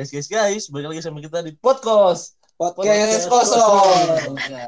Guys, 0.00 0.16
guys, 0.16 0.32
guys, 0.32 0.64
balik 0.72 0.96
lagi 0.96 1.04
sama 1.04 1.20
kita 1.20 1.44
di 1.44 1.52
podcast. 1.60 2.32
Podcast 2.56 3.28
kosong. 3.28 4.32
Ya, 4.48 4.64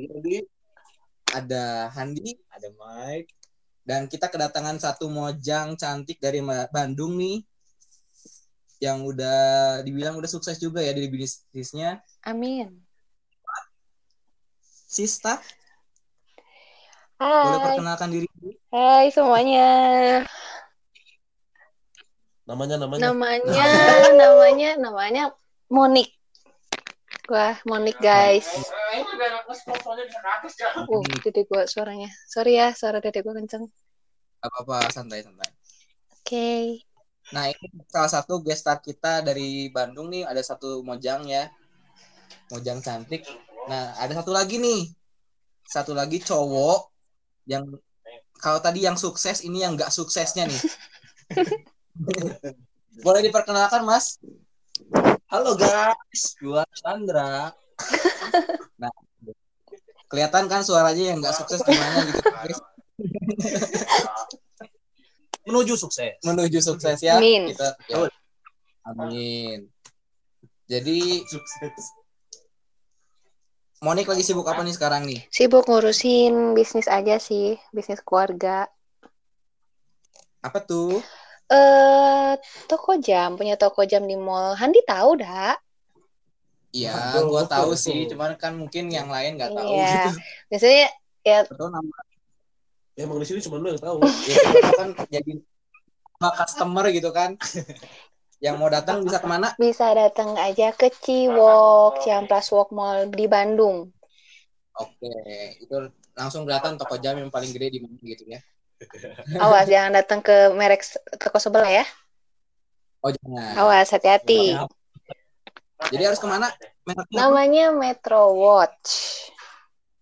Jadi 0.00 0.48
ada 1.36 1.92
Handi, 1.92 2.40
ada 2.48 2.72
Mike, 2.72 3.36
dan 3.84 4.08
kita 4.08 4.32
kedatangan 4.32 4.80
satu 4.80 5.12
mojang 5.12 5.76
cantik 5.76 6.16
dari 6.24 6.40
Bandung 6.72 7.20
nih, 7.20 7.44
yang 8.80 9.04
udah 9.04 9.84
dibilang 9.84 10.16
udah 10.16 10.32
sukses 10.32 10.56
juga 10.56 10.80
ya 10.80 10.96
di 10.96 11.04
bisnisnya. 11.12 12.00
Amin. 12.24 12.80
Sista, 14.88 15.36
boleh 17.20 17.60
Hai, 17.60 17.64
perkenalkan 17.76 18.08
diri? 18.08 18.28
hai 18.72 19.12
semuanya. 19.12 19.68
Namanya 22.50 22.82
namanya. 22.82 23.14
Namanya, 23.14 23.66
namanya, 24.26 24.70
namanya 24.74 25.24
Monik. 25.70 26.10
Wah, 27.30 27.54
Monik 27.62 27.94
guys. 28.02 28.42
Uh, 28.50 29.06
dedek 31.22 31.46
gua 31.46 31.70
suaranya. 31.70 32.10
Sorry 32.26 32.58
ya, 32.58 32.74
suara 32.74 32.98
dedek 32.98 33.22
gua 33.22 33.38
kenceng. 33.38 33.70
Apa-apa, 34.42 34.90
santai-santai. 34.90 35.46
Oke. 36.18 36.82
Nah, 37.30 37.46
ini 37.46 37.86
salah 37.86 38.10
satu 38.10 38.42
guest 38.42 38.66
star 38.66 38.82
kita 38.82 39.22
dari 39.22 39.70
Bandung 39.70 40.10
nih, 40.10 40.26
ada 40.26 40.42
satu 40.42 40.82
mojang 40.82 41.30
ya. 41.30 41.46
Mojang 42.50 42.82
cantik. 42.82 43.30
Nah, 43.70 43.94
ada 43.94 44.10
satu 44.10 44.34
lagi 44.34 44.58
nih. 44.58 44.90
Satu 45.70 45.94
lagi 45.94 46.18
cowok 46.18 46.90
yang 47.46 47.62
kalau 48.42 48.58
tadi 48.58 48.82
yang 48.82 48.98
sukses, 48.98 49.46
ini 49.46 49.62
yang 49.62 49.78
nggak 49.78 49.94
suksesnya 49.94 50.50
nih. 50.50 50.62
Boleh 53.04 53.20
diperkenalkan, 53.24 53.86
Mas? 53.86 54.18
Halo 55.30 55.54
guys, 55.54 56.34
gua 56.42 56.66
Chandra. 56.74 57.54
Nah, 58.80 58.88
kelihatan 60.08 60.48
kan 60.48 60.64
suaranya 60.64 61.12
yang 61.12 61.20
nggak 61.20 61.36
sukses 61.36 61.60
gimana 61.60 62.08
gitu. 62.08 62.24
guys. 62.24 62.58
Menuju 65.48 65.76
sukses. 65.76 66.16
Menuju 66.24 66.60
sukses 66.64 66.96
ya. 67.04 67.20
Amin. 67.20 67.52
Kita, 67.52 67.76
ya. 67.88 68.08
Amin. 68.88 69.68
Jadi, 70.70 71.26
Sukses. 71.26 71.90
Monik 73.80 74.06
lagi 74.06 74.22
sibuk 74.22 74.44
apa 74.44 74.60
nih 74.60 74.76
sekarang 74.76 75.08
nih? 75.08 75.24
Sibuk 75.32 75.66
ngurusin 75.66 76.52
bisnis 76.52 76.86
aja 76.86 77.16
sih, 77.16 77.56
bisnis 77.72 78.04
keluarga. 78.04 78.68
Apa 80.44 80.60
tuh? 80.62 81.00
Eh, 81.50 82.32
toko 82.70 82.94
jam, 83.02 83.34
punya 83.34 83.58
toko 83.58 83.82
jam 83.82 84.06
di 84.06 84.14
mall. 84.14 84.54
Handi 84.54 84.80
tahu 84.86 85.18
dah. 85.18 85.58
Iya, 86.70 86.94
betul, 86.94 87.42
tahu 87.50 87.70
betul. 87.74 87.82
sih, 87.82 87.98
cuman 88.06 88.30
kan 88.38 88.52
mungkin 88.54 88.86
yang 88.94 89.10
lain 89.10 89.34
nggak 89.34 89.50
tahu 89.58 89.74
Iya. 89.74 89.90
gitu. 89.90 90.08
Biasanya 90.50 90.86
ya 91.26 91.38
Betul 91.50 91.68
nama 91.74 91.90
Ya, 92.98 93.06
emang 93.06 93.22
di 93.22 93.26
sini 93.26 93.40
cuma 93.42 93.56
lu 93.58 93.70
yang 93.72 93.80
tahu. 93.80 93.98
ya, 94.30 94.36
kan 94.78 94.88
jadi 95.08 95.32
sama 96.20 96.30
customer 96.38 96.84
gitu 96.94 97.10
kan. 97.10 97.30
yang 98.44 98.56
mau 98.56 98.70
datang 98.70 99.02
bisa 99.04 99.18
ke 99.18 99.28
mana? 99.28 99.48
bisa 99.58 99.86
datang 99.92 100.32
aja 100.36 100.72
ke 100.72 100.88
Ciwok, 100.88 102.00
Ciamplas 102.04 102.48
Walk 102.54 102.70
Mall 102.72 103.10
di 103.12 103.26
Bandung. 103.26 103.90
Oke, 104.80 105.12
itu 105.60 105.76
langsung 106.16 106.44
kelihatan 106.48 106.78
toko 106.80 106.96
jam 107.00 107.16
yang 107.20 107.28
paling 107.28 107.52
gede 107.52 107.76
di 107.76 107.78
mana 107.84 107.96
gitu 108.00 108.24
ya. 108.28 108.40
Awas 109.44 109.66
jangan 109.68 109.92
datang 109.92 110.20
ke 110.20 110.50
merek 110.52 110.80
toko 111.20 111.36
sebelah 111.36 111.68
ya. 111.68 111.84
Oh 113.00 113.12
jangan. 113.12 113.52
Awas 113.60 113.88
hati-hati. 113.92 114.56
Jadi 115.90 116.02
harus 116.04 116.20
ke 116.20 116.28
mana? 116.28 116.52
Mereknya 116.84 117.16
apa? 117.16 117.28
Namanya 117.28 117.66
Metro 117.72 118.36
Watch. 118.36 118.90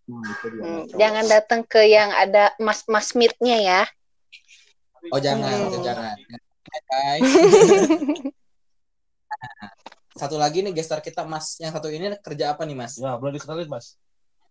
Hmm, 0.09 0.25
Hmm, 0.25 0.89
Metro. 0.89 0.97
jangan 0.97 1.25
datang 1.29 1.61
ke 1.63 1.85
yang 1.85 2.11
ada 2.11 2.57
mas-mas 2.59 3.13
meet-nya 3.13 3.57
ya. 3.61 3.83
Oh 5.15 5.21
jangan, 5.21 5.47
Hmm. 5.53 5.69
itu 5.71 5.79
jangan. 5.81 6.17
Guys. 6.89 7.23
Satu 10.19 10.35
lagi 10.35 10.67
nih 10.67 10.75
gestar 10.75 10.99
kita 10.99 11.23
Mas. 11.23 11.55
Yang 11.63 11.79
satu 11.79 11.89
ini 11.95 12.11
kerja 12.19 12.51
apa 12.59 12.67
nih 12.67 12.75
Mas? 12.75 12.99
Ya, 12.99 13.15
boleh 13.15 13.39
dikenalin, 13.39 13.71
Mas. 13.71 13.95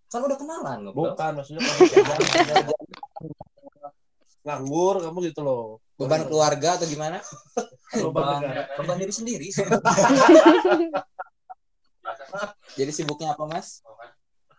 Kan 0.07 0.23
udah 0.23 0.39
kenalan 0.39 0.87
loh. 0.87 0.95
Bukan, 0.95 1.35
maksudnya 1.35 1.59
nganggur 4.47 5.03
kamu 5.03 5.19
gitu 5.27 5.43
loh. 5.43 5.83
Beban 5.99 6.23
keluarga 6.23 6.79
atau 6.79 6.87
gimana? 6.87 7.19
Beban 8.03 8.39
negara. 8.39 8.63
beban 8.79 8.97
diri 8.99 9.11
sendiri. 9.11 9.47
Jadi 12.79 12.91
sibuknya 12.95 13.35
apa 13.35 13.43
Mas? 13.43 13.83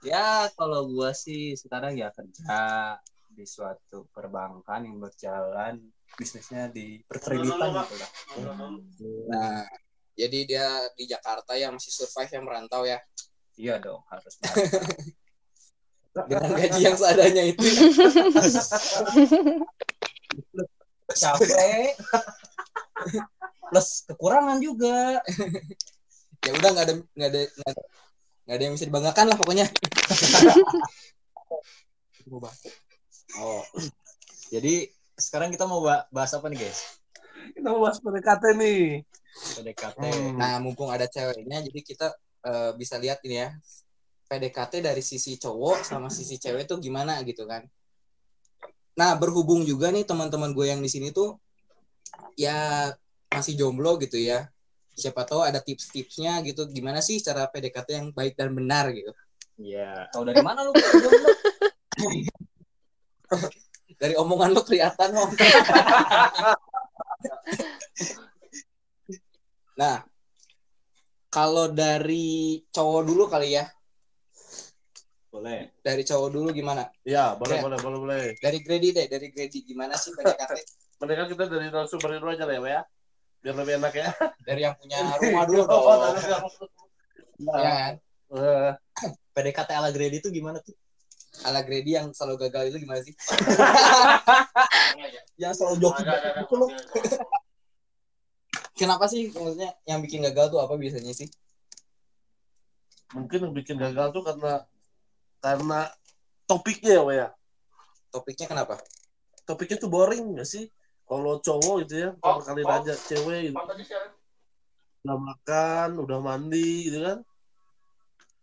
Ya, 0.05 0.53
kalau 0.55 0.85
gua 0.93 1.17
sih 1.17 1.57
sekarang 1.57 1.97
ya 1.97 2.13
kerja 2.13 2.99
di 3.33 3.47
suatu 3.49 4.11
perbankan 4.13 4.85
yang 4.85 4.99
berjalan 5.01 5.81
bisnisnya 6.19 6.69
di 6.69 7.01
perkreditan 7.07 7.71
gitu 7.87 7.97
lah. 7.97 8.09
Nah, 9.31 9.63
jadi 10.19 10.39
dia 10.49 10.67
di 10.99 11.07
Jakarta 11.07 11.55
ya 11.55 11.71
masih 11.71 11.95
survive 11.95 12.35
yang 12.35 12.45
merantau 12.47 12.83
ya 12.83 12.99
Iya 13.59 13.75
dong, 13.83 14.07
harus. 14.07 14.39
dengan 16.27 16.51
gaji 16.57 16.81
yang 16.83 16.97
seadanya 16.99 17.43
itu. 17.47 17.63
Capek. 21.21 21.95
Plus 23.71 23.89
kekurangan 24.09 24.59
juga. 24.59 25.23
Ya 26.43 26.51
udah 26.55 26.71
nggak 26.75 26.85
ada 26.87 26.95
nggak 27.15 27.29
ada 27.29 27.41
nggak 28.49 28.57
ada, 28.57 28.63
yang 28.65 28.75
bisa 28.75 28.89
dibanggakan 28.89 29.27
lah 29.29 29.37
pokoknya. 29.37 29.67
Oh. 33.39 33.63
Jadi 34.55 34.89
sekarang 35.19 35.53
kita 35.53 35.69
mau 35.69 35.85
ba- 35.85 36.09
bahas 36.09 36.33
apa 36.33 36.49
nih, 36.49 36.65
guys? 36.65 36.97
Kita 37.53 37.69
mau 37.69 37.85
bahas 37.85 38.01
PDKT 38.01 38.45
nih. 38.57 39.05
PDKT. 39.61 40.03
Hmm. 40.09 40.41
Nah, 40.41 40.57
mumpung 40.65 40.89
ada 40.89 41.05
ceweknya, 41.05 41.61
jadi 41.61 41.81
kita 41.85 42.07
eh, 42.49 42.71
bisa 42.81 42.97
lihat 42.97 43.21
ini 43.29 43.45
ya 43.45 43.53
PDKT 44.29 44.85
dari 44.85 45.01
sisi 45.01 45.41
cowok 45.41 45.83
sama 45.83 46.13
sisi 46.13 46.37
cewek 46.37 46.69
tuh 46.69 46.77
gimana 46.79 47.25
gitu 47.25 47.49
kan. 47.49 47.65
Nah, 48.95 49.17
berhubung 49.17 49.65
juga 49.65 49.89
nih 49.89 50.05
teman-teman 50.05 50.53
gue 50.53 50.69
yang 50.69 50.85
di 50.85 50.91
sini 50.93 51.09
tuh 51.09 51.41
ya 52.37 52.93
masih 53.33 53.57
jomblo 53.57 53.97
gitu 53.99 54.21
ya. 54.21 54.53
Siapa 54.99 55.25
tahu 55.25 55.47
ada 55.47 55.63
tips-tipsnya 55.65 56.43
gitu 56.45 56.69
gimana 56.69 57.01
sih 57.01 57.23
cara 57.25 57.49
PDKT 57.49 57.89
yang 57.89 58.09
baik 58.13 58.37
dan 58.37 58.53
benar 58.53 58.93
gitu. 58.93 59.15
Iya. 59.59 60.13
Tahu 60.13 60.23
dari 60.29 60.43
mana 60.45 60.69
lu? 60.69 60.77
jomblo? 60.77 61.31
Dari 63.99 64.15
omongan 64.15 64.55
lu 64.55 64.63
kelihatan, 64.63 65.11
Om. 65.11 65.31
nah, 69.81 70.07
kalau 71.27 71.67
dari 71.75 72.63
cowok 72.71 73.03
dulu 73.03 73.27
kali 73.27 73.59
ya. 73.59 73.67
Boleh. 75.29 75.77
Dari 75.85 76.03
cowok 76.09 76.29
dulu 76.33 76.49
gimana? 76.57 76.89
Ya, 77.05 77.37
boleh, 77.37 77.61
Ya. 77.61 77.63
boleh, 77.63 77.79
boleh, 77.85 77.99
boleh. 78.01 78.23
Dari 78.41 78.59
Grady 78.65 78.97
deh, 78.97 79.07
dari 79.13 79.29
Grady 79.29 79.61
gimana 79.61 79.93
sih 79.95 80.09
PDKT 80.17 80.57
Mendingan 81.05 81.29
kita 81.31 81.45
dari 81.47 81.69
narasumber 81.69 82.17
dulu 82.17 82.33
aja 82.33 82.45
lah 82.49 82.57
ya, 82.57 82.63
ya. 82.65 82.83
Biar 83.45 83.55
lebih 83.55 83.75
enak 83.79 83.93
ya. 83.95 84.09
dari 84.49 84.61
yang 84.65 84.75
punya 84.81 84.99
rumah 85.21 85.45
dulu 85.45 85.63
Oh, 85.69 85.97
dong. 86.01 86.17
Ya 87.39 87.59
kan? 87.61 87.93
Eh, 88.29 88.73
PDKT 89.37 89.71
ala 89.77 89.93
grade 89.95 90.17
itu 90.19 90.29
gimana 90.33 90.59
tuh? 90.65 90.75
Ala 91.47 91.63
Grady 91.63 91.95
yang 91.95 92.11
selalu 92.11 92.51
gagal 92.51 92.75
itu 92.75 92.83
gimana 92.83 92.99
sih? 92.99 93.15
yang 95.39 95.55
selalu 95.55 95.87
joki. 95.87 96.03
Kenapa 98.75 99.07
sih 99.07 99.31
maksudnya 99.31 99.71
yang 99.87 100.03
bikin 100.03 100.19
gagal 100.27 100.51
tuh 100.51 100.59
apa 100.59 100.75
biasanya 100.75 101.15
sih? 101.15 101.29
mungkin 103.17 103.41
yang 103.49 103.55
bikin 103.57 103.81
gagal 103.81 104.13
tuh 104.13 104.21
karena 104.21 104.67
karena 105.39 105.87
topiknya 106.49 106.99
ya, 106.99 107.03
ya. 107.15 107.29
Topiknya 108.11 108.47
kenapa? 108.49 108.81
Topiknya 109.45 109.77
tuh 109.81 109.91
boring 109.93 110.37
nggak 110.37 110.49
sih? 110.49 110.65
Kalau 111.09 111.41
cowok 111.41 111.89
gitu 111.89 111.95
ya, 112.05 112.11
kalau 112.21 112.41
kali 112.45 112.63
aja 112.69 112.95
cewek 113.09 113.41
gitu. 113.53 113.57
Udah 115.07 115.17
makan, 115.17 115.89
udah 116.05 116.19
mandi 116.21 116.91
gitu 116.91 117.01
kan. 117.01 117.19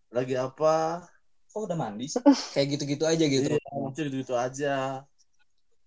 Lagi 0.09 0.33
apa? 0.39 1.05
Kok 1.53 1.61
udah 1.69 1.77
mandi 1.77 2.09
sih? 2.09 2.21
Kayak 2.57 2.67
gitu-gitu 2.79 3.03
aja 3.05 3.25
gitu. 3.27 3.47
Iya, 3.53 3.59
gitu-gitu 3.93 4.33
aja. 4.33 5.05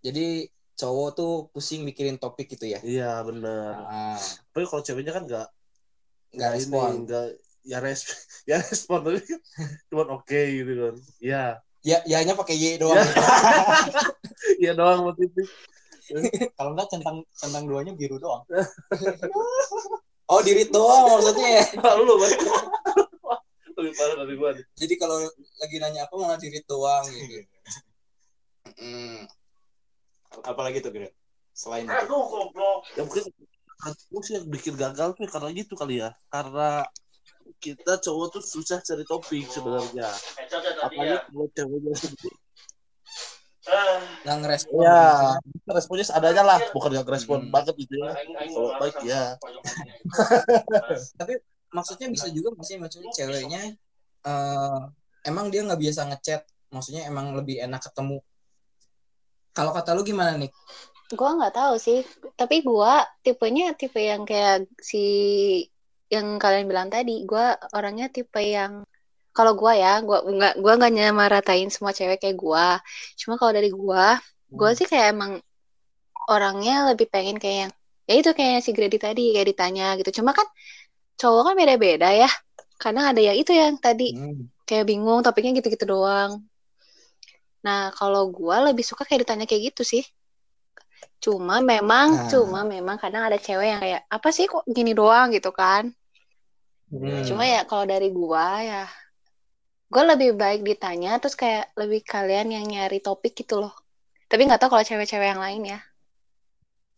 Jadi 0.04 0.46
cowok 0.78 1.08
tuh 1.18 1.32
pusing 1.50 1.82
mikirin 1.82 2.14
topik 2.14 2.46
gitu 2.54 2.70
ya. 2.70 2.78
Iya, 2.86 3.18
bener. 3.26 3.74
Ah, 3.74 4.20
Tapi 4.54 4.64
kalau 4.70 4.82
ceweknya 4.86 5.10
kan 5.10 5.26
nggak 5.26 5.48
nggak 6.38 6.50
ini, 6.54 6.62
respon. 6.62 6.90
nggak 7.08 7.26
ya 7.68 7.78
respon, 7.84 8.16
ya 8.50 8.56
respon 8.64 8.98
tapi 9.04 9.20
kan 9.20 9.40
cuma 9.92 10.04
oke 10.16 10.40
gitu 10.40 10.72
kan. 10.72 10.96
Iya, 11.20 11.44
Ya, 11.86 12.02
ya 12.10 12.18
hanya 12.18 12.34
pakai 12.34 12.58
Y 12.58 12.74
doang. 12.74 12.98
Ya. 12.98 13.06
iya 14.58 14.72
doang 14.78 15.06
waktu 15.06 15.30
itu. 15.30 15.42
Kalau 16.58 16.74
enggak 16.74 16.88
centang 16.90 17.22
centang 17.36 17.64
duanya 17.68 17.92
biru 17.94 18.18
doang. 18.18 18.42
Oh, 20.28 20.44
diri 20.44 20.68
doang 20.68 21.08
maksudnya 21.08 21.64
ya. 21.64 21.64
lu 22.04 22.20
lebih 23.80 23.92
parah 23.96 24.14
dari 24.20 24.36
gua. 24.36 24.52
Jadi 24.76 24.94
kalau 25.00 25.24
lagi 25.56 25.76
nanya 25.80 26.04
apa 26.04 26.20
malah 26.20 26.36
diri 26.36 26.60
doang 26.68 27.00
gitu. 27.08 27.48
Hmm. 28.76 29.24
Apalagi 30.44 30.84
tuh, 30.84 30.92
Gre? 30.92 31.16
Selain 31.56 31.88
itu. 31.88 32.16
ya 32.92 33.02
mungkin 33.08 33.24
aku 33.88 34.20
sih 34.20 34.36
yang 34.36 34.46
bikin 34.52 34.76
gagal 34.76 35.16
tuh 35.16 35.24
karena 35.32 35.48
gitu 35.56 35.72
kali 35.80 36.04
ya 36.04 36.12
karena 36.28 36.84
kita 37.56 37.96
cowok 37.98 38.26
tuh 38.36 38.42
susah 38.44 38.78
cari 38.84 39.04
topik 39.08 39.48
sebenarnya. 39.48 40.08
Apalagi 40.84 41.16
kalau 41.24 41.46
ceweknya 41.56 41.94
sendiri. 41.96 42.36
Nggak 44.24 44.36
ngerespon. 44.40 44.80
ya 44.80 45.36
responnya 45.68 46.04
seadanya 46.08 46.40
lah 46.40 46.60
bukan 46.72 46.88
yang 46.96 47.04
respon 47.04 47.48
Hmm. 47.48 47.52
banget 47.52 47.74
gitu 47.76 48.00
ya. 48.00 48.12
Kalau 48.48 48.70
baik 48.80 48.96
ya 49.04 49.22
Tapi 51.20 51.34
maksudnya 51.68 52.08
bisa 52.08 52.32
juga 52.32 52.56
maksudnya 52.56 52.88
maksudnya 52.88 53.10
ceweknya 53.12 53.62
eh, 54.24 54.80
emang 55.28 55.52
dia 55.52 55.64
nggak 55.68 55.80
biasa 55.84 56.08
ngechat. 56.08 56.42
Maksudnya 56.72 57.08
emang 57.08 57.36
lebih 57.36 57.60
enak 57.60 57.80
ketemu. 57.84 58.20
Kalau 59.52 59.72
kata 59.76 59.92
lu 59.96 60.04
gimana 60.04 60.36
nih? 60.40 60.52
Gua 61.16 61.36
nggak 61.36 61.56
tahu 61.56 61.74
sih, 61.80 62.04
tapi 62.36 62.60
gua 62.60 63.04
tipenya 63.24 63.72
tipe 63.72 63.96
yang 63.96 64.28
kayak 64.28 64.68
si 64.76 65.04
yang 66.08 66.40
kalian 66.42 66.66
bilang 66.70 66.88
tadi. 66.88 67.24
Gua 67.28 67.56
orangnya 67.76 68.08
tipe 68.08 68.40
yang 68.40 68.84
kalau 69.36 69.52
gua 69.54 69.72
ya, 69.76 70.00
gua 70.02 70.24
nggak 70.24 70.54
gua 70.62 70.72
nggak 70.80 70.92
nyamaratain 70.96 71.68
semua 71.70 71.92
cewek 71.94 72.18
kayak 72.22 72.36
gua. 72.36 72.80
Cuma 73.20 73.36
kalau 73.40 73.52
dari 73.54 73.70
gua, 73.70 74.18
gua 74.50 74.70
sih 74.74 74.88
kayak 74.88 75.14
emang 75.14 75.32
orangnya 76.28 76.92
lebih 76.92 77.08
pengen 77.08 77.36
kayak 77.40 77.58
yang 77.68 77.72
ya 78.08 78.14
itu 78.20 78.30
kayak 78.32 78.64
si 78.64 78.70
Grady 78.76 78.98
tadi 79.00 79.36
kayak 79.36 79.48
ditanya 79.52 79.96
gitu. 80.00 80.20
Cuma 80.20 80.32
kan 80.32 80.48
cowok 81.20 81.52
kan 81.52 81.54
beda-beda 81.60 82.08
ya. 82.12 82.28
Kadang 82.80 83.04
ada 83.12 83.20
yang 83.20 83.36
itu 83.36 83.52
yang 83.52 83.76
tadi 83.80 84.16
Hmm. 84.16 84.48
kayak 84.68 84.84
bingung 84.88 85.20
topiknya 85.24 85.60
gitu-gitu 85.60 85.84
doang. 85.88 86.44
Nah, 87.66 87.90
kalau 87.98 88.30
gua 88.30 88.70
lebih 88.70 88.86
suka 88.86 89.02
kayak 89.04 89.26
ditanya 89.26 89.44
kayak 89.44 89.74
gitu 89.74 89.82
sih. 89.82 90.02
Cuma 91.18 91.58
memang, 91.58 92.14
Nah. 92.14 92.28
cuma 92.30 92.60
memang 92.62 92.96
kadang 92.96 93.26
ada 93.26 93.38
cewek 93.38 93.66
yang 93.66 93.80
kayak 93.82 94.02
apa 94.06 94.28
sih 94.30 94.46
kok 94.46 94.62
gini 94.70 94.94
doang 94.94 95.34
gitu 95.34 95.50
kan. 95.50 95.90
Hmm. 96.88 97.26
Cuma 97.26 97.42
ya 97.44 97.66
kalau 97.66 97.84
dari 97.84 98.08
gua 98.14 98.62
ya 98.64 98.84
gua 99.90 100.14
lebih 100.14 100.36
baik 100.36 100.62
ditanya 100.64 101.18
terus 101.18 101.34
kayak 101.34 101.72
lebih 101.76 102.00
kalian 102.04 102.48
yang 102.54 102.64
nyari 102.64 103.02
topik 103.02 103.34
gitu 103.34 103.60
loh. 103.60 103.74
Tapi 104.28 104.44
nggak 104.46 104.60
tahu 104.60 104.70
kalau 104.78 104.84
cewek-cewek 104.86 105.28
yang 105.36 105.42
lain 105.42 105.62
ya. 105.74 105.80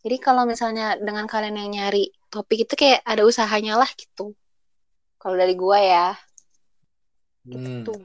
Jadi 0.01 0.17
kalau 0.17 0.49
misalnya 0.49 0.97
dengan 0.97 1.29
kalian 1.29 1.57
yang 1.61 1.69
nyari 1.71 2.09
topik 2.33 2.65
itu 2.65 2.73
kayak 2.73 3.05
ada 3.05 3.21
usahanya 3.21 3.77
lah 3.77 3.89
gitu. 3.93 4.33
Kalau 5.21 5.35
dari 5.37 5.53
gua 5.53 5.77
ya, 5.77 6.07
Hmm. 7.45 7.85
tuh. 7.85 8.01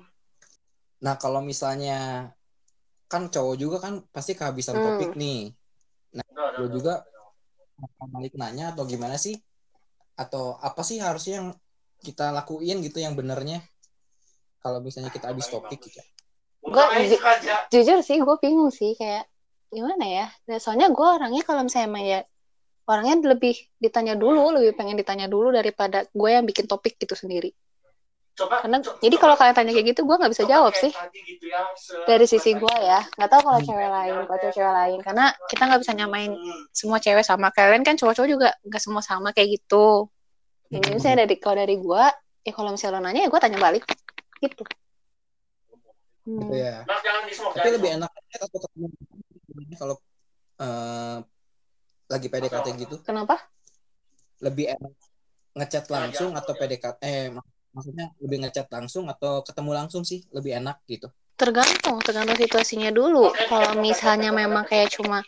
Nah, 1.05 1.15
kalau 1.21 1.41
misalnya 1.45 2.29
kan 3.09 3.29
cowok 3.29 3.55
juga 3.57 3.77
kan 3.81 4.05
pasti 4.13 4.33
kehabisan 4.37 4.81
Hmm. 4.81 4.85
topik 4.85 5.13
nih. 5.17 5.53
Nah, 6.17 6.25
lu 6.57 6.67
juga 6.73 7.05
balik 8.01 8.35
nanya 8.41 8.73
atau 8.73 8.89
gimana 8.89 9.21
sih? 9.21 9.37
Atau 10.17 10.57
apa 10.59 10.81
sih 10.81 10.97
harusnya 10.97 11.45
yang 11.45 11.49
kita 12.01 12.33
lakuin 12.33 12.81
gitu 12.81 12.99
yang 13.05 13.13
benernya? 13.13 13.61
Kalau 14.65 14.81
misalnya 14.81 15.13
kita 15.13 15.31
habis 15.31 15.47
topik 15.53 15.79
gitu. 15.79 16.01
Gua 16.65 16.91
ju- 16.99 17.21
jujur 17.71 17.99
sih 18.03 18.19
gue 18.19 18.37
bingung 18.43 18.73
sih 18.75 18.99
kayak 18.99 19.31
gimana 19.71 20.03
ya 20.03 20.27
Nah, 20.51 20.59
soalnya 20.59 20.91
gue 20.91 21.07
orangnya 21.07 21.43
kalau 21.47 21.63
misalnya 21.63 21.87
emang 21.87 22.05
ya 22.07 22.21
orangnya 22.91 23.15
lebih 23.35 23.55
ditanya 23.79 24.15
dulu 24.19 24.51
lebih 24.51 24.75
pengen 24.75 24.99
ditanya 24.99 25.27
dulu 25.31 25.55
daripada 25.55 26.07
gue 26.11 26.31
yang 26.31 26.43
bikin 26.43 26.67
topik 26.67 26.99
gitu 26.99 27.15
sendiri 27.15 27.55
karena 28.37 28.85
jadi 29.01 29.17
kalau 29.17 29.33
kalian 29.33 29.57
tanya 29.57 29.73
kayak 29.73 29.97
gitu 29.97 30.05
gue 30.05 30.17
nggak 30.21 30.33
bisa 30.37 30.45
jawab 30.45 30.77
sih. 30.77 30.93
dari 32.05 32.27
sisi 32.29 32.53
gue 32.53 32.77
ya 32.85 33.01
nggak 33.17 33.31
tahu 33.33 33.41
kalau 33.49 33.61
cewek 33.65 33.89
lain 33.89 34.15
kalau 34.29 34.39
cewek-cewek 34.45 34.73
lain. 34.77 34.99
Karena 35.01 35.25
kita 35.49 35.63
nggak 35.65 35.81
bisa 35.81 35.93
nyamain 35.97 36.33
semua 36.77 36.99
cewek 37.01 37.25
sama. 37.25 37.49
Kalian 37.49 37.81
kan 37.81 37.97
cowok-cowok 37.97 38.29
juga 38.29 38.49
nggak 38.69 38.83
semua 38.85 39.01
sama 39.01 39.33
kayak 39.33 39.57
gitu. 39.57 40.13
Jadi 40.69 40.87
misalnya 40.93 41.25
dari 41.25 41.35
kalau 41.41 41.57
dari 41.57 41.77
gue 41.81 42.05
ya 42.45 42.53
kalau 42.53 42.71
misalnya 42.77 43.01
lo 43.01 43.01
nanya 43.09 43.21
ya 43.25 43.29
gue 43.33 43.41
tanya 43.41 43.59
balik. 43.59 43.85
Gitu. 44.37 44.63
Hmm. 46.29 46.41
Gitu 46.45 46.55
ya. 46.61 46.85
Tapi 47.57 47.69
lebih 47.73 47.91
enak 47.97 48.11
ketemu 48.37 48.87
kalau 49.81 49.97
eh, 50.61 51.19
lagi 52.13 52.27
PDKT 52.29 52.67
gitu? 52.85 52.97
Kenapa? 53.01 53.41
Lebih 54.45 54.77
enak 54.77 54.93
ngechat 55.57 55.89
langsung 55.89 56.37
atau 56.37 56.53
PDKT 56.53 57.01
eh 57.01 57.33
maksudnya 57.77 58.09
lebih 58.25 58.41
ngechat 58.41 58.73
langsung 58.73 59.05
atau 59.13 59.45
ketemu 59.45 59.71
langsung 59.77 60.01
sih 60.01 60.25
lebih 60.33 60.57
enak 60.57 60.81
gitu. 60.89 61.13
Tergantung, 61.37 62.01
tergantung 62.01 62.41
situasinya 62.41 62.89
dulu. 62.89 63.29
Kalau 63.53 63.77
misalnya 63.77 64.33
memang 64.33 64.65
kayak 64.65 64.97
cuma 64.97 65.21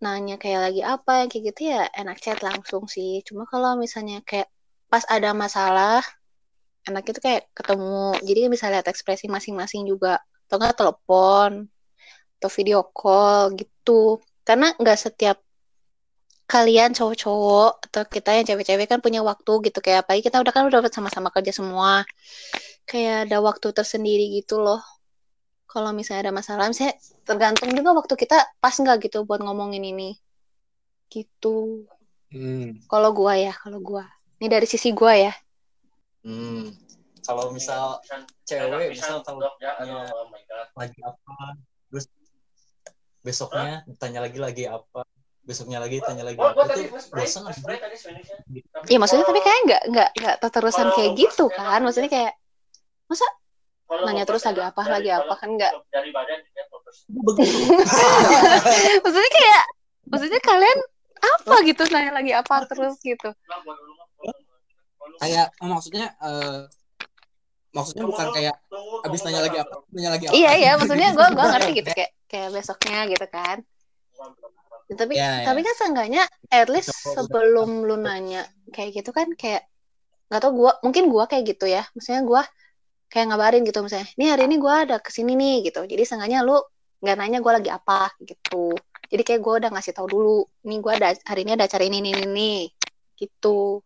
nanya 0.00 0.40
kayak 0.40 0.72
lagi 0.72 0.80
apa 0.80 1.28
kayak 1.28 1.52
gitu 1.52 1.76
ya 1.76 1.84
enak 1.92 2.16
chat 2.24 2.40
langsung 2.40 2.88
sih. 2.88 3.20
Cuma 3.20 3.44
kalau 3.44 3.76
misalnya 3.76 4.24
kayak 4.24 4.48
pas 4.88 5.04
ada 5.12 5.36
masalah 5.36 6.00
enak 6.88 7.04
itu 7.04 7.20
kayak 7.20 7.52
ketemu. 7.52 8.16
Jadi 8.24 8.40
bisa 8.48 8.72
lihat 8.72 8.88
ekspresi 8.88 9.28
masing-masing 9.28 9.84
juga. 9.84 10.24
Atau 10.48 10.56
nggak 10.56 10.80
telepon 10.80 11.68
atau 12.40 12.48
video 12.48 12.88
call 12.96 13.52
gitu. 13.60 14.16
Karena 14.40 14.72
nggak 14.80 14.96
setiap 14.96 15.44
kalian 16.50 16.90
cowok-cowok 16.90 17.86
atau 17.86 18.02
kita 18.10 18.34
yang 18.34 18.46
cewek-cewek 18.50 18.90
kan 18.90 18.98
punya 18.98 19.22
waktu 19.22 19.70
gitu 19.70 19.78
kayak 19.78 20.02
apalagi 20.02 20.26
kita 20.26 20.42
udah 20.42 20.50
kan 20.50 20.66
udah 20.66 20.82
sama-sama 20.90 21.30
kerja 21.30 21.54
semua 21.54 22.02
kayak 22.90 23.30
ada 23.30 23.38
waktu 23.38 23.70
tersendiri 23.70 24.34
gitu 24.42 24.58
loh. 24.58 24.82
Kalau 25.70 25.94
misalnya 25.94 26.26
ada 26.26 26.34
masalah 26.34 26.66
misalnya 26.66 26.98
tergantung 27.22 27.70
juga 27.70 27.94
waktu 27.94 28.18
kita 28.18 28.34
pas 28.58 28.74
nggak 28.74 29.06
gitu 29.06 29.22
buat 29.22 29.38
ngomongin 29.38 29.86
ini. 29.86 30.18
Gitu. 31.06 31.86
Hmm. 32.30 32.78
kalau 32.86 33.10
gua 33.10 33.38
ya 33.38 33.54
kalau 33.54 33.78
gua. 33.78 34.06
Ini 34.42 34.46
dari 34.50 34.66
sisi 34.66 34.90
gua 34.90 35.14
ya. 35.14 35.34
Hmm. 36.26 36.74
Kalau 37.22 37.54
misal 37.54 38.02
cewek 38.42 38.90
misal 38.90 39.22
kalau 39.22 39.46
tanya 39.62 40.10
lagi 40.74 40.98
apa, 41.06 41.38
terus 41.90 42.10
besoknya 43.22 43.86
tanya 44.02 44.26
lagi 44.26 44.38
lagi 44.42 44.64
apa, 44.66 45.06
besoknya 45.50 45.82
lagi 45.82 45.98
tanya 46.06 46.22
lagi. 46.22 46.38
apa 46.38 46.62
itu 46.78 46.94
bosan 47.10 47.42
nggak 47.42 47.58
sih? 47.58 47.66
ya 48.86 49.02
maksudnya 49.02 49.26
tapi 49.26 49.42
kayak 49.42 49.66
nggak 49.66 49.82
nggak 49.90 50.14
nggak 50.14 50.38
terusan 50.54 50.94
kayak 50.94 51.18
gitu 51.18 51.50
kan? 51.50 51.82
Maksudnya 51.82 52.06
kayak 52.06 52.38
masa 53.10 53.26
nanya 54.06 54.22
terus 54.22 54.46
lagi 54.46 54.62
apa 54.62 54.86
lagi 54.86 55.10
apa 55.10 55.34
kan 55.34 55.50
nggak? 55.58 55.74
maksudnya 59.02 59.30
kayak 59.34 59.66
maksudnya 60.06 60.38
kalian 60.46 60.78
apa 61.18 61.66
gitu? 61.66 61.82
Nanya 61.90 62.14
lagi 62.14 62.30
apa 62.30 62.70
terus 62.70 63.02
gitu. 63.02 63.34
Kayak 65.18 65.50
oh, 65.58 65.66
maksudnya 65.68 66.14
eh, 66.22 66.70
maksudnya 67.70 68.04
bukan 68.06 68.26
kayak 68.34 68.54
abis 69.06 69.20
nanya 69.26 69.40
lagi 69.46 69.58
apa, 69.62 69.74
nanya 69.94 70.10
lagi 70.14 70.24
apa. 70.26 70.34
iya 70.34 70.52
iya 70.58 70.72
maksudnya 70.74 71.08
gua 71.14 71.28
gua 71.34 71.46
ngerti 71.54 71.70
gitu 71.82 71.90
kayak 71.94 72.10
kayak 72.26 72.48
besoknya 72.54 73.06
gitu 73.06 73.26
kan 73.30 73.56
Ya, 74.90 74.94
tapi 74.98 75.14
Ya, 75.14 75.30
ya. 75.40 75.46
tapi 75.46 75.62
kan 75.62 75.74
seenggaknya 75.78 76.22
at 76.50 76.66
least 76.66 76.90
sebelum 76.90 77.86
lu 77.86 77.94
nanya 78.02 78.42
kayak 78.74 78.98
gitu 78.98 79.14
kan 79.14 79.30
kayak 79.38 79.62
nggak 80.26 80.40
tau 80.42 80.50
gua 80.50 80.72
mungkin 80.82 81.06
gua 81.06 81.30
kayak 81.30 81.54
gitu 81.54 81.70
ya. 81.70 81.86
Maksudnya 81.94 82.26
gua 82.26 82.42
kayak 83.06 83.30
ngabarin 83.30 83.62
gitu 83.62 83.78
misalnya 83.86 84.10
ini 84.18 84.24
hari 84.34 84.42
ini 84.50 84.56
gua 84.58 84.82
ada 84.82 84.98
ke 84.98 85.10
sini 85.14 85.38
nih 85.38 85.70
gitu. 85.70 85.86
Jadi 85.86 86.02
seenggaknya 86.02 86.42
lu 86.42 86.58
nggak 87.02 87.16
nanya 87.22 87.38
gua 87.38 87.62
lagi 87.62 87.70
apa 87.70 88.10
gitu. 88.26 88.74
Jadi 89.10 89.22
kayak 89.22 89.40
gua 89.46 89.54
udah 89.62 89.70
ngasih 89.78 89.94
tahu 89.94 90.06
dulu 90.10 90.36
ini 90.66 90.76
gua 90.82 90.98
ada 90.98 91.14
hari 91.22 91.46
ini 91.46 91.54
ada 91.54 91.70
acara 91.70 91.86
ini 91.86 92.02
ini 92.02 92.10
ini, 92.26 92.52
gitu. 93.14 93.78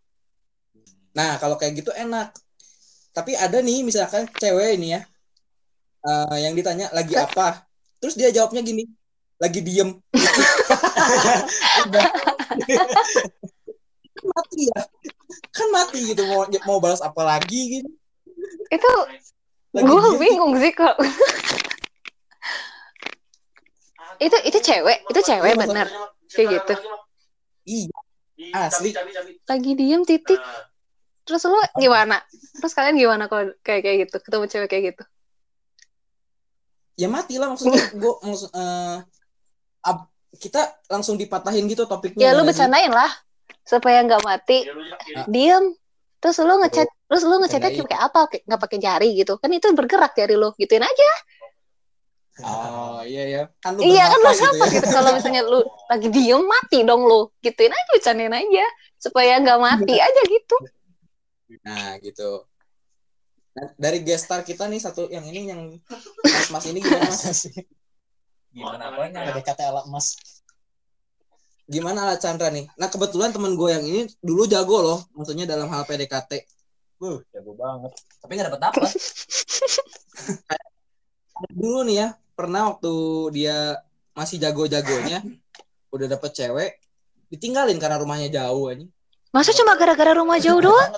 Nah, 1.14 1.37
kalau 1.37 1.61
kayak 1.61 1.84
gitu 1.84 1.92
enak. 1.92 2.32
Tapi 3.14 3.38
ada 3.38 3.61
nih 3.62 3.87
misalkan 3.87 4.26
cewek 4.40 4.75
ini 4.80 4.99
ya 4.99 5.00
eh, 6.04 6.37
yang 6.44 6.54
ditanya 6.58 6.90
lagi 6.92 7.14
apa, 7.16 7.64
terus 8.02 8.18
dia 8.18 8.28
jawabnya 8.34 8.61
gini, 8.61 8.84
lagi 9.44 9.60
diem. 9.60 10.00
Kan 14.14 14.24
mati 14.32 14.60
ya, 14.72 14.80
kan 15.52 15.68
mati 15.68 15.98
gitu 16.14 16.22
mau 16.24 16.48
mau 16.64 16.78
balas 16.80 17.04
apa 17.04 17.20
lagi 17.20 17.60
gitu. 17.80 17.90
itu 18.72 18.90
diem. 19.74 20.16
bingung 20.16 20.56
sih 20.56 20.72
kok 20.72 20.96
itu 24.22 24.36
itu 24.46 24.58
cewek 24.62 24.98
itu 25.10 25.20
cewek 25.20 25.52
bener 25.58 25.90
kayak 26.30 26.48
gitu 26.62 26.74
Iya, 27.64 27.96
asli. 28.54 28.94
lagi 29.48 29.72
diem 29.74 30.06
titik 30.06 30.38
terus 31.26 31.42
lu 31.48 31.58
gimana 31.80 32.22
terus 32.60 32.72
kalian 32.72 32.96
gimana 32.96 33.26
kalau 33.26 33.50
kayak 33.66 33.82
kayak 33.82 33.96
gitu 34.06 34.16
ketemu 34.22 34.44
cewek 34.46 34.68
kayak 34.70 34.84
gitu 34.94 35.04
Ya 36.94 37.10
mati 37.10 37.42
lah 37.42 37.50
maksudnya. 37.50 37.90
Gue 37.90 38.14
maksud 38.22 38.54
eh, 38.54 38.96
ab- 39.84 40.08
kita 40.34 40.60
langsung 40.88 41.14
dipatahin 41.14 41.64
gitu 41.64 41.84
topiknya. 41.84 42.20
ya 42.20 42.30
lu 42.32 42.42
sih? 42.42 42.48
bercandain 42.50 42.90
lah 42.90 43.12
supaya 43.62 44.02
nggak 44.02 44.22
mati 44.22 44.66
Ah. 45.14 45.24
diem 45.26 45.72
terus 46.18 46.36
lu 46.38 46.56
ngechat 46.58 46.88
terus 47.06 47.22
lu 47.22 47.36
ngechatnya 47.38 47.70
kayak 47.70 48.02
apa 48.02 48.20
Kayak 48.26 48.42
nggak 48.44 48.60
pakai 48.60 48.78
jari 48.78 49.08
gitu 49.14 49.36
kan 49.36 49.48
itu 49.48 49.68
bergerak 49.70 50.12
jari 50.12 50.34
lu 50.34 50.50
gituin 50.54 50.82
aja 50.82 51.10
Oh 52.42 52.98
iya 53.00 53.22
ya. 53.30 53.42
Kan 53.62 53.78
lu 53.78 53.86
iya 53.86 54.10
kan 54.10 54.18
lu 54.18 54.26
gitu 54.28 54.42
apa 54.44 54.64
ya. 54.64 54.72
gitu 54.74 54.88
kalau 54.90 55.10
misalnya 55.12 55.42
lu 55.44 55.60
lagi 55.86 56.08
diem 56.10 56.42
mati 56.42 56.82
dong 56.82 57.02
lu 57.04 57.30
gituin 57.38 57.70
aja 57.70 57.90
bercandain 57.92 58.34
aja 58.34 58.66
supaya 58.96 59.38
nggak 59.38 59.60
mati 59.60 59.94
aja 59.96 60.22
gitu 60.26 60.56
Nah, 61.62 61.94
gitu. 62.00 62.50
Nah, 63.54 63.70
dari 63.78 64.02
gestar 64.02 64.42
kita 64.42 64.66
nih 64.66 64.82
satu 64.82 65.06
yang 65.06 65.22
ini 65.22 65.46
yang 65.46 65.60
Mas 66.20 66.50
Mas 66.50 66.64
ini 66.66 66.82
gimana 66.82 67.06
Mas? 67.12 67.46
Gimana 68.54 68.94
apanya? 68.94 69.18
PDKT 69.34 69.61
ala 69.66 69.82
Mas. 69.90 70.14
Gimana 71.66 72.06
ala 72.06 72.14
Chandra 72.16 72.49
nih? 72.54 72.70
Nah, 72.78 72.87
kebetulan 72.87 73.34
temen 73.34 73.58
gue 73.58 73.68
yang 73.73 73.82
ini 73.82 74.00
dulu 74.23 74.46
jago 74.46 74.78
loh, 74.78 75.00
maksudnya 75.18 75.50
dalam 75.50 75.66
hal 75.68 75.82
PDKT. 75.82 76.46
Wuh, 77.02 77.18
jago 77.34 77.52
banget. 77.58 77.92
Tapi 78.23 78.30
nggak 78.38 78.46
dapet 78.54 78.61
dapet. 78.62 78.82
Dulu 81.58 81.82
nih 81.82 81.96
ya, 81.99 82.08
pernah 82.38 82.70
waktu 82.70 82.94
dia 83.34 83.82
masih 84.14 84.38
jago-jagonya 84.38 85.23
udah 85.90 86.06
dapet 86.06 86.30
cewek 86.34 86.70
ditinggalin 87.30 87.78
karena 87.82 87.99
rumahnya 87.99 88.30
jauh 88.30 88.70
aja. 88.70 88.87
masa 89.34 89.50
cuma 89.50 89.75
gara-gara 89.75 90.14
rumah 90.14 90.38
jauh 90.38 90.62
doang 90.62 90.94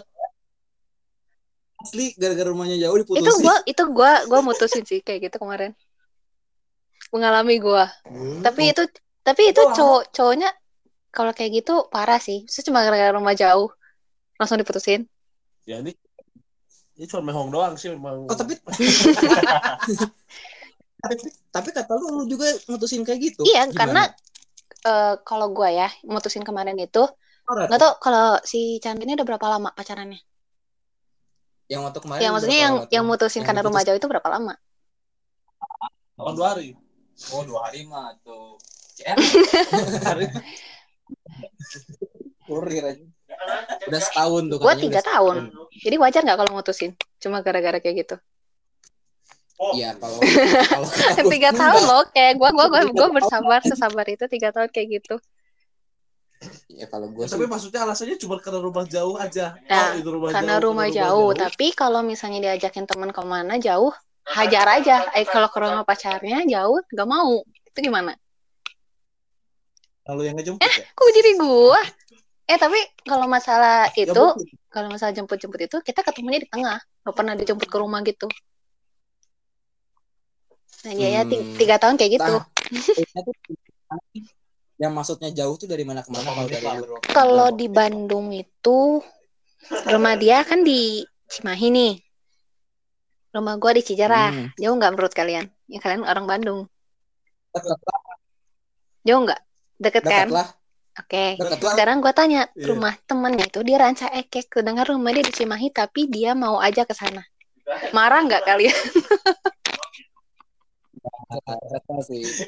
Asli 1.80 2.12
gara-gara 2.16 2.48
rumahnya 2.52 2.76
jauh 2.80 2.96
itu 2.96 3.04
diputusin. 3.08 3.40
gua 3.44 3.56
itu 3.64 3.82
gua 3.92 4.12
gua 4.28 4.40
mutusin 4.44 4.84
sih 4.84 5.00
kayak 5.00 5.28
gitu 5.28 5.36
kemarin 5.40 5.72
mengalami 7.10 7.56
gua 7.56 7.86
Hmm. 8.04 8.40
tapi 8.40 8.70
itu 8.70 8.82
tapi 9.20 9.50
itu 9.50 9.60
cowok 9.60 10.10
cowoknya 10.10 10.50
kalau 11.10 11.32
kayak 11.32 11.52
gitu 11.56 11.86
parah 11.86 12.18
sih 12.18 12.42
Maksudnya 12.42 12.66
cuma 12.66 12.80
gara-gara 12.80 13.10
rumah 13.10 13.32
jauh 13.32 13.70
langsung 14.36 14.56
diputusin 14.56 15.06
Ya 15.64 15.80
ini 15.80 15.94
ini 16.94 17.04
cuma 17.04 17.24
mehong 17.24 17.50
doang 17.50 17.74
sih 17.74 17.90
memang. 17.90 18.24
Oh 18.24 18.32
tapi 18.32 18.56
tapi, 20.96 21.14
tapi 21.50 21.68
kata 21.70 21.92
lu, 21.94 22.06
lu 22.14 22.24
juga 22.26 22.48
mutusin 22.66 23.02
kayak 23.02 23.20
gitu. 23.22 23.42
iya 23.44 23.64
Gimana? 23.64 23.76
karena 23.76 24.02
eh, 24.82 25.14
kalau 25.22 25.50
gua 25.50 25.68
ya 25.68 25.88
mutusin 26.02 26.42
kemarin 26.42 26.76
itu 26.76 27.04
nggak 27.46 27.78
tau 27.78 27.92
kalau 27.98 28.42
si 28.42 28.78
Chandra 28.78 29.02
ini 29.02 29.14
udah 29.14 29.22
berapa 29.24 29.46
lama 29.48 29.70
pacarannya 29.70 30.18
yang 31.68 31.82
waktu 31.82 31.98
kemarin 31.98 32.20
yang 32.20 32.32
maksudnya 32.32 32.58
yang 32.60 32.74
yang 32.90 33.04
mutusin 33.04 33.42
Yang 33.42 33.46
karena 33.46 33.60
rumah 33.62 33.82
diputus- 33.82 33.86
jauh 33.88 33.98
itu 33.98 34.08
berapa 34.08 34.28
lama 34.28 34.54
Oh, 36.16 36.32
dua 36.32 36.56
hari. 36.56 36.72
Oh 37.32 37.42
dua 37.44 37.70
hari 37.70 37.88
mah 37.88 38.12
tuh. 38.20 38.60
CR. 38.96 39.16
Kurir 42.46 42.84
aja. 42.84 43.04
Udah 43.86 44.00
setahun 44.02 44.42
tuh 44.50 44.58
gua 44.58 44.74
katanya 44.74 44.82
tiga 44.82 45.00
tahun 45.04 45.36
setahun. 45.50 45.82
jadi 45.82 45.96
wajar 46.02 46.20
nggak 46.26 46.38
kalau 46.42 46.52
mutusin 46.54 46.90
cuma 47.22 47.36
gara-gara 47.44 47.78
kayak 47.78 47.96
gitu 48.06 48.16
Iya 49.72 49.96
kalau 49.96 50.20
kalau 50.68 50.86
kalau 51.16 51.30
tiga 51.32 51.50
tahun 51.62 51.82
loh 51.86 52.02
kayak 52.12 52.34
gua 52.36 52.50
gua 52.52 52.66
gua, 52.68 52.82
gua 52.92 53.08
bersabar 53.14 53.60
sesabar 53.64 54.04
itu 54.10 54.24
tiga 54.28 54.50
tahun 54.52 54.68
kayak 54.72 55.00
gitu 55.02 55.16
Ya 56.68 56.84
kalau 56.92 57.08
gue 57.08 57.24
tapi 57.24 57.48
maksudnya 57.48 57.88
alasannya 57.88 58.20
cuma 58.20 58.36
karena 58.36 58.60
rumah 58.60 58.84
jauh 58.84 59.16
aja. 59.16 59.56
Nah, 59.72 59.96
oh, 59.96 60.04
itu 60.04 60.08
rumah 60.12 60.28
karena 60.28 60.60
jauh, 60.60 60.64
rumah 60.68 60.88
jauh 60.92 61.30
tapi 61.32 61.72
kalau 61.72 62.04
misalnya 62.04 62.52
diajakin 62.52 62.84
teman 62.84 63.08
ke 63.08 63.22
mana 63.24 63.56
jauh 63.56 63.88
hajar 64.26 64.66
aja. 64.80 64.96
Eh 65.14 65.22
kalau 65.24 65.46
ke 65.46 65.58
rumah 65.58 65.86
pacarnya 65.86 66.42
jauh 66.44 66.82
nggak 66.90 67.08
mau. 67.08 67.42
Itu 67.44 67.78
gimana? 67.78 68.14
Lalu 70.06 70.22
yang 70.30 70.34
ngejemput 70.38 70.62
ya? 70.62 70.86
kok 70.86 71.10
jadi 71.14 71.30
gua? 71.38 71.82
Eh 72.46 72.58
tapi 72.58 72.78
kalau 73.02 73.26
masalah 73.26 73.90
Ya, 73.94 74.06
itu 74.06 74.14
mungkin. 74.14 74.46
kalau 74.70 74.88
masalah 74.90 75.10
jemput-jemput 75.10 75.60
itu 75.66 75.76
kita 75.82 76.00
ketemunya 76.02 76.42
di 76.42 76.48
tengah. 76.50 76.78
Nggak 77.02 77.14
pernah 77.14 77.34
dijemput 77.34 77.66
ke 77.66 77.76
rumah 77.78 78.00
gitu. 78.06 78.26
Nah 80.86 80.92
dia 80.94 81.08
ya 81.10 81.22
ti- 81.26 81.42
Hmm. 81.42 81.58
tiga 81.58 81.76
tahun 81.82 81.98
kayak 81.98 82.12
gitu. 82.22 82.34
Nah, 82.38 82.46
yang 84.76 84.92
maksudnya 84.94 85.32
jauh 85.32 85.56
tuh 85.56 85.66
dari 85.66 85.82
mana 85.82 86.04
ke 86.06 86.10
mana? 86.12 86.28
Kalau 86.30 86.46
dari 86.46 86.66
lu? 86.84 86.96
kalau 87.10 87.48
di 87.50 87.66
Bandung 87.66 88.30
itu 88.30 89.00
rumah 89.90 90.14
dia 90.14 90.44
kan 90.46 90.62
di 90.62 91.02
Cimahi 91.26 91.68
nih 91.74 91.92
rumah 93.36 93.60
gua 93.60 93.76
di 93.76 93.82
Cijerah. 93.84 94.32
Hmm. 94.32 94.48
jauh 94.56 94.74
nggak 94.74 94.92
menurut 94.96 95.12
kalian? 95.12 95.44
Ya 95.68 95.78
kalian 95.84 96.08
orang 96.08 96.24
Bandung. 96.24 96.60
Deket 97.52 97.78
lah, 97.84 98.00
jauh 99.04 99.20
nggak? 99.22 99.40
Deket 99.76 100.02
deket 100.02 100.12
kan? 100.12 100.26
Lah, 100.32 100.48
oke. 100.96 101.24
Lah. 101.36 101.72
sekarang 101.76 101.96
gua 102.00 102.12
tanya 102.16 102.48
Iya. 102.56 102.72
rumah 102.72 102.94
temennya 103.04 103.46
itu 103.48 103.60
di 103.60 103.74
Ranca 103.76 104.08
Ekek. 104.08 104.48
Sedangkan 104.48 104.96
rumah 104.96 105.12
dia 105.12 105.24
di 105.24 105.32
Cimahi 105.36 105.68
tapi 105.70 106.08
dia 106.08 106.32
mau 106.32 106.56
aja 106.56 106.88
ke 106.88 106.96
sana. 106.96 107.20
Marah 107.92 108.24
nggak 108.24 108.42
kalian. 108.46 108.78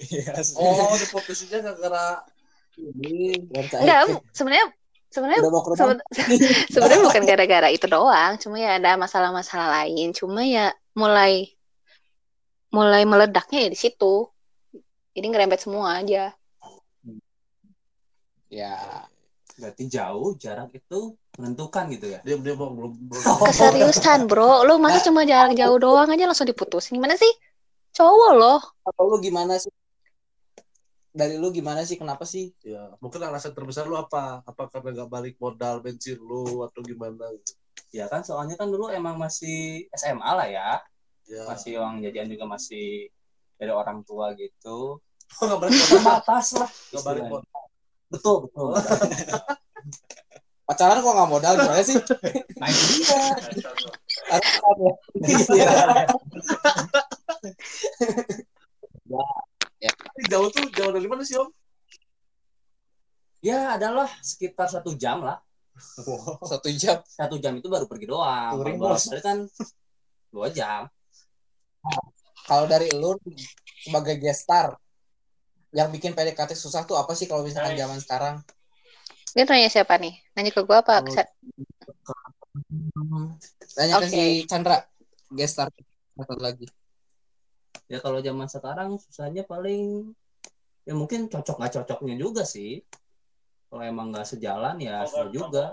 Iya 0.09 0.35
sih. 0.43 0.55
Oh, 0.57 0.95
diputusinnya 0.95 1.59
gara-gara 1.63 2.23
ini. 2.79 3.35
enggak 3.51 4.23
sebenarnya 4.31 4.67
sebenarnya 5.11 5.41
sebenarnya 6.73 7.01
bukan 7.03 7.23
gara-gara 7.27 7.69
itu 7.75 7.87
doang. 7.91 8.39
Cuma 8.39 8.57
ya 8.61 8.79
ada 8.79 8.95
masalah-masalah 8.95 9.83
lain. 9.83 10.15
Cuma 10.15 10.47
ya 10.47 10.71
mulai 10.99 11.55
mulai 12.75 13.07
meledaknya 13.07 13.59
ya 13.65 13.71
di 13.71 13.79
situ 13.79 14.27
jadi 15.15 15.27
ngerembet 15.31 15.61
semua 15.63 16.03
aja 16.03 16.35
Ya, 18.49 19.05
Berarti 19.61 19.93
jauh 19.93 20.33
jarak 20.41 20.73
itu 20.73 21.13
menentukan 21.37 21.85
gitu 21.93 22.09
ya. 22.09 22.25
Dia 22.25 22.41
dia 22.41 22.55
mau 22.57 22.73
belum 22.73 22.97
belum. 22.97 23.23
keseriusan 23.45 24.25
bro 24.25 24.65
lu 24.65 24.81
masa 24.81 25.05
cuma 25.05 25.29
jarak 25.29 25.53
jauh 25.53 25.77
doang 25.77 26.09
aja 26.09 26.25
langsung 26.25 26.49
diputusin 26.49 26.97
gimana 26.97 27.19
sih 27.21 27.29
cowok 27.93 28.33
loh 28.41 28.61
kalau 28.89 29.13
lu 29.13 29.17
gimana 29.21 29.61
sih? 29.61 29.69
Dari 31.13 31.35
lu 31.35 31.51
gimana 31.51 31.83
sih? 31.83 31.99
Kenapa 31.99 32.23
sih? 32.23 32.55
Ya, 32.63 32.95
mungkin 33.03 33.19
alasan 33.27 33.51
terbesar 33.51 33.91
lu 33.91 33.99
apa? 33.99 34.41
Apa 34.47 34.71
karena 34.71 35.03
nggak 35.03 35.11
balik 35.11 35.35
modal 35.43 35.83
bensin 35.83 36.17
lu 36.23 36.63
atau 36.63 36.81
gimana? 36.81 37.27
Ya 37.95 38.07
kan 38.11 38.21
soalnya 38.27 38.55
kan 38.59 38.69
dulu 38.69 38.93
emang 38.93 39.17
masih 39.17 39.89
SMA 39.97 40.31
lah 40.33 40.49
ya. 40.51 40.83
Ya. 41.29 41.45
Masih 41.49 41.77
uang 41.81 42.01
jajan 42.05 42.29
juga 42.29 42.45
masih 42.49 43.13
dari 43.59 43.73
orang 43.73 44.05
tua 44.05 44.33
gitu. 44.37 45.01
Oh, 45.39 45.45
nggak 45.45 45.61
balik. 45.61 45.77
Terbatas 45.77 46.47
lah. 46.57 46.71
Nggak 46.93 47.05
balik 47.05 47.25
modal. 47.29 47.65
Betul, 48.09 48.37
betul. 48.49 48.73
Pacaran 50.69 51.01
kok 51.01 51.15
nggak 51.17 51.31
modal 51.33 51.53
gimana 51.57 51.81
sih? 51.81 51.97
Nah 52.61 52.69
itu 52.69 52.85
dia. 53.01 53.21
Iya. 59.79 59.93
Tapi 59.93 60.21
jauh 60.29 60.49
tuh 60.53 60.69
jauh 60.77 60.93
dari 60.93 61.09
mana 61.09 61.25
sih 61.25 61.41
om? 61.41 61.49
Ya 63.41 63.79
adalah 63.79 64.11
sekitar 64.21 64.69
satu 64.69 64.93
jam 64.93 65.25
lah. 65.25 65.41
Satu 66.43 66.69
jam. 66.75 66.99
Satu 67.07 67.37
jam 67.39 67.55
itu 67.55 67.67
baru 67.67 67.87
pergi 67.87 68.07
doang. 68.07 68.59
Touring, 68.59 68.77
Kalau 68.79 68.95
bos. 68.95 69.05
balik 69.07 69.25
kan 69.25 69.39
dua 70.29 70.47
jam. 70.51 70.91
Kalau 72.45 72.65
dari 72.67 72.91
lu 72.93 73.15
sebagai 73.79 74.19
gestar 74.19 74.75
yang 75.71 75.93
bikin 75.93 76.17
PDKT 76.17 76.57
susah 76.57 76.83
tuh 76.83 76.97
apa 76.97 77.13
sih 77.13 77.29
kalau 77.29 77.45
misalkan 77.45 77.77
zaman 77.77 78.01
sekarang? 78.01 78.37
dia 79.37 79.45
nanya 79.45 79.69
siapa 79.69 80.01
nih 80.01 80.17
nanya 80.35 80.51
ke 80.51 80.65
gua 80.65 80.81
apa 80.81 81.05
Oh. 81.05 81.13
Sa- 81.13 81.31
Tanya 83.77 84.01
ke 84.03 84.07
si 84.11 84.23
Chandra, 84.49 84.83
gestar 85.31 85.69
satu 86.17 86.35
lagi. 86.41 86.67
Ya 87.87 88.01
kalau 88.03 88.19
zaman 88.19 88.49
sekarang 88.51 88.97
susahnya 88.99 89.45
paling 89.47 90.11
ya 90.83 90.97
mungkin 90.97 91.29
cocok 91.29 91.61
nggak 91.61 91.73
cocoknya 91.81 92.15
juga 92.19 92.43
sih. 92.43 92.83
Kalau 93.69 93.83
emang 93.85 94.09
nggak 94.09 94.27
sejalan 94.27 94.77
ya 94.81 95.05
susah 95.05 95.29
juga. 95.29 95.65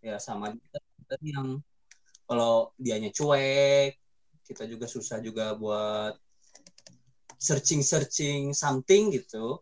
Ya 0.00 0.16
sama 0.20 0.52
juga 0.52 0.80
tadi 1.08 1.32
yang 1.32 1.60
kalau 2.24 2.72
dianya 2.80 3.12
cuek, 3.12 4.00
kita 4.48 4.64
juga 4.64 4.88
susah 4.88 5.20
juga 5.20 5.52
buat 5.56 6.16
searching 7.36 7.84
searching 7.84 8.56
something 8.56 9.12
gitu. 9.12 9.60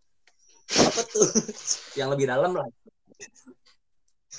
Apa 0.71 1.03
tuh? 1.03 1.27
yang 1.99 2.15
lebih 2.15 2.31
dalam 2.31 2.55
lah. 2.55 2.67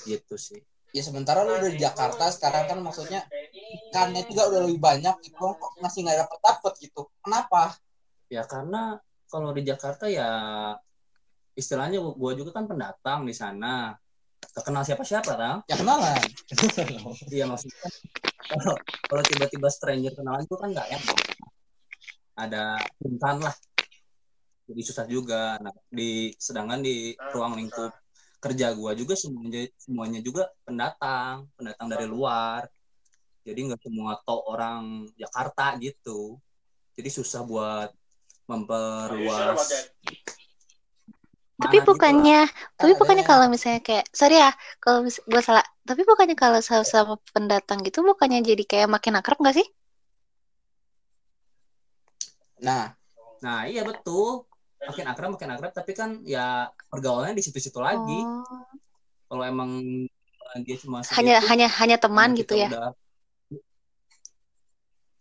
Gitu 0.08 0.36
sih. 0.40 0.60
Ya 0.94 1.02
sementara 1.04 1.44
lu 1.44 1.58
udah 1.58 1.68
di 1.68 1.80
Jakarta 1.80 2.30
sekarang 2.32 2.64
kan 2.70 2.78
maksudnya 2.80 3.26
ikannya 3.52 4.22
juga 4.30 4.46
udah 4.48 4.60
lebih 4.64 4.80
banyak 4.80 5.16
gitu 5.26 5.58
kok 5.58 5.72
masih 5.82 6.06
nggak 6.06 6.24
dapet 6.24 6.38
dapet 6.40 6.72
gitu. 6.80 7.02
Kenapa? 7.20 7.76
Ya 8.30 8.46
karena 8.46 9.02
kalau 9.28 9.50
di 9.50 9.66
Jakarta 9.66 10.06
ya 10.06 10.28
istilahnya 11.54 12.02
gua 12.02 12.32
juga 12.34 12.50
kan 12.54 12.66
pendatang 12.66 13.26
di 13.26 13.34
sana. 13.34 13.94
Kenal 14.54 14.84
siapa-siapa, 14.86 15.32
Tang. 15.34 15.58
Ya 15.66 15.74
kenalan. 15.78 16.20
Iya 17.34 17.48
maksudnya 17.48 17.88
kalau 18.44 18.76
kalau 19.08 19.22
tiba-tiba 19.24 19.68
stranger 19.72 20.12
kenalan 20.14 20.44
itu 20.44 20.54
kan 20.54 20.68
nggak 20.70 20.88
enak. 20.94 21.18
Ada 22.36 22.62
rentan 23.00 23.36
lah. 23.40 23.56
Jadi 24.68 24.80
susah 24.84 25.06
juga. 25.08 25.56
Nah, 25.58 25.74
di 25.88 26.30
sedangkan 26.36 26.84
di 26.84 27.16
ruang 27.32 27.56
lingkup 27.56 27.92
kerja 28.44 28.76
gua 28.76 28.92
juga 28.92 29.16
semuanya 29.16 29.64
semuanya 29.80 30.20
juga 30.20 30.52
pendatang 30.68 31.48
pendatang 31.56 31.88
dari 31.88 32.04
luar 32.04 32.68
jadi 33.40 33.72
nggak 33.72 33.80
semua 33.80 34.20
tok 34.20 34.44
orang 34.44 35.08
Jakarta 35.16 35.80
gitu 35.80 36.36
jadi 36.92 37.08
susah 37.08 37.40
buat 37.40 37.88
memperluas 38.44 39.88
Tapi 41.54 41.76
gitu 41.80 41.94
bukannya, 41.94 42.50
tapi 42.74 42.92
Kan 42.92 42.98
bukannya 42.98 43.24
kalau 43.24 43.46
misalnya 43.46 43.78
kayak, 43.78 44.10
sorry 44.10 44.42
ya, 44.42 44.50
kalau 44.82 45.06
mis- 45.06 45.22
gue 45.22 45.42
salah. 45.42 45.62
Tapi 45.86 46.02
bukannya 46.02 46.34
kalau 46.34 46.58
sama 46.60 47.14
pendatang 47.30 47.78
gitu, 47.86 48.02
bukannya 48.02 48.42
jadi 48.42 48.64
kayak 48.66 48.88
makin 48.90 49.14
akrab 49.14 49.38
gak 49.38 49.56
sih? 49.62 49.66
Nah, 52.64 52.90
Nah, 53.44 53.68
iya 53.68 53.84
betul. 53.84 54.48
Makin 54.80 55.04
akrab, 55.04 55.36
makin 55.36 55.52
akrab. 55.52 55.72
Tapi 55.76 55.92
kan 55.92 56.24
ya 56.24 56.72
pergaulannya 56.88 57.36
di 57.36 57.44
situ-situ 57.44 57.76
lagi. 57.76 58.24
Oh. 58.24 58.64
Kalau 59.28 59.44
emang 59.44 59.70
dia 60.64 60.76
cuma 60.80 61.04
Hanya 61.12 61.44
sedikit, 61.44 61.48
hanya 61.52 61.68
hanya 61.68 61.96
teman 62.00 62.32
emang 62.32 62.40
gitu 62.40 62.54
ya. 62.56 62.68
udah- 62.72 62.96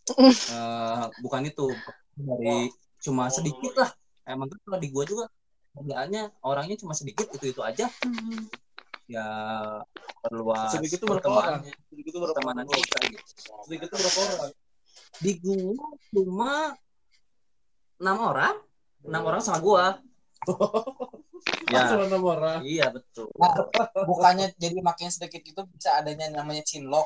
Eh, 0.04 1.04
bukan 1.24 1.48
itu 1.48 1.68
dari 2.16 2.68
cuma 3.00 3.28
sedikit 3.28 3.76
lah. 3.76 3.92
Emang 4.24 4.48
kan 4.52 4.60
kalau 4.64 4.80
di 4.80 4.88
gua 4.92 5.04
juga 5.04 5.26
kerjaannya 5.74 6.24
orangnya 6.46 6.78
cuma 6.78 6.94
sedikit 6.94 7.28
itu 7.34 7.50
itu 7.54 7.62
aja. 7.66 7.90
Hmm. 8.06 8.46
Ya 9.10 9.28
perluas 10.24 10.72
Sedikit 10.72 11.04
itu 11.04 11.06
berapa 11.10 11.28
orang? 11.28 11.62
Sedikit 11.92 12.12
itu 12.16 12.20
berapa 12.24 12.40
orang? 12.40 12.66
kita 12.72 13.00
gitu. 13.12 13.30
Sedikit 13.68 13.88
itu 13.92 13.96
berapa 14.00 14.20
orang? 14.40 14.52
Di 15.20 15.32
gua 15.42 15.88
cuma 16.14 16.54
enam 18.00 18.18
orang, 18.20 18.56
enam 19.04 19.22
orang 19.28 19.42
sama 19.44 19.60
gua. 19.60 19.86
Ya. 21.68 21.92
Enam 22.00 22.24
orang. 22.24 22.64
iya 22.64 22.88
betul. 22.88 23.28
bukannya 24.08 24.56
jadi 24.56 24.80
makin 24.80 25.12
sedikit 25.12 25.44
itu 25.44 25.60
bisa 25.76 26.00
adanya 26.00 26.32
namanya 26.32 26.64
cinlok. 26.64 27.04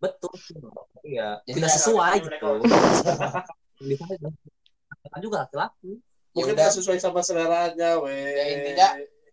betul 0.00 0.32
iya 1.04 1.36
Jadi 1.44 1.60
tidak 1.60 1.72
sesuai 1.76 2.12
gitu 2.24 2.48
Bisa 3.76 5.16
juga 5.20 5.44
laki-laki 5.44 6.00
Mungkin 6.34 6.54
udah. 6.54 6.62
nggak 6.66 6.74
sesuai 6.78 6.98
sama 7.02 7.20
seleranya, 7.26 7.98
weh. 8.02 8.30
Ya, 8.34 8.44
intinya 8.54 8.88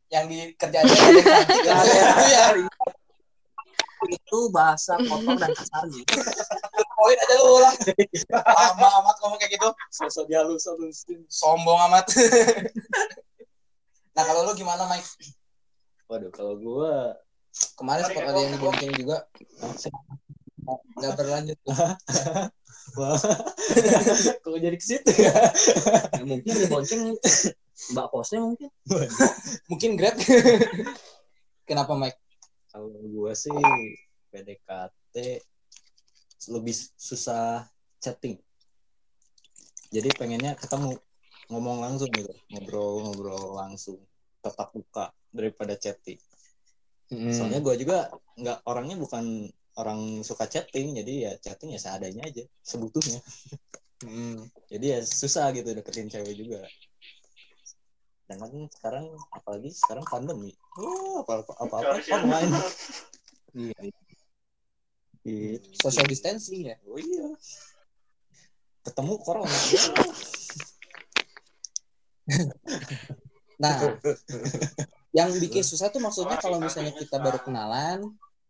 Yang 0.07 0.25
di 0.31 0.39
kerjanya 0.55 0.87
ada 0.87 1.11
yang 1.11 1.35
cantik 1.35 1.67
Ya, 1.67 1.77
ya. 1.83 2.11
ya. 2.55 2.65
itu 4.07 4.39
bahasa 4.53 4.95
kotor 5.03 5.35
dan 5.35 5.51
kasarnya 5.51 5.99
Poin 6.95 7.17
aja 7.17 7.33
lu 7.43 7.59
ulang. 7.59 7.75
Lama 8.31 8.87
amat 9.03 9.15
ngomong 9.21 9.39
kayak 9.41 9.57
gitu. 9.57 9.67
Sosok 9.91 10.31
dihalus 10.31 10.65
halusin. 10.65 11.21
Sombong 11.27 11.77
amat. 11.91 12.07
nah 14.15 14.23
kalau 14.25 14.47
lu 14.47 14.53
gimana 14.55 14.87
Mike? 14.89 15.05
Waduh, 16.07 16.31
kalau 16.31 16.55
gua 16.57 17.19
Kemarin 17.77 18.03
sempat 18.05 18.25
ada 18.29 18.37
yang 18.37 18.53
dibonceng 18.53 18.93
juga. 18.93 19.17
Gak 20.99 21.13
berlanjut. 21.15 21.59
wah, 22.95 23.15
kok 24.43 24.57
jadi 24.59 24.77
ke 24.79 24.85
situ 24.85 25.11
ya? 25.15 25.35
ya, 26.15 26.23
mungkin 26.23 26.53
di 26.55 26.65
bonceng 26.71 27.15
mbak 27.93 28.07
kosnya 28.09 28.41
mungkin 28.41 28.69
Mungkin 29.69 29.99
Grab. 29.99 30.17
Kenapa 31.67 31.93
Mike? 31.93 32.19
Kalau 32.71 32.89
gua 33.11 33.35
sih 33.35 33.53
PDKT 34.31 35.15
lebih 36.51 36.75
susah 36.95 37.67
chatting. 37.99 38.39
Jadi 39.91 40.09
pengennya 40.15 40.55
ketemu 40.59 40.99
ngomong 41.47 41.79
langsung 41.79 42.11
gitu, 42.11 42.31
ngobrol-ngobrol 42.51 43.55
langsung, 43.55 44.03
tetap 44.43 44.75
buka 44.75 45.15
daripada 45.31 45.79
chatting. 45.79 46.19
Hmm. 47.07 47.31
Soalnya 47.31 47.63
gua 47.63 47.75
juga 47.79 48.11
nggak 48.35 48.67
orangnya 48.67 48.99
bukan 48.99 49.47
orang 49.77 50.25
suka 50.25 50.49
chatting, 50.49 50.97
jadi 50.97 51.13
ya 51.13 51.31
chatting 51.37 51.73
ya 51.73 51.79
seadanya 51.79 52.25
aja, 52.25 52.43
sebutuhnya. 52.65 53.21
Hmm. 54.03 54.45
Jadi 54.69 54.85
ya 54.93 54.99
susah 55.05 55.53
gitu 55.53 55.73
deketin 55.73 56.09
cewek 56.09 56.33
juga. 56.37 56.65
Dan 58.27 58.43
kan 58.43 58.51
sekarang 58.73 59.05
apalagi 59.31 59.71
sekarang 59.71 60.03
pandemi, 60.03 60.51
oh, 60.81 61.23
apa 61.23 61.45
apa 61.45 61.53
apa, 61.63 61.75
apa 61.79 61.97
online. 62.11 62.51
iya 63.55 63.79
Gitu. 65.27 65.59
Social 65.75 66.07
distancing 66.07 66.71
ya. 66.71 66.75
Oh 66.87 66.95
iya. 66.95 67.27
Ketemu 68.87 69.13
corona. 69.19 69.51
Nah, 73.57 73.97
yang 75.17 75.33
bikin 75.33 75.65
susah 75.65 75.89
tuh 75.89 75.97
maksudnya 75.97 76.37
kalau 76.37 76.61
misalnya 76.61 76.93
kita 76.93 77.17
baru 77.17 77.41
kenalan, 77.41 78.05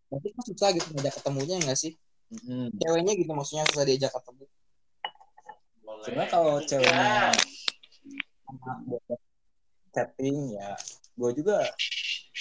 berarti 0.08 0.28
kan 0.32 0.44
susah 0.48 0.70
gitu 0.76 0.88
ngajak 0.96 1.14
ketemunya 1.20 1.56
enggak 1.60 1.78
sih? 1.80 1.94
Mm-mm. 2.28 2.72
Ceweknya 2.76 3.14
gitu 3.16 3.32
maksudnya 3.32 3.64
susah 3.72 3.84
diajak 3.88 4.12
ketemu. 4.12 4.46
Sebenarnya 6.04 6.30
kalau 6.32 6.56
ceweknya 6.64 7.12
anak 8.48 8.78
buat 8.88 9.20
chatting 9.92 10.56
ya, 10.56 10.76
gue 11.16 11.32
juga 11.36 11.58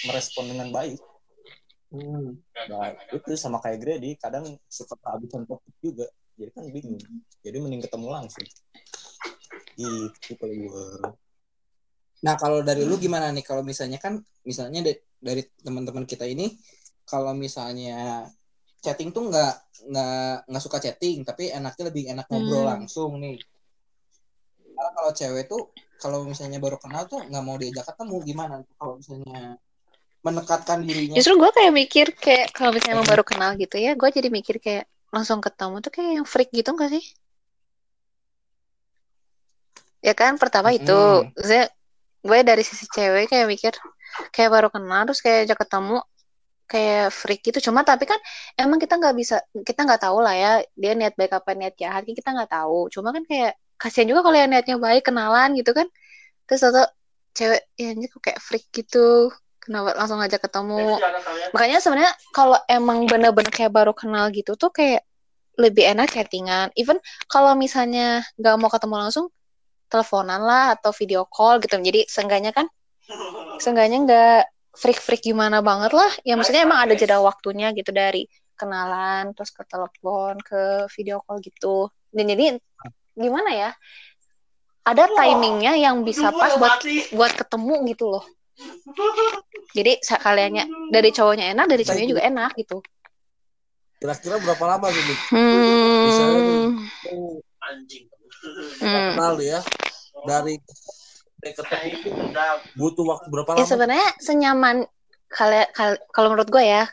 merespon 0.06 0.46
dengan 0.50 0.68
baik. 0.70 1.00
Nah, 2.66 2.92
itu 3.14 3.30
sama 3.38 3.62
kayak 3.62 3.78
Grady, 3.80 4.18
kadang 4.18 4.58
suka 4.66 4.98
kehabisan 5.00 5.46
topik 5.46 5.74
juga. 5.80 6.06
Jadi 6.36 6.50
kan 6.52 6.64
bingung. 6.68 7.00
Jadi 7.40 7.56
mending 7.62 7.82
ketemu 7.86 8.06
langsung. 8.12 8.46
Gitu 9.78 10.30
kalau 10.36 10.54
gue. 10.54 10.84
Nah, 12.26 12.34
kalau 12.36 12.60
dari 12.60 12.82
lu 12.82 12.98
gimana 12.98 13.30
nih 13.30 13.44
kalau 13.44 13.62
misalnya 13.62 14.02
kan 14.02 14.18
misalnya 14.42 14.92
da- 14.92 15.02
dari 15.20 15.42
teman-teman 15.62 16.04
kita 16.04 16.26
ini 16.26 16.52
kalau 17.06 17.32
misalnya 17.32 18.26
chatting 18.82 19.14
tuh 19.14 19.30
nggak 19.30 19.54
nggak 19.86 20.50
nggak 20.50 20.62
suka 20.62 20.78
chatting, 20.82 21.22
tapi 21.22 21.54
enaknya 21.54 21.84
lebih 21.90 22.04
enak 22.12 22.26
ngobrol 22.28 22.66
Hmm. 22.66 22.70
langsung 22.76 23.18
nih. 23.22 23.38
Karena 24.76 24.90
kalau 24.92 25.10
cewek 25.14 25.44
tuh 25.48 25.62
kalau 25.96 26.18
misalnya 26.28 26.60
baru 26.60 26.76
kenal 26.76 27.08
tuh 27.08 27.24
nggak 27.24 27.44
mau 27.46 27.56
diajak 27.56 27.88
ketemu 27.88 28.16
gimana 28.26 28.54
kalau 28.76 29.00
misalnya 29.00 29.56
mendekatkan 30.20 30.82
dirinya 30.84 31.14
Justru 31.16 31.38
gue 31.38 31.50
kayak 31.54 31.72
mikir 31.72 32.06
kayak 32.18 32.46
kalau 32.52 32.74
misalnya 32.74 33.00
emang 33.00 33.08
baru 33.08 33.24
kenal 33.24 33.50
gitu 33.56 33.76
ya, 33.78 33.94
gue 33.94 34.08
jadi 34.10 34.28
mikir 34.28 34.58
kayak 34.60 34.84
langsung 35.14 35.38
ketemu 35.40 35.78
tuh 35.80 35.92
kayak 35.94 36.10
yang 36.20 36.26
freak 36.26 36.50
gitu 36.52 36.74
gak 36.74 36.90
sih? 36.92 37.04
Ya 40.04 40.12
kan 40.12 40.36
pertama 40.36 40.70
itu, 40.74 41.24
saya 41.38 41.70
gue 42.26 42.38
dari 42.42 42.62
sisi 42.66 42.90
cewek 42.90 43.30
kayak 43.30 43.46
mikir 43.46 43.72
kayak 44.34 44.50
baru 44.50 44.68
kenal 44.68 45.06
terus 45.06 45.22
kayak 45.22 45.46
ajak 45.46 45.58
ketemu 45.62 46.02
kayak 46.66 47.14
freak 47.14 47.40
gitu. 47.46 47.70
Cuma 47.70 47.86
tapi 47.86 48.04
kan 48.04 48.18
emang 48.58 48.78
kita 48.82 48.98
nggak 48.98 49.14
bisa 49.16 49.42
kita 49.62 49.86
nggak 49.86 50.02
tahu 50.02 50.18
lah 50.22 50.34
ya 50.34 50.52
dia 50.74 50.92
niat 50.98 51.14
baik 51.14 51.32
apa 51.38 51.54
niat 51.54 51.74
jahat 51.78 52.02
kita 52.06 52.34
nggak 52.34 52.50
tahu. 52.50 52.90
Cuma 52.90 53.14
kan 53.14 53.22
kayak 53.24 53.58
kasihan 53.78 54.10
juga 54.10 54.26
kalau 54.26 54.36
yang 54.36 54.50
niatnya 54.50 54.76
baik 54.76 55.06
kenalan 55.06 55.54
gitu 55.54 55.70
kan. 55.72 55.86
Terus 56.46 56.62
atau 56.66 56.84
cewek 57.36 57.62
ya 57.78 57.94
ini 57.94 58.06
kok 58.10 58.20
kayak 58.22 58.40
freak 58.42 58.66
gitu. 58.74 59.30
Kenapa 59.62 59.98
langsung 59.98 60.22
ngajak 60.22 60.46
ketemu? 60.46 60.94
Makanya 61.50 61.78
sebenarnya 61.82 62.12
kalau 62.30 62.54
emang 62.70 63.02
bener-bener 63.10 63.50
kayak 63.50 63.74
baru 63.74 63.90
kenal 63.94 64.30
gitu 64.30 64.54
tuh 64.54 64.70
kayak 64.70 65.02
lebih 65.58 65.90
enak 65.90 66.12
chattingan. 66.12 66.70
Even 66.78 67.02
kalau 67.26 67.56
misalnya 67.58 68.22
nggak 68.38 68.54
mau 68.62 68.70
ketemu 68.70 68.94
langsung, 69.08 69.26
teleponan 69.90 70.38
lah 70.44 70.78
atau 70.78 70.94
video 70.94 71.26
call 71.26 71.58
gitu. 71.58 71.74
Jadi 71.82 72.06
seenggaknya 72.06 72.54
kan, 72.54 72.70
seenggaknya 73.58 73.98
nggak 74.06 74.40
freak-freak 74.76 75.24
gimana 75.24 75.64
banget 75.64 75.96
lah. 75.96 76.12
Ya 76.22 76.36
maksudnya 76.36 76.68
emang 76.68 76.84
ada 76.84 76.94
jeda 76.94 77.18
waktunya 77.18 77.72
gitu 77.72 77.90
dari 77.90 78.28
kenalan, 78.56 79.32
terus 79.36 79.52
ke 79.52 79.64
telepon, 79.68 80.40
ke 80.40 80.88
video 80.96 81.20
call 81.24 81.40
gitu. 81.40 81.88
Dan 82.12 82.28
jadi 82.32 82.60
gimana 83.16 83.50
ya? 83.52 83.70
Ada 84.86 85.10
timingnya 85.10 85.74
yang 85.74 86.06
bisa 86.06 86.30
pas 86.30 86.54
buat 86.60 86.78
buat 87.10 87.32
ketemu 87.34 87.74
gitu 87.90 88.06
loh. 88.06 88.24
Jadi 89.76 90.00
sekaliannya 90.00 90.88
dari 90.88 91.10
cowoknya 91.12 91.52
enak, 91.52 91.66
dari 91.68 91.82
ceweknya 91.84 92.08
juga 92.16 92.22
enak 92.24 92.52
gitu. 92.56 92.80
Kira-kira 94.00 94.36
berapa 94.40 94.64
lama 94.64 94.86
Dik? 94.92 95.18
Hmm. 95.32 96.84
Anjing. 97.66 98.04
Hmm. 98.78 99.12
Kenal 99.16 99.36
ya. 99.42 99.60
Dari 100.24 100.60
butuh 102.74 103.04
waktu 103.06 103.26
berapa 103.28 103.50
Ya 103.54 103.62
lama? 103.62 103.68
sebenarnya 103.68 104.08
senyaman 104.18 104.76
kalian 105.28 105.66
kalau 106.10 106.28
menurut 106.32 106.48
gue 106.48 106.64
ya 106.64 106.84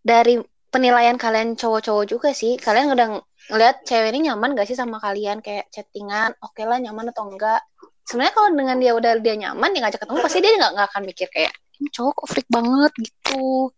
dari 0.00 0.38
penilaian 0.70 1.18
kalian 1.18 1.54
cowok-cowok 1.58 2.04
juga 2.06 2.30
sih 2.30 2.56
kalian 2.56 2.94
udah 2.94 3.06
ng- 3.10 3.26
ngeliat 3.50 3.82
cewek 3.82 4.14
ini 4.14 4.30
nyaman 4.30 4.54
gak 4.54 4.68
sih 4.70 4.78
sama 4.78 5.02
kalian 5.02 5.42
kayak 5.42 5.66
chattingan 5.68 6.34
oke 6.40 6.62
lah 6.62 6.78
nyaman 6.78 7.10
atau 7.10 7.26
enggak 7.26 7.60
sebenarnya 8.06 8.34
kalau 8.34 8.48
dengan 8.54 8.76
dia 8.78 8.92
udah 8.94 9.12
dia 9.18 9.34
nyaman 9.36 9.70
dia 9.74 9.80
ngajak 9.82 10.00
ketemu 10.02 10.18
pasti 10.22 10.38
dia 10.38 10.52
nggak 10.54 10.72
nggak 10.74 10.86
akan 10.90 11.02
mikir 11.06 11.28
kayak 11.30 11.52
ini 11.78 11.88
cowok 11.90 12.12
kok 12.22 12.28
freak 12.30 12.48
banget 12.50 12.92
gitu 13.02 13.70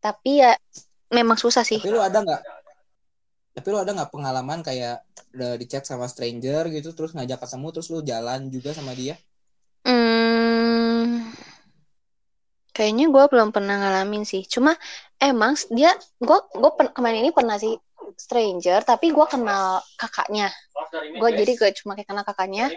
tapi 0.00 0.30
ya 0.42 0.52
memang 1.12 1.36
susah 1.36 1.62
sih 1.62 1.78
Tapi 1.78 1.92
lu 1.92 2.00
ada 2.00 2.18
nggak? 2.20 2.40
Tapi 3.56 3.66
lu 3.72 3.78
ada 3.82 3.92
nggak 3.96 4.12
pengalaman 4.14 4.60
kayak 4.68 5.04
udah 5.36 5.50
di 5.60 5.66
chat 5.70 5.84
sama 5.90 6.06
stranger 6.12 6.62
gitu 6.76 6.88
terus 6.96 7.12
ngajak 7.16 7.38
ketemu 7.44 7.66
terus 7.74 7.88
lu 7.92 8.00
jalan 8.10 8.40
juga 8.54 8.70
sama 8.78 8.92
dia? 9.00 9.14
Hmm, 9.84 11.32
Kayaknya 12.72 13.06
gue 13.12 13.24
belum 13.32 13.48
pernah 13.52 13.76
ngalamin 13.80 14.24
sih. 14.24 14.42
Cuma 14.48 14.72
emang 15.20 15.52
dia 15.76 15.92
gue 16.16 16.38
gue 16.56 16.70
kemarin 16.96 17.20
ini 17.20 17.30
pernah 17.38 17.56
sih 17.60 17.76
stranger 18.16 18.80
tapi 18.90 19.12
gue 19.12 19.26
kenal 19.28 19.84
kakaknya. 20.00 20.48
Gue 21.20 21.30
jadi 21.36 21.52
gue 21.60 21.70
cuma 21.84 21.92
kayak 21.96 22.08
kenal 22.08 22.24
kakaknya. 22.24 22.72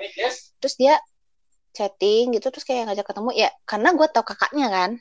Terus 0.59 0.75
dia 0.75 0.93
chatting 1.75 2.35
gitu 2.35 2.47
terus 2.51 2.63
kayak 2.67 2.91
ngajak 2.91 3.07
ketemu 3.07 3.31
ya 3.35 3.49
karena 3.63 3.89
gue 3.95 4.07
tau 4.11 4.23
kakaknya 4.27 4.67
kan. 4.67 4.91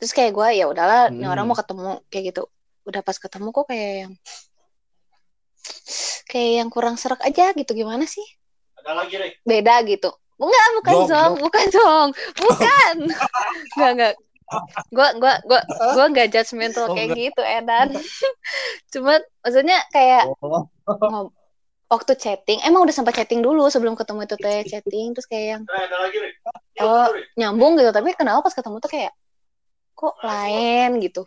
Terus 0.00 0.12
kayak 0.16 0.32
gue 0.36 0.48
ya 0.60 0.64
udahlah 0.72 1.12
ini 1.12 1.24
orang 1.28 1.44
Hmm. 1.44 1.52
mau 1.52 1.58
ketemu 1.60 1.90
kayak 2.08 2.24
gitu. 2.32 2.42
Udah 2.84 3.00
pas 3.00 3.16
ketemu 3.16 3.48
kok 3.52 3.66
kayak 3.68 3.92
yang 4.04 4.12
kayak 6.28 6.52
yang 6.64 6.68
kurang 6.68 6.96
serak 7.00 7.20
aja 7.24 7.52
gitu 7.56 7.72
gimana 7.72 8.04
sih? 8.04 8.24
Beda 9.44 9.80
gitu. 9.88 10.12
Enggak, 10.34 10.66
bukan 10.82 10.94
Jong, 10.94 11.08
Zong, 11.08 11.32
bukan 11.40 11.66
Zong. 11.70 12.08
Bukan. 12.36 12.96
Enggak, 13.78 13.90
enggak. 13.94 14.14
Gua 14.92 15.08
gua 15.16 15.34
gua 15.46 15.60
gua 15.94 16.04
enggak 16.10 16.28
judgmental 16.34 16.90
Oh, 16.90 16.94
kayak 16.98 17.16
gitu, 17.16 17.40
Edan. 17.40 17.96
Cuma 18.92 19.22
maksudnya 19.40 19.78
kayak 19.94 20.28
Oh, 20.84 21.32
waktu 21.88 22.12
chatting, 22.18 22.60
emang 22.66 22.84
udah 22.84 22.92
sempat 22.92 23.14
chatting 23.16 23.40
dulu 23.40 23.70
sebelum 23.70 23.94
ketemu 23.96 24.26
itu 24.26 24.36
teh 24.36 24.60
chatting 24.66 25.14
terus 25.14 25.28
kayak 25.30 25.46
yang 25.56 25.62
oh, 26.82 27.08
nyambung 27.38 27.78
gitu, 27.78 27.88
tapi 27.94 28.12
kenapa 28.18 28.44
pas 28.44 28.52
ketemu 28.52 28.76
tuh 28.82 28.90
kayak 28.90 29.12
kok 29.94 30.14
lain 30.26 30.98
gitu. 31.00 31.22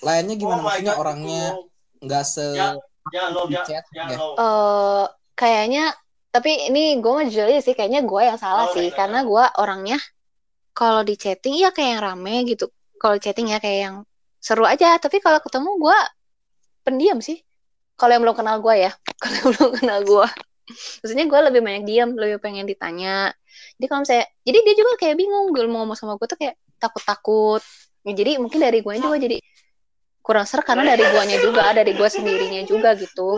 Lainnya 0.00 0.34
gimana? 0.36 0.60
Maksudnya 0.64 0.94
orangnya 0.96 1.44
nggak 2.00 2.24
se 2.24 2.46
di 3.50 3.56
chat 3.66 3.84
ya. 3.92 4.06
eh 4.16 5.04
kayaknya 5.36 5.92
tapi 6.30 6.70
ini 6.70 7.00
gue 7.02 7.10
mah 7.10 7.26
jujur 7.26 7.48
aja 7.50 7.60
sih 7.60 7.74
kayaknya 7.74 8.06
gue 8.06 8.22
yang 8.22 8.38
salah 8.38 8.70
sih. 8.70 8.88
karena 8.94 9.26
gue 9.26 9.44
orangnya 9.58 9.98
kalau 10.70 11.02
di 11.02 11.18
chatting 11.18 11.58
ya 11.58 11.74
kayak 11.74 11.98
yang 11.98 12.02
rame 12.02 12.46
gitu. 12.46 12.70
Kalau 13.00 13.16
chatting 13.18 13.50
ya 13.50 13.58
kayak 13.58 13.78
yang 13.90 13.96
seru 14.38 14.64
aja. 14.64 14.96
Tapi 14.96 15.18
kalau 15.20 15.42
ketemu 15.42 15.70
gue 15.76 15.98
pendiam 16.86 17.18
sih. 17.20 17.42
Kalau 17.98 18.16
yang 18.16 18.22
belum 18.24 18.36
kenal 18.38 18.62
gue 18.64 18.88
ya. 18.88 18.92
Kalau 19.20 19.34
yang 19.36 19.48
belum 19.52 19.70
kenal 19.76 20.00
gue 20.06 20.28
maksudnya 21.02 21.26
gue 21.26 21.40
lebih 21.50 21.60
banyak 21.66 21.84
diam 21.86 22.10
lebih 22.14 22.38
pengen 22.38 22.64
ditanya. 22.66 23.34
Jadi 23.76 23.86
kalau 23.90 24.00
misalnya 24.04 24.26
jadi 24.46 24.58
dia 24.62 24.74
juga 24.76 24.92
kayak 25.00 25.16
bingung 25.18 25.46
gue 25.52 25.62
mau 25.66 25.82
ngomong 25.84 25.98
sama 25.98 26.14
gue 26.16 26.26
tuh 26.30 26.38
kayak 26.38 26.54
takut-takut. 26.78 27.62
Ya, 28.06 28.12
jadi 28.16 28.40
mungkin 28.40 28.58
dari 28.62 28.80
gue 28.80 28.94
juga 28.96 29.16
jadi 29.20 29.36
kurang 30.30 30.46
serak 30.46 30.62
karena 30.62 30.94
dari 30.94 31.02
guanya 31.10 31.42
juga 31.42 31.74
dari 31.74 31.90
gue 31.90 32.06
sendirinya 32.06 32.62
juga 32.62 32.94
gitu 32.94 33.34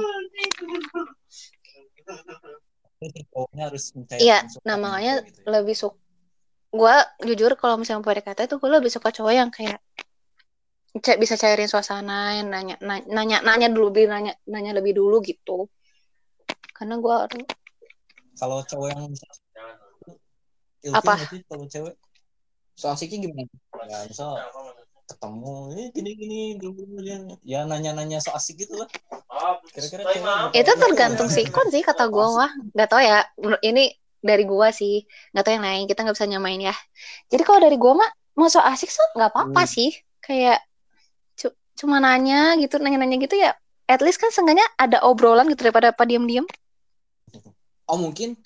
cowoknya 3.32 3.62
harus 3.72 3.84
mencari 3.96 4.20
Iya, 4.20 4.38
nah 4.68 4.76
makanya 4.76 5.24
gitu 5.24 5.40
ya. 5.40 5.48
lebih 5.56 5.72
suka 5.72 5.96
gue 6.72 6.96
jujur 7.32 7.56
kalau 7.56 7.80
misalnya 7.80 8.04
PDKT 8.04 8.44
itu 8.44 8.56
gue 8.60 8.68
lebih 8.68 8.92
suka 8.92 9.08
cowok 9.08 9.32
yang 9.32 9.48
kayak 9.48 9.80
cek 10.92 11.16
bisa 11.16 11.40
cairin 11.40 11.72
suasana 11.72 12.36
yang 12.36 12.52
nanya 12.52 12.76
nanya 12.84 13.08
nanya, 13.08 13.38
nanya 13.40 13.66
dulu 13.72 13.88
lebih 13.88 14.04
nanya 14.12 14.36
nanya 14.44 14.76
lebih 14.76 14.92
dulu 15.00 15.24
gitu 15.24 15.64
karena 16.76 17.00
gue 17.00 17.16
kalau 18.36 18.60
cowok 18.68 18.88
yang 18.92 19.08
Apa? 20.92 21.16
sih 21.24 21.40
kalau 21.48 21.64
cewek 21.72 21.96
So 22.72 22.88
asiknya 22.88 23.28
gimana? 23.28 23.52
ya 23.86 23.98
misal 24.08 24.40
ketemu 25.12 25.52
ini 25.76 25.84
gini 25.92 26.10
gini 26.16 26.40
ya 27.44 27.68
nanya 27.68 27.92
nanya 27.92 28.18
so 28.24 28.32
asik 28.32 28.64
gitu 28.64 28.80
lah. 28.80 28.88
Kira-kira 29.72 30.02
itu 30.56 30.72
tergantung 30.76 31.28
sikon 31.28 31.68
sih 31.68 31.84
kata 31.84 32.08
gue 32.08 32.26
wah 32.32 32.50
nggak 32.72 32.88
tahu 32.88 33.00
ya 33.04 33.24
ini 33.62 33.92
dari 34.22 34.44
gue 34.48 34.68
sih. 34.72 35.04
Nggak 35.36 35.42
tahu 35.44 35.52
yang 35.60 35.64
lain 35.66 35.84
kita 35.90 36.00
nggak 36.06 36.16
bisa 36.16 36.28
nyamain 36.28 36.60
ya. 36.62 36.74
Jadi 37.28 37.42
kalau 37.44 37.60
dari 37.60 37.76
gue 37.76 37.92
mah 37.92 38.10
mau 38.38 38.48
so 38.48 38.58
asik 38.62 38.88
so 38.88 39.02
nggak 39.12 39.30
apa-apa 39.30 39.62
Hmm. 39.62 39.70
sih. 39.70 39.90
Kayak 40.22 40.62
cu- 41.36 41.56
cuma 41.76 42.00
nanya 42.00 42.56
gitu 42.56 42.78
nanya-nanya 42.80 43.18
gitu 43.20 43.36
ya 43.36 43.52
at 43.90 44.00
least 44.00 44.16
kan 44.22 44.32
seenggaknya 44.32 44.64
ada 44.80 45.04
obrolan 45.04 45.44
gitu 45.52 45.68
daripada 45.68 45.92
apa 45.92 46.08
diem-diem. 46.08 46.46
Oh 47.90 47.98
mungkin 48.00 48.38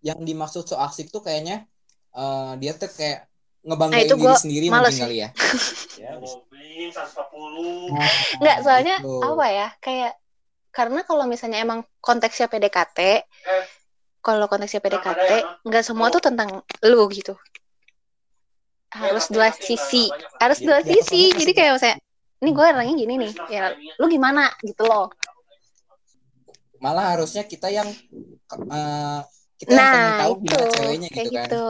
yang 0.00 0.20
dimaksud 0.22 0.64
so 0.64 0.76
asik 0.80 1.12
tuh 1.12 1.20
kayaknya 1.20 1.66
eh, 2.14 2.52
dia 2.62 2.72
tuh 2.78 2.88
kayak 2.88 3.26
Nah, 3.64 3.72
ngebanggain 3.72 4.04
itu 4.04 4.14
diri 4.20 4.24
gua 4.28 4.36
sendiri 4.36 4.66
males 4.68 4.92
mungkin 4.92 4.92
sih. 4.92 5.02
kali 5.02 5.16
ya. 5.24 5.28
ya 6.04 6.10
bisa. 6.20 6.38
Nggak, 8.40 8.56
soalnya 8.60 8.96
gitu. 9.00 9.14
apa 9.24 9.46
ya? 9.48 9.68
Kayak 9.80 10.12
karena 10.74 11.00
kalau 11.06 11.24
misalnya 11.24 11.58
emang 11.64 11.80
konteksnya 12.04 12.50
PDKT, 12.50 13.24
kalau 14.20 14.44
konteksnya 14.50 14.84
PDKT, 14.84 15.30
nggak 15.64 15.84
semua 15.86 16.12
tuh 16.12 16.20
tentang 16.20 16.60
lu 16.84 17.02
gitu. 17.08 17.32
Harus 18.92 19.32
dua 19.32 19.48
sisi, 19.54 20.12
harus 20.38 20.58
dua 20.60 20.84
Ya, 20.84 20.86
sisi. 20.98 21.32
Jadi 21.34 21.52
kayak 21.56 21.72
misalnya, 21.78 21.98
ini 22.44 22.50
gue 22.52 22.64
orangnya 22.68 22.94
gini 22.94 23.14
nih, 23.26 23.32
ya 23.48 23.62
lu 23.98 24.06
gimana 24.12 24.52
gitu 24.60 24.84
loh. 24.86 25.08
Malah 26.84 27.16
harusnya 27.16 27.48
kita 27.48 27.72
yang 27.72 27.88
eh, 28.52 29.20
kita 29.56 29.70
yang 29.72 29.88
pengen 29.88 30.12
Nah 30.12 30.20
tahu 30.20 30.32
itu 30.36 30.44
gimana 30.52 30.66
ceweknya 30.74 31.08
kayak 31.08 31.26
gitu 31.26 31.38
kan. 31.38 31.48
gitu. 31.48 31.64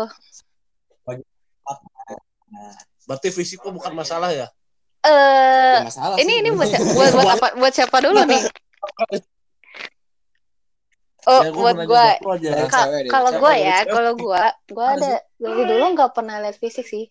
Berarti 3.04 3.28
fisik 3.28 3.60
kok 3.60 3.72
bukan 3.72 3.92
masalah 3.92 4.32
ya? 4.32 4.46
Eh, 5.04 5.84
masalah 5.84 6.16
ini 6.16 6.32
sih. 6.32 6.40
ini 6.40 6.48
buat, 6.56 6.70
buat 6.96 7.12
buat 7.12 7.28
apa? 7.36 7.48
Buat 7.60 7.72
siapa 7.76 7.98
dulu 8.00 8.24
nih? 8.24 8.42
Oh, 11.24 11.40
Ya, 11.40 11.48
gua 11.56 11.72
buat 11.72 11.88
gue. 11.88 12.08
kalau 13.08 13.30
gue 13.32 13.54
ya, 13.56 13.88
kalau 13.88 14.12
gue, 14.12 14.44
gue 14.68 14.84
ada 14.84 15.24
dari 15.40 15.62
dulu 15.64 15.84
nggak 15.96 16.12
pernah 16.12 16.36
lihat 16.36 16.60
fisik 16.60 16.84
sih. 16.84 17.08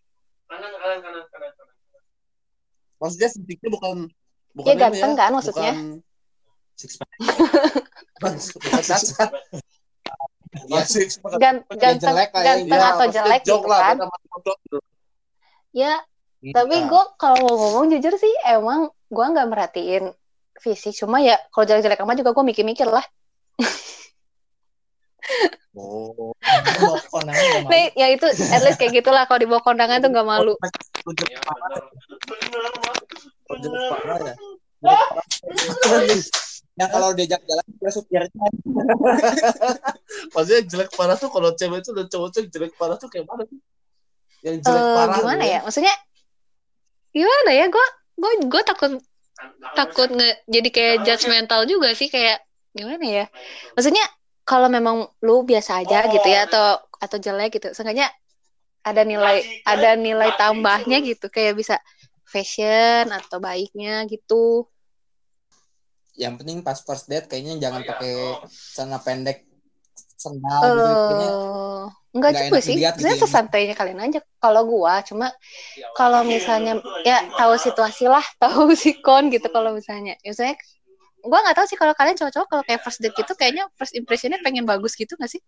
Maksudnya 3.02 3.34
fisiknya 3.34 3.70
bukan 3.74 4.06
bukan 4.54 4.70
Ya 4.70 4.74
ini 4.78 4.82
ganteng 4.86 5.12
kan 5.18 5.30
maksudnya. 5.34 5.74
Bukan, 5.74 5.98
Six 6.78 6.92
pack. 7.02 7.10
cacat. 8.86 9.30
Iya. 10.70 10.86
Gan- 11.42 11.66
ganteng, 11.74 12.14
jelek 12.14 12.30
ganteng 12.30 12.70
Ya, 12.70 12.86
atau 12.94 13.06
maksudnya 13.10 13.14
jelek 13.26 13.42
gitu 13.50 13.66
kan? 13.66 13.98
Sama. 15.74 15.82
Ya, 15.82 15.94
tapi 16.54 16.76
Iya. 16.76 16.88
gue 16.92 17.04
kalau 17.18 17.38
mau 17.42 17.56
ngomong 17.58 17.86
jujur 17.98 18.14
sih, 18.20 18.34
emang 18.46 18.94
gue 19.10 19.26
nggak 19.26 19.48
merhatiin 19.50 20.14
fisik. 20.60 20.94
Cuma 20.94 21.20
ya 21.24 21.40
kalau 21.50 21.66
jelek-jelek 21.66 22.04
amat 22.06 22.22
juga 22.22 22.32
gue 22.38 22.46
mikir-mikir 22.46 22.86
lah. 22.88 23.04
Oh. 25.74 26.36
Nih, 27.72 27.90
ya 27.98 28.12
itu 28.14 28.28
at 28.30 28.62
least 28.62 28.78
kayak 28.78 29.02
gitulah 29.02 29.26
kalau 29.26 29.42
dibawa 29.42 29.64
kondangan 29.66 30.04
tuh 30.04 30.14
nggak 30.14 30.28
malu. 30.28 30.54
Ya. 36.74 36.88
Kalau 36.90 37.16
diajak 37.16 37.42
jalan 37.48 37.66
dia 37.80 37.92
supirnya. 37.94 38.30
Maksudnya 40.36 40.62
jelek 40.68 40.90
parah 40.94 41.18
tuh 41.18 41.30
kalau 41.32 41.56
cewek 41.58 41.82
itu 41.82 41.92
dan 41.96 42.06
cowok 42.12 42.28
tuh 42.30 42.44
jelek 42.52 42.74
parah 42.78 42.98
tuh 43.00 43.10
kayak 43.10 43.26
mana 43.26 43.48
sih? 43.48 43.58
Yang 44.44 44.56
jelek 44.68 44.84
Eh, 44.84 44.96
parah 44.96 45.16
gimana 45.18 45.44
gitu 45.44 45.54
ya? 45.54 45.60
Maksudnya 45.64 45.96
gimana 47.16 47.52
ya? 47.56 47.66
Gue 47.72 47.86
gue 48.14 48.32
gue 48.46 48.62
takut 48.68 48.92
takut 49.74 50.10
nge 50.14 50.30
jadi 50.46 50.70
kayak 50.70 50.96
judgmental 51.08 51.66
juga 51.66 51.90
sih 51.98 52.12
kayak 52.12 52.44
gimana 52.76 53.06
ya? 53.06 53.26
Maksudnya 53.74 54.06
kalau 54.44 54.68
memang 54.68 55.08
lu 55.24 55.48
biasa 55.48 55.82
aja 55.88 56.12
gitu 56.12 56.28
ya 56.28 56.46
atau 56.46 56.84
atau 57.00 57.18
jelek 57.20 57.60
gitu, 57.60 57.72
seenggaknya 57.72 58.12
ada 58.84 59.08
nilai 59.08 59.64
ada 59.64 59.96
nilai 59.96 60.36
tambahnya 60.36 61.00
gitu 61.00 61.32
kayak 61.32 61.56
bisa 61.56 61.80
fashion 62.28 63.08
atau 63.08 63.40
baiknya 63.40 64.04
gitu. 64.12 64.68
Yang 66.20 66.34
penting 66.44 66.58
pas 66.62 66.78
first 66.84 67.08
date 67.10 67.26
kayaknya 67.32 67.58
jangan 67.58 67.82
pakai 67.88 68.38
celana 68.76 69.00
pendek 69.00 69.48
sendal 70.20 70.62
gitu. 70.76 70.94
Kayaknya 71.08 71.30
Eh, 71.32 71.86
enggak 72.14 72.30
nggak 72.32 72.44
juga 72.46 72.58
enak 72.58 72.66
sih. 72.66 72.76
gitu 72.78 73.06
ya. 73.10 73.22
sesantainya 73.26 73.74
kalian 73.74 74.00
aja. 74.06 74.20
Kalau 74.38 74.62
gua 74.70 75.02
cuma 75.02 75.28
kalau 75.98 76.22
misalnya 76.24 76.78
ya 77.04 77.26
tahu 77.34 77.54
situasi 77.58 78.06
lah, 78.06 78.24
tahu 78.44 78.72
sikon 78.78 79.34
gitu 79.34 79.50
kalau 79.50 79.74
misalnya. 79.74 80.14
Ya, 80.22 80.30
Misalnya 80.32 80.56
gua 81.26 81.40
nggak 81.42 81.56
tahu 81.58 81.66
sih 81.68 81.78
kalau 81.80 81.94
kalian 81.98 82.16
cowok-cowok 82.16 82.48
kalau 82.48 82.64
kayak 82.64 82.82
first 82.86 83.02
date 83.02 83.18
gitu 83.18 83.34
kayaknya 83.34 83.66
first 83.76 83.98
impressionnya 83.98 84.38
pengen 84.46 84.64
bagus 84.70 84.94
gitu 84.94 85.18
nggak 85.18 85.32
sih? 85.34 85.42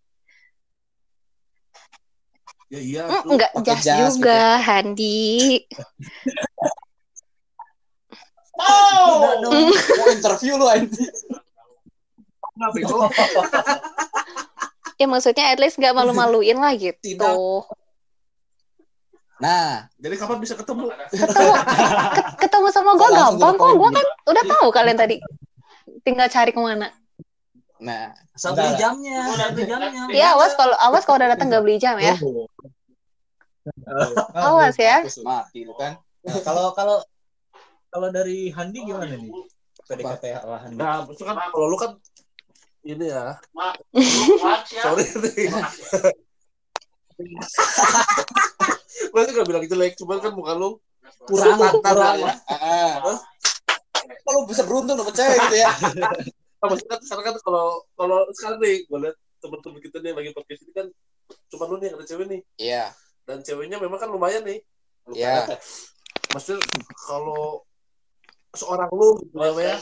Ya 2.74 2.82
iya 2.82 3.02
Hmm, 3.06 3.22
tuh. 3.22 3.38
enggak 3.38 3.52
jas 3.62 3.86
juga, 3.86 4.58
Handi. 4.58 5.62
Udah 9.06 9.34
dong. 9.44 9.70
Mau 9.70 10.08
interview 10.10 10.58
lu 10.58 10.66
anjing. 10.66 11.14
Ya 14.96 15.06
maksudnya 15.06 15.52
at 15.52 15.60
least 15.60 15.76
nggak 15.76 15.92
malu-maluin 15.92 16.56
lah 16.56 16.72
gitu. 16.74 16.96
Tidak. 17.02 17.36
Nah, 19.36 19.92
Jadi 20.00 20.16
kapan 20.16 20.40
bisa 20.40 20.56
ketemu? 20.56 20.88
Ketemu 21.12 21.52
ket- 22.16 22.32
ketemu 22.40 22.68
sama 22.72 22.96
gua 22.96 23.12
Langsung 23.12 23.36
gampang 23.36 23.54
kok. 23.54 23.60
poin. 23.60 23.76
Gua 23.76 23.90
kan 23.92 24.06
udah 24.26 24.44
tahu 24.48 24.68
kalian 24.72 24.96
tadi. 24.96 25.16
Tinggal 26.02 26.28
cari 26.30 26.52
ke 26.52 26.60
mana. 26.60 26.88
nah, 27.76 28.16
Asal 28.32 28.56
Enggak 28.56 28.64
beli 28.64 28.72
lah. 28.72 28.80
jamnya, 28.80 29.18
beli 29.52 29.64
jamnya. 29.68 30.02
Ya 30.16 30.28
awas 30.32 30.56
kalau 30.56 30.72
awas 30.80 31.04
kalau 31.04 31.20
udah 31.20 31.36
datang 31.36 31.52
nggak 31.52 31.64
beli 31.64 31.76
jam 31.76 32.00
ya. 32.00 32.16
Oh. 32.24 32.48
Awas 34.32 34.80
ya. 34.80 35.04
Mati 35.22 35.68
lu 35.68 35.76
kan. 35.76 36.00
Nah, 36.24 36.40
kalau 36.40 36.72
kalau 36.72 37.04
kalau 37.92 38.08
dari 38.10 38.56
Handi 38.56 38.88
gimana 38.88 39.12
nih? 39.12 39.28
PDKT 39.86 40.24
ala 40.40 40.58
Handi. 40.64 40.80
Nah, 40.80 41.04
itu 41.06 41.22
kan 41.22 41.36
kalau 41.52 41.68
lu 41.68 41.76
kan 41.76 42.00
ini 42.86 43.06
ya. 43.10 43.36
Sorry 44.86 45.06
nih. 45.18 45.50
Gue 49.12 49.22
sih 49.26 49.34
gak 49.34 49.48
bilang 49.48 49.66
jelek, 49.66 49.94
cuman 50.00 50.18
kan 50.22 50.32
muka 50.36 50.54
lu 50.54 50.78
Kurang 51.26 51.58
kurang. 51.82 52.18
ya. 52.22 52.34
Ah. 52.50 53.18
Kalau 54.26 54.46
bisa 54.46 54.62
beruntung 54.66 54.98
dapet 54.98 55.16
cewek 55.18 55.38
gitu 55.50 55.58
ya. 55.58 55.72
Nah, 56.62 56.68
maksudnya 56.70 56.98
kan 56.98 57.02
sekarang 57.02 57.26
kan 57.30 57.36
kalau 57.42 57.66
kalau 57.94 58.20
sekarang 58.34 58.58
nih 58.62 58.86
gue 58.86 59.00
liat 59.06 59.18
temen-temen 59.38 59.80
kita 59.82 59.98
nih 60.02 60.10
yang 60.14 60.18
lagi 60.18 60.32
podcast 60.34 60.62
ini 60.66 60.74
kan 60.74 60.88
cuma 61.50 61.64
lu 61.70 61.78
nih 61.78 61.88
yang 61.90 61.98
ada 61.98 62.06
cewek 62.06 62.26
nih 62.26 62.42
Iya. 62.58 62.84
dan 63.26 63.38
ceweknya 63.42 63.78
memang 63.78 64.02
kan 64.02 64.10
lumayan 64.10 64.42
nih 64.42 64.66
Iya. 65.14 65.46
maksudnya 66.34 66.58
kalau 67.06 67.62
seorang 68.58 68.90
lu 68.90 69.22
gitu 69.22 69.38
ya 69.62 69.78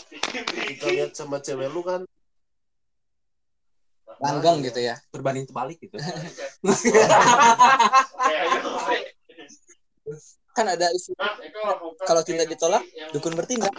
kita 0.67 0.85
lihat 0.91 1.11
sama 1.15 1.39
cewek 1.39 1.71
lu 1.71 1.79
kan 1.83 2.03
Langgeng 4.21 4.61
gitu 4.65 4.79
ya. 4.83 4.99
berbanding 5.09 5.45
terbalik 5.49 5.77
gitu 5.81 5.97
Kan 10.53 10.69
ada 10.69 10.85
isu 10.93 11.17
kalau 12.05 12.21
tidak 12.21 12.45
ditolak 12.45 12.85
dukun 13.09 13.33
bertindak. 13.33 13.73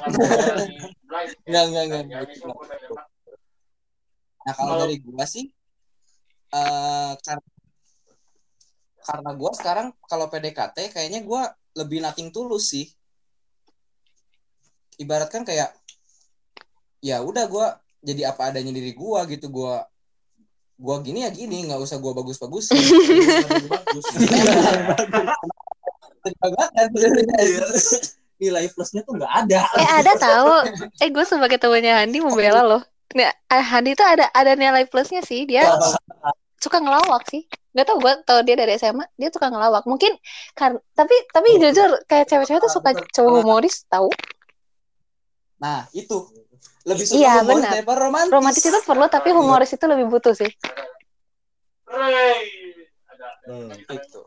Enggak, 1.46 1.64
enggak. 1.70 2.26
Gitu. 2.34 2.50
Nah, 4.44 4.54
kalau 4.58 4.74
dari 4.82 4.98
gua 4.98 5.24
sih 5.24 5.46
eh 6.54 7.12
karena 7.22 7.46
karena 9.06 9.30
gua 9.38 9.52
sekarang 9.54 9.94
kalau 10.10 10.26
PDKT 10.26 10.90
kayaknya 10.90 11.22
gua 11.22 11.54
lebih 11.78 12.02
nating 12.02 12.34
tulus 12.34 12.74
sih. 12.74 12.90
Ibaratkan 14.98 15.46
kayak 15.46 15.78
ya 16.98 17.22
udah 17.22 17.46
gua 17.46 17.66
jadi 18.02 18.34
apa 18.34 18.50
adanya 18.50 18.74
diri 18.74 18.90
gua 18.98 19.22
gitu 19.30 19.46
gua 19.46 19.86
gua 20.84 21.00
gini 21.00 21.24
ya 21.24 21.32
gini 21.32 21.64
nggak 21.64 21.80
usah 21.80 21.96
gua 21.96 22.12
bagus-bagus 22.12 22.68
bagus 23.72 24.04
nilai 28.40 28.66
plusnya 28.72 29.02
tuh 29.06 29.14
nggak 29.16 29.32
ada 29.46 29.60
Eh 29.78 29.90
ada 30.04 30.12
tahu. 30.18 30.54
Eh 31.00 31.08
gue 31.10 31.24
sebagai 31.24 31.58
temannya 31.60 31.94
Handi 31.94 32.18
membela 32.20 32.62
loh. 32.66 32.82
Nah, 33.14 33.30
Handi 33.48 33.94
tuh 33.94 34.06
ada 34.06 34.26
ada 34.34 34.58
nilai 34.58 34.84
plusnya 34.90 35.22
sih. 35.22 35.46
Dia 35.46 35.70
suka 36.58 36.82
ngelawak 36.82 37.24
sih. 37.30 37.46
Gak 37.74 37.90
tau 37.90 37.98
gue 37.98 38.12
tau 38.22 38.38
dia 38.46 38.54
dari 38.54 38.78
SMA 38.78 39.06
dia 39.18 39.30
suka 39.30 39.50
ngelawak. 39.50 39.86
Mungkin 39.86 40.14
kan 40.58 40.78
tapi 40.94 41.14
tapi 41.30 41.58
jujur 41.58 42.02
kayak 42.10 42.30
cewek-cewek 42.30 42.62
tuh 42.62 42.72
suka 42.72 42.90
cowok 43.14 43.32
humoris 43.42 43.86
tahu. 43.86 44.10
Nah 45.58 45.86
itu. 45.94 46.28
Lebih 46.84 47.04
suka 47.08 47.16
Iya, 47.16 47.32
humoris 47.40 47.64
benar. 47.64 47.72
daripada 47.72 47.98
romantis. 48.04 48.32
Romantis 48.32 48.64
itu 48.68 48.80
perlu 48.84 49.06
tapi 49.08 49.28
humoris 49.32 49.70
itu 49.72 49.84
lebih 49.88 50.06
butuh 50.12 50.34
sih. 50.36 50.50
hmm. 53.48 53.72
itu. 53.88 54.20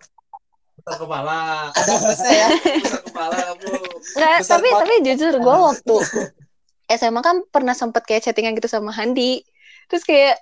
Besar 0.81 0.97
kepala. 1.03 1.69
Ada 1.75 1.93
ya? 2.31 2.47
Besar 2.81 3.01
kepala 3.05 3.35
kamu 3.37 3.69
Nggak, 4.17 4.37
Besar 4.41 4.57
tapi 4.57 4.67
tapi 4.73 4.93
jujur 5.05 5.33
gue 5.37 5.55
waktu 5.69 5.95
SMA 6.87 7.21
kan 7.21 7.43
pernah 7.51 7.75
sempet 7.75 8.07
kayak 8.07 8.23
chattingan 8.25 8.57
gitu 8.57 8.71
sama 8.71 8.89
Handi. 8.89 9.43
Terus 9.91 10.03
kayak 10.07 10.41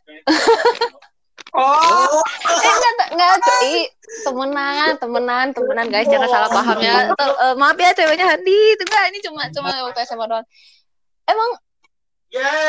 oh. 1.57 2.21
Eh 2.45 2.71
enggak 2.71 3.09
enggak 3.11 3.57
i, 3.65 3.75
temenan 4.23 4.91
temenan 5.01 5.47
temenan 5.51 5.87
guys. 5.91 6.07
Jangan 6.07 6.29
salah 6.31 6.49
paham 6.53 6.77
ya. 6.79 7.11
Tuh, 7.11 7.33
eh, 7.33 7.55
maaf 7.59 7.75
ya 7.75 7.91
ceweknya 7.91 8.25
Handi. 8.29 8.59
Itu 8.77 8.83
enggak 8.87 9.03
ini 9.11 9.19
cuma 9.25 9.41
cuma 9.51 9.69
waktu 9.89 9.99
SMA 10.07 10.25
doang 10.29 10.45
emang 11.25 11.49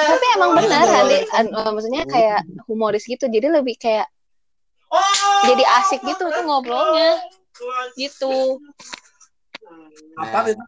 tapi 0.06 0.26
emang 0.38 0.50
benar 0.54 0.86
Handi 0.86 1.18
an- 1.34 1.50
eh, 1.52 1.70
maksudnya 1.74 2.02
kayak 2.06 2.40
humoris 2.70 3.04
gitu 3.04 3.26
jadi 3.26 3.50
lebih 3.50 3.74
kayak 3.80 4.06
jadi 5.42 5.64
asik 5.82 6.00
gitu 6.06 6.30
tuh 6.30 6.42
ngobrolnya. 6.46 7.18
gitu. 7.98 8.62
Apa 10.20 10.46
itu? 10.46 10.62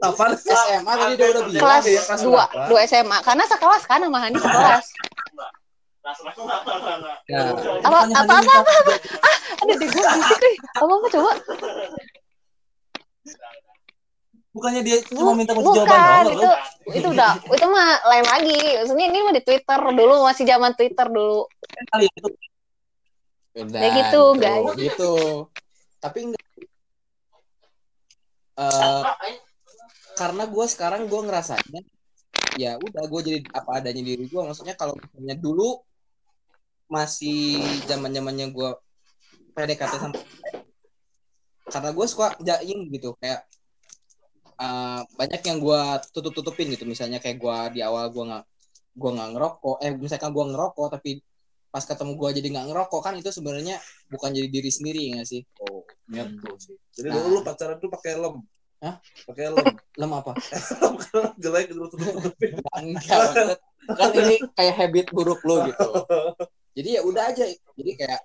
Apa 0.00 0.24
SMA 0.38 0.92
tadi 0.96 1.14
dia 1.18 1.28
udah 1.34 1.42
bilang 1.44 1.60
kelas 1.60 1.84
ya, 1.84 2.00
kelas 2.08 2.20
dua 2.24 2.44
dua 2.70 2.80
SMA 2.88 3.18
karena 3.20 3.44
sekelas 3.44 3.82
kan 3.84 4.00
sama 4.00 4.18
Handi 4.22 4.38
sekelas. 4.40 4.86
Nah, 6.00 7.52
apa 7.84 7.98
apa 8.08 8.22
apa 8.24 8.34
apa, 8.40 8.72
apa? 8.72 8.94
ah 9.20 9.36
ada 9.60 9.72
deh 9.76 9.88
gue 9.92 10.02
berisik 10.02 10.38
nih. 10.40 10.56
Apa 10.80 10.92
apa 10.96 11.06
coba 11.12 11.32
bukannya 14.50 14.82
dia 14.82 14.98
cuma 15.06 15.38
minta 15.38 15.54
kunci 15.54 15.78
jawaban 15.78 15.98
doang 16.02 16.26
itu 16.34 16.50
itu 16.98 17.06
udah 17.06 17.32
itu 17.38 17.66
mah 17.70 17.88
lain 18.10 18.26
lagi. 18.26 18.58
Maksudnya 18.82 19.06
ini 19.06 19.18
mah 19.22 19.34
di 19.34 19.42
Twitter 19.46 19.80
dulu 19.94 20.14
masih 20.26 20.44
zaman 20.46 20.72
Twitter 20.74 21.06
dulu. 21.06 21.46
Kali 21.94 22.06
itu. 22.10 22.28
Ya 23.54 23.90
gitu, 23.94 24.22
guys. 24.38 24.66
gitu. 24.78 25.12
Tapi 26.02 26.18
enggak. 26.30 26.44
Eh, 28.60 29.02
karena 30.18 30.44
gue 30.44 30.66
sekarang 30.68 31.08
gue 31.08 31.20
ngerasanya 31.24 31.80
ya 32.58 32.76
udah 32.76 33.04
gue 33.08 33.20
jadi 33.24 33.38
apa 33.56 33.80
adanya 33.80 34.02
diri 34.04 34.26
gue 34.26 34.42
maksudnya 34.42 34.74
kalau 34.76 34.92
misalnya 34.98 35.38
dulu 35.38 35.80
masih 36.90 37.62
zaman 37.86 38.10
zamannya 38.12 38.50
gue 38.50 38.70
PDKT 39.54 39.92
sama 39.96 40.18
karena 41.70 41.90
gue 41.94 42.06
suka 42.10 42.34
jaim 42.42 42.90
gitu. 42.90 43.14
Kayak 43.22 43.46
eh, 44.60 45.00
banyak 45.16 45.40
yang 45.42 45.58
gue 45.58 45.80
tutup 46.12 46.32
tutupin 46.36 46.68
gitu. 46.68 46.84
Misalnya 46.84 47.18
kayak 47.18 47.40
gue 47.40 47.56
di 47.76 47.80
awal 47.80 48.12
gue 48.12 48.24
nggak 48.28 48.44
gue 48.90 49.10
nggak 49.16 49.30
ngerokok 49.38 49.76
eh 49.86 49.92
misalkan 49.96 50.30
gue 50.34 50.44
ngerokok 50.50 50.86
tapi 50.98 51.10
pas 51.70 51.86
ketemu 51.86 52.18
gue 52.18 52.28
jadi 52.42 52.48
nggak 52.50 52.66
ngerokok 52.74 53.00
kan 53.06 53.14
itu 53.14 53.30
sebenarnya 53.30 53.78
bukan 54.10 54.34
jadi 54.34 54.50
diri 54.50 54.70
sendiri 54.74 54.98
ya 55.06 55.10
nggak 55.22 55.28
sih? 55.30 55.42
Oh 55.62 55.86
niat 56.10 56.28
tuh 56.42 56.58
sih. 56.58 56.76
Jadi 56.98 57.08
Nah. 57.08 57.14
dulu 57.22 57.28
lu 57.30 57.40
pacaran 57.46 57.76
tuh 57.78 57.90
pakai 57.90 58.12
lem. 58.18 58.36
Hah? 58.80 58.96
pakai 59.28 59.46
lem. 59.54 59.66
Lem 60.00 60.10
apa? 60.12 60.32
Jelek 61.42 61.70
gitu 61.70 61.86
tutup 61.86 62.10
tutupin 62.16 62.58
Enggak, 62.80 63.56
kan 63.90 64.10
ini 64.12 64.36
kayak 64.54 64.74
habit 64.76 65.06
buruk 65.14 65.40
lo 65.46 65.66
gitu. 65.68 65.88
Jadi 66.74 66.88
ya 66.98 67.00
udah 67.06 67.24
aja. 67.30 67.44
Jadi 67.48 67.90
kayak 67.98 68.20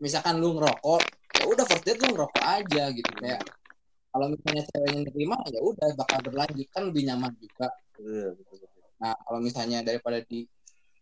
misalkan 0.00 0.36
lu 0.42 0.56
ngerokok, 0.60 1.00
ya 1.40 1.44
udah 1.48 1.64
first 1.64 1.84
date 1.88 2.00
lu 2.04 2.12
ngerokok 2.12 2.44
aja 2.44 2.82
gitu. 2.92 3.10
Kayak 3.16 3.40
kalau 4.16 4.32
misalnya 4.32 4.64
ceweknya 4.72 5.00
nerima 5.12 5.36
ya 5.52 5.60
udah 5.60 5.92
bakal 5.92 6.18
berlanjut 6.24 6.68
kan 6.72 6.88
lebih 6.88 7.04
nyaman 7.04 7.36
juga. 7.36 7.68
Iya. 8.00 8.32
Nah 8.96 9.12
kalau 9.12 9.44
misalnya 9.44 9.84
daripada 9.84 10.24
di 10.24 10.48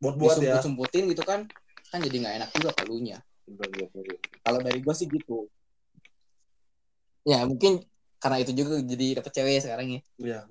buat-buat 0.03 0.43
ya 0.43 0.59
disumput-sumputin 0.59 1.07
gitu 1.15 1.23
kan, 1.23 1.47
kan 1.95 1.99
jadi 2.03 2.17
nggak 2.27 2.35
enak 2.43 2.51
juga 2.59 2.71
kalunya. 2.75 3.23
Kalau 4.43 4.59
dari 4.67 4.83
gua 4.83 4.99
sih 4.99 5.07
gitu. 5.07 5.47
Ya 7.23 7.47
mungkin 7.47 7.87
karena 8.19 8.43
itu 8.43 8.51
juga 8.51 8.83
jadi 8.83 9.23
dapet 9.23 9.31
cewek 9.31 9.53
ya 9.55 9.63
sekarang 9.63 9.87
ya. 9.95 10.01
Iya. 10.19 10.39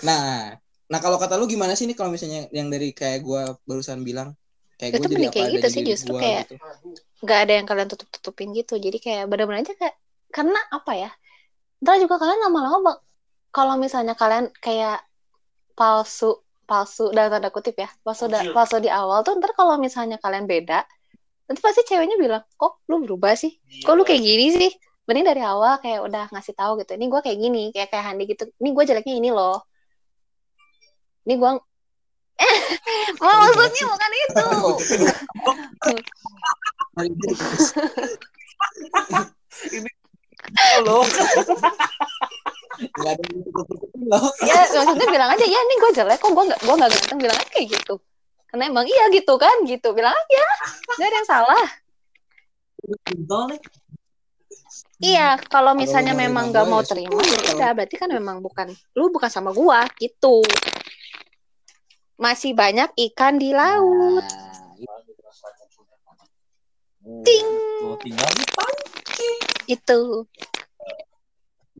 Nah, 0.00 0.56
nah 0.88 0.96
kalau 0.96 1.20
kata 1.20 1.36
lu 1.36 1.44
gimana 1.44 1.76
sih 1.76 1.84
nih 1.84 1.92
kalau 1.92 2.08
misalnya 2.08 2.48
yang 2.56 2.72
dari 2.72 2.96
kayak 2.96 3.20
gua 3.20 3.52
barusan 3.68 4.00
bilang 4.00 4.32
kayak 4.80 4.90
Itu 4.90 4.96
gue 4.96 5.04
jadi 5.04 5.12
mending 5.12 5.28
apa 5.28 5.36
kayak 5.36 5.50
gitu 5.52 5.66
sih, 5.68 5.82
justru 5.84 6.10
gua 6.16 6.20
kayak- 6.24 6.46
gitu. 6.48 6.54
nggak 7.20 7.38
ada 7.44 7.52
yang 7.52 7.66
kalian 7.68 7.88
tutup 7.92 8.08
tutupin 8.08 8.48
gitu. 8.56 8.74
Jadi 8.80 8.96
kayak 8.96 9.28
bener-bener 9.28 9.60
aja 9.60 9.76
kayak 9.76 9.94
karena 10.32 10.56
apa 10.72 10.92
ya 10.96 11.10
ntar 11.84 12.00
juga 12.00 12.16
kalian 12.16 12.40
lama-lama 12.48 12.78
bak- 12.80 13.02
kalau 13.52 13.74
misalnya 13.76 14.16
kalian 14.16 14.48
kayak 14.58 15.04
palsu 15.76 16.40
palsu 16.64 17.10
dalam 17.10 17.34
tanda 17.34 17.50
kutip 17.50 17.76
ya 17.76 17.90
palsu 18.00 18.30
da- 18.30 18.46
palsu. 18.54 18.78
di 18.78 18.88
awal 18.88 19.20
tuh 19.20 19.36
ntar 19.36 19.52
kalau 19.52 19.76
misalnya 19.76 20.16
kalian 20.16 20.46
beda 20.46 20.86
nanti 21.44 21.60
pasti 21.60 21.82
ceweknya 21.82 22.14
bilang 22.14 22.46
kok 22.54 22.78
lu 22.86 23.02
berubah 23.02 23.34
sih? 23.34 23.58
Kok 23.82 23.94
lu 23.98 24.02
kayak 24.06 24.22
gini 24.22 24.46
sih? 24.54 24.70
Mending 25.10 25.26
dari 25.26 25.42
awal 25.42 25.82
kayak 25.82 26.06
udah 26.06 26.24
ngasih 26.30 26.54
tahu 26.54 26.78
gitu 26.78 26.94
ini 26.94 27.10
gue 27.10 27.20
kayak 27.20 27.38
gini 27.42 27.62
kayak 27.74 27.90
kayak 27.90 28.04
Handi 28.06 28.24
gitu 28.30 28.46
ini 28.62 28.70
gue 28.70 28.84
jeleknya 28.86 29.14
ini 29.18 29.30
loh. 29.34 29.58
Ini 31.26 31.34
gue 31.36 31.50
maksudnya 33.20 33.84
bukan 33.86 34.12
itu. 34.16 34.46
Ada 42.80 43.12
yang 43.12 43.44
tutup-tutupin 43.44 44.08
loh. 44.08 44.24
ya 44.40 44.64
maksudnya 44.72 45.08
bilang 45.12 45.30
aja 45.36 45.44
ya 45.44 45.60
ini 45.60 45.74
gue 45.76 45.90
jelek 46.00 46.16
kok 46.16 46.32
gue 46.32 46.44
nggak 46.48 46.60
gue 46.64 46.74
nggak 46.80 46.90
ganteng 46.96 47.18
bilang 47.20 47.36
aja 47.36 47.50
kayak 47.52 47.66
gitu. 47.76 47.94
Karena 48.48 48.72
emang 48.72 48.88
iya 48.88 49.04
gitu 49.12 49.36
kan 49.36 49.52
gitu. 49.68 49.92
Bilang 49.92 50.16
aja 50.16 50.44
nggak 50.96 51.08
ada 51.08 51.16
yang 51.20 51.28
salah. 51.28 51.66
Iya 55.00 55.40
kalau 55.48 55.72
misalnya 55.72 56.12
memang 56.12 56.52
gua, 56.52 56.68
mau 56.68 56.84
ya 56.84 56.88
terima 56.92 57.20
ya 57.24 57.56
udah 57.56 57.70
berarti 57.72 57.96
kan 57.96 58.12
memang 58.12 58.44
bukan 58.44 58.68
lu 58.96 59.08
bukan 59.08 59.30
sama 59.32 59.50
gua 59.52 59.88
gitu 59.96 60.44
masih 62.20 62.52
banyak 62.52 62.92
ikan 63.10 63.40
di 63.40 63.56
laut 63.56 64.24
Nah. 67.00 67.24
Ting. 67.24 67.48
Tuh 67.80 67.96
tinggal 68.04 68.30
dipancing. 68.36 69.38
Itu. 69.66 70.00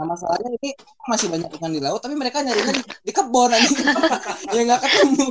Nah 0.01 0.05
masalahnya 0.09 0.49
ini 0.57 0.73
masih 1.07 1.29
banyak 1.29 1.51
ikan 1.61 1.71
di 1.71 1.81
laut 1.83 2.01
tapi 2.01 2.17
mereka 2.17 2.41
nyarinya 2.41 2.73
di, 2.73 2.83
di 2.83 3.13
kebun 3.13 3.53
aja. 3.53 3.69
ya 4.57 4.61
nggak 4.65 4.81
ketemu. 4.81 5.27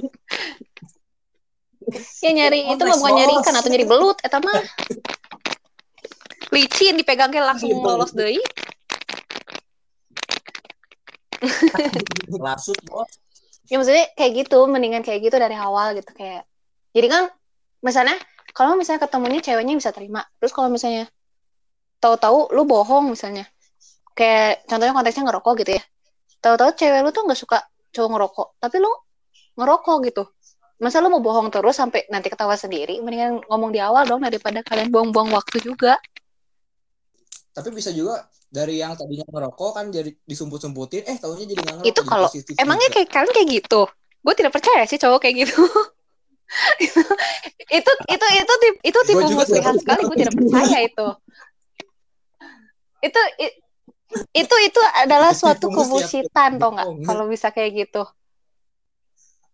Ya 2.21 2.31
nyari 2.37 2.59
itu 2.69 2.83
mah 2.85 2.97
bukan 3.01 3.13
nyari 3.17 3.33
ikan 3.41 3.55
atau 3.57 3.69
nyari 3.73 3.85
belut 3.89 4.17
eta 4.21 4.37
mah. 4.37 4.61
Licin 6.53 6.95
dipegang 7.01 7.33
kayak 7.33 7.57
langsung 7.57 7.73
lolos 7.81 8.13
deui. 8.13 8.37
Lasut 12.37 12.77
bos. 12.85 13.09
Ya 13.69 13.77
maksudnya 13.77 14.09
kayak 14.17 14.31
gitu, 14.45 14.65
mendingan 14.65 15.05
kayak 15.05 15.29
gitu 15.29 15.37
dari 15.37 15.53
awal 15.53 15.93
gitu 15.93 16.09
kayak. 16.17 16.43
Jadi 16.93 17.07
kan 17.07 17.23
misalnya 17.85 18.17
kalau 18.51 18.73
misalnya 18.73 19.05
ketemunya 19.05 19.39
ceweknya 19.45 19.77
bisa 19.77 19.93
terima. 19.93 20.25
Terus 20.41 20.51
kalau 20.51 20.73
misalnya 20.73 21.05
tahu-tahu 22.01 22.49
lu 22.51 22.65
bohong 22.65 23.13
misalnya. 23.13 23.45
Kayak 24.17 24.65
contohnya 24.67 24.93
konteksnya 24.97 25.23
ngerokok 25.29 25.53
gitu 25.63 25.71
ya. 25.77 25.83
Tahu-tahu 26.41 26.69
cewek 26.75 26.99
lu 27.05 27.09
tuh 27.13 27.23
nggak 27.29 27.39
suka 27.39 27.57
cowok 27.93 28.09
ngerokok, 28.09 28.47
tapi 28.59 28.75
lu 28.81 28.91
ngerokok 29.59 29.97
gitu. 30.09 30.23
Masa 30.79 31.03
lu 31.03 31.11
mau 31.11 31.19
bohong 31.19 31.51
terus 31.51 31.75
sampai 31.75 32.07
nanti 32.07 32.31
ketawa 32.31 32.55
sendiri? 32.55 33.03
Mendingan 33.03 33.43
ngomong 33.51 33.75
di 33.75 33.83
awal 33.83 34.07
dong 34.07 34.23
daripada 34.23 34.63
kalian 34.63 34.87
buang-buang 34.87 35.29
waktu 35.35 35.59
juga. 35.59 35.99
Tapi 37.49 37.69
bisa 37.73 37.89
juga 37.91 38.25
dari 38.49 38.81
yang 38.81 38.93
tadinya 38.97 39.25
ngerokok 39.29 39.71
kan 39.75 39.85
jadi 39.93 40.09
disumput-sumputin 40.25 41.05
eh 41.05 41.17
tahunya 41.17 41.45
jadi 41.49 41.61
nggak 41.65 41.75
ngerokok. 41.81 41.91
Itu 41.91 42.01
kalau 42.05 42.27
emangnya 42.61 42.89
juga. 42.89 42.95
kayak 42.97 43.09
kalian 43.13 43.31
kayak 43.35 43.49
gitu 43.61 43.81
gue 44.19 44.33
tidak 44.35 44.53
percaya 44.53 44.83
sih 44.83 44.99
cowok 44.99 45.19
kayak 45.23 45.47
gitu 45.47 45.63
itu 47.77 47.91
itu 48.09 48.25
itu 48.25 48.53
tip, 48.59 48.75
itu 48.81 48.99
tipe 49.05 49.25
muslihat 49.31 49.75
sekali 49.79 50.01
gue 50.03 50.17
tidak 50.17 50.35
percaya 50.35 50.77
itu 50.83 51.07
itu 52.99 53.21
itu 54.33 54.55
itu 54.65 54.81
adalah 54.97 55.31
suatu 55.31 55.69
kebusitan 55.69 56.57
tau 56.57 56.73
nggak 56.73 56.87
Bohong. 56.89 57.05
kalau 57.05 57.23
bisa 57.29 57.53
kayak 57.53 57.87
gitu 57.87 58.03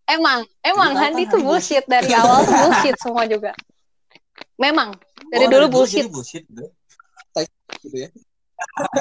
emang 0.07 0.47
emang 0.63 0.95
Handi 0.95 1.27
tuh 1.29 1.43
bullshit 1.43 1.85
dari 1.85 2.09
awal 2.15 2.47
tuh 2.47 2.55
bullshit 2.55 2.95
semua 2.97 3.27
juga 3.27 3.51
memang 4.55 4.95
dari 5.29 5.45
Oh, 5.45 5.51
dulu 5.51 5.83
bullshit. 5.83 6.07
Gitu 7.81 7.97
ya. 8.05 8.09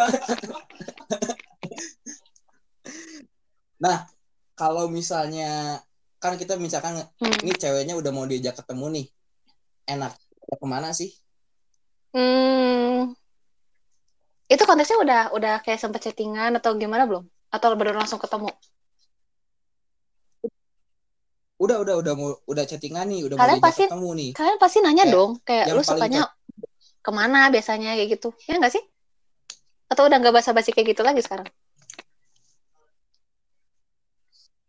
nah, 3.85 4.07
kalau 4.55 4.89
misalnya 4.89 5.81
kan 6.19 6.41
kita 6.41 6.57
misalkan 6.57 7.05
Hmm. 7.21 7.37
ini 7.45 7.53
ceweknya 7.53 7.95
udah 7.99 8.11
mau 8.15 8.25
diajak 8.25 8.65
ketemu 8.65 8.87
nih. 9.01 9.07
Enak 9.85 10.13
ke 10.55 10.67
mana 10.67 10.95
sih? 10.97 11.13
Hmm. 12.17 13.13
Itu 14.49 14.63
konteksnya 14.65 14.99
udah 15.03 15.21
udah 15.35 15.55
kayak 15.61 15.81
sempet 15.81 16.01
chattingan 16.05 16.57
atau 16.57 16.73
gimana 16.79 17.05
belum? 17.05 17.27
Atau 17.53 17.77
baru 17.77 17.97
langsung 17.97 18.23
ketemu? 18.23 18.49
Udah 21.55 21.81
udah 21.81 21.95
udah 22.03 22.13
mau 22.19 22.31
udah 22.51 22.65
chattingan 22.67 23.07
nih, 23.09 23.21
udah 23.29 23.37
Kalian 23.39 23.61
mau 23.61 23.67
pasti- 23.69 23.87
ketemu 23.89 24.09
nih. 24.15 24.31
Kalian 24.35 24.59
pasti 24.59 24.79
nanya 24.81 25.05
Kayak 25.05 25.15
dong, 25.15 25.31
kayak 25.45 25.65
lu 25.71 25.83
sukanya 25.85 26.23
ke 27.05 27.11
mana 27.13 27.53
biasanya 27.53 27.93
kayak 28.01 28.17
gitu. 28.17 28.33
Ya 28.49 28.57
nggak 28.57 28.73
sih? 28.73 28.85
Atau 29.93 30.09
udah 30.09 30.17
nggak 30.17 30.35
basa-basi 30.41 30.73
kayak 30.73 30.97
gitu 30.97 31.05
lagi 31.05 31.21
sekarang? 31.21 31.45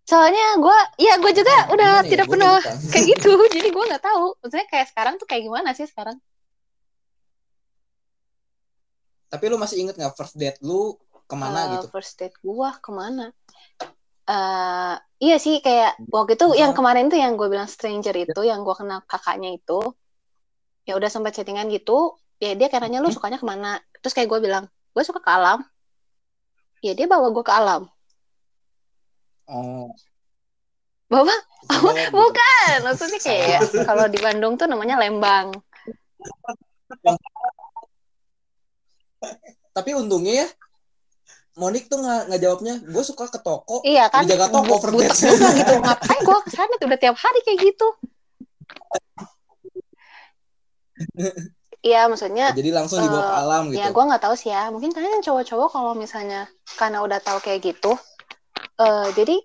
Soalnya 0.06 0.62
gue, 0.62 0.78
ya 1.02 1.18
gue 1.18 1.32
juga 1.34 1.50
Nah, 1.50 1.74
udah 1.74 1.92
ya? 2.06 2.10
tidak 2.14 2.28
pernah 2.30 2.62
kayak 2.94 3.06
gitu. 3.18 3.32
Jadi 3.56 3.68
gue 3.74 3.84
nggak 3.90 4.04
tahu. 4.04 4.38
Maksudnya 4.44 4.68
kayak 4.70 4.88
sekarang 4.94 5.14
tuh 5.18 5.26
kayak 5.26 5.44
gimana 5.50 5.74
sih 5.74 5.88
sekarang? 5.90 6.20
Tapi 9.32 9.46
lu 9.50 9.58
masih 9.58 9.82
inget 9.82 9.96
nggak 9.98 10.14
first 10.14 10.38
date 10.38 10.62
lu 10.62 10.94
ke 11.26 11.34
mana 11.34 11.58
Eh, 11.66 11.68
gitu? 11.80 11.88
First 11.90 12.22
date 12.22 12.38
gue 12.38 12.70
ke 12.84 12.92
mana? 12.94 13.34
Eh, 14.26 14.96
iya 15.26 15.38
sih 15.42 15.62
kayak 15.66 15.98
waktu 16.14 16.38
itu 16.38 16.54
yang 16.54 16.78
kemarin 16.78 17.10
tuh 17.10 17.18
yang 17.18 17.34
gue 17.34 17.50
bilang 17.50 17.70
stranger 17.70 18.14
itu, 18.14 18.42
yang 18.46 18.62
gue 18.62 18.76
kenal 18.78 19.02
kakaknya 19.10 19.58
itu, 19.58 19.82
ya 20.86 20.94
udah 20.94 21.10
sempat 21.10 21.34
chattingan 21.34 21.66
gitu. 21.74 22.14
Ya 22.44 22.52
dia 22.52 22.68
kayak 22.68 22.84
nanya 22.84 23.00
lu 23.00 23.12
sukanya 23.12 23.40
ke 23.40 23.48
mana? 23.48 23.80
Terus 24.04 24.12
kayak 24.12 24.28
gue 24.28 24.40
bilang, 24.44 24.68
gue 24.68 25.04
suka 25.04 25.24
ke 25.24 25.32
alam. 25.32 25.64
Ya 26.84 26.92
dia 26.92 27.08
bawa 27.08 27.32
gue 27.32 27.44
ke 27.46 27.54
alam. 27.54 27.88
Oh. 29.48 29.90
Bawa 31.08 31.32
gitu. 31.72 32.12
Bukan, 32.12 32.76
maksudnya 32.84 33.20
kayak 33.22 33.62
kalau 33.90 34.06
di 34.12 34.20
Bandung 34.20 34.60
tuh 34.60 34.68
namanya 34.68 35.00
Lembang. 35.00 35.56
Tapi 39.76 39.92
untungnya 39.96 40.46
ya 40.46 40.48
Monik 41.56 41.88
tuh 41.88 42.04
nggak 42.04 42.28
nggak 42.28 42.42
jawabnya. 42.44 42.74
Gue 42.84 43.04
suka 43.08 43.32
ke 43.32 43.40
toko. 43.40 43.80
Iya 43.88 44.12
kan? 44.12 44.28
Dijaga 44.28 44.52
toko 44.52 44.76
butek 44.92 45.16
juga 45.16 45.56
gitu. 45.56 45.74
Ngapain 45.80 46.20
gue 46.20 46.40
ke 46.44 46.52
sana 46.52 46.74
tuh 46.76 46.88
udah 46.92 47.00
tiap 47.00 47.16
hari 47.16 47.40
kayak 47.48 47.60
gitu. 47.64 47.88
Iya, 51.86 52.10
maksudnya 52.10 52.50
Jadi 52.58 52.70
langsung 52.74 52.98
dibawa 52.98 53.22
ke 53.22 53.30
Eh, 53.30 53.42
alam 53.46 53.64
gitu. 53.70 53.78
ya 53.78 53.88
gue 53.94 54.04
nggak 54.10 54.24
tahu 54.26 54.34
sih 54.34 54.50
ya. 54.50 54.74
Mungkin 54.74 54.90
kalian 54.90 55.22
cowok-cowok 55.22 55.70
kalau 55.70 55.94
misalnya 55.94 56.50
karena 56.82 57.06
udah 57.06 57.22
tahu 57.22 57.38
kayak 57.46 57.62
gitu, 57.62 57.94
eh 58.82 59.08
jadi 59.14 59.36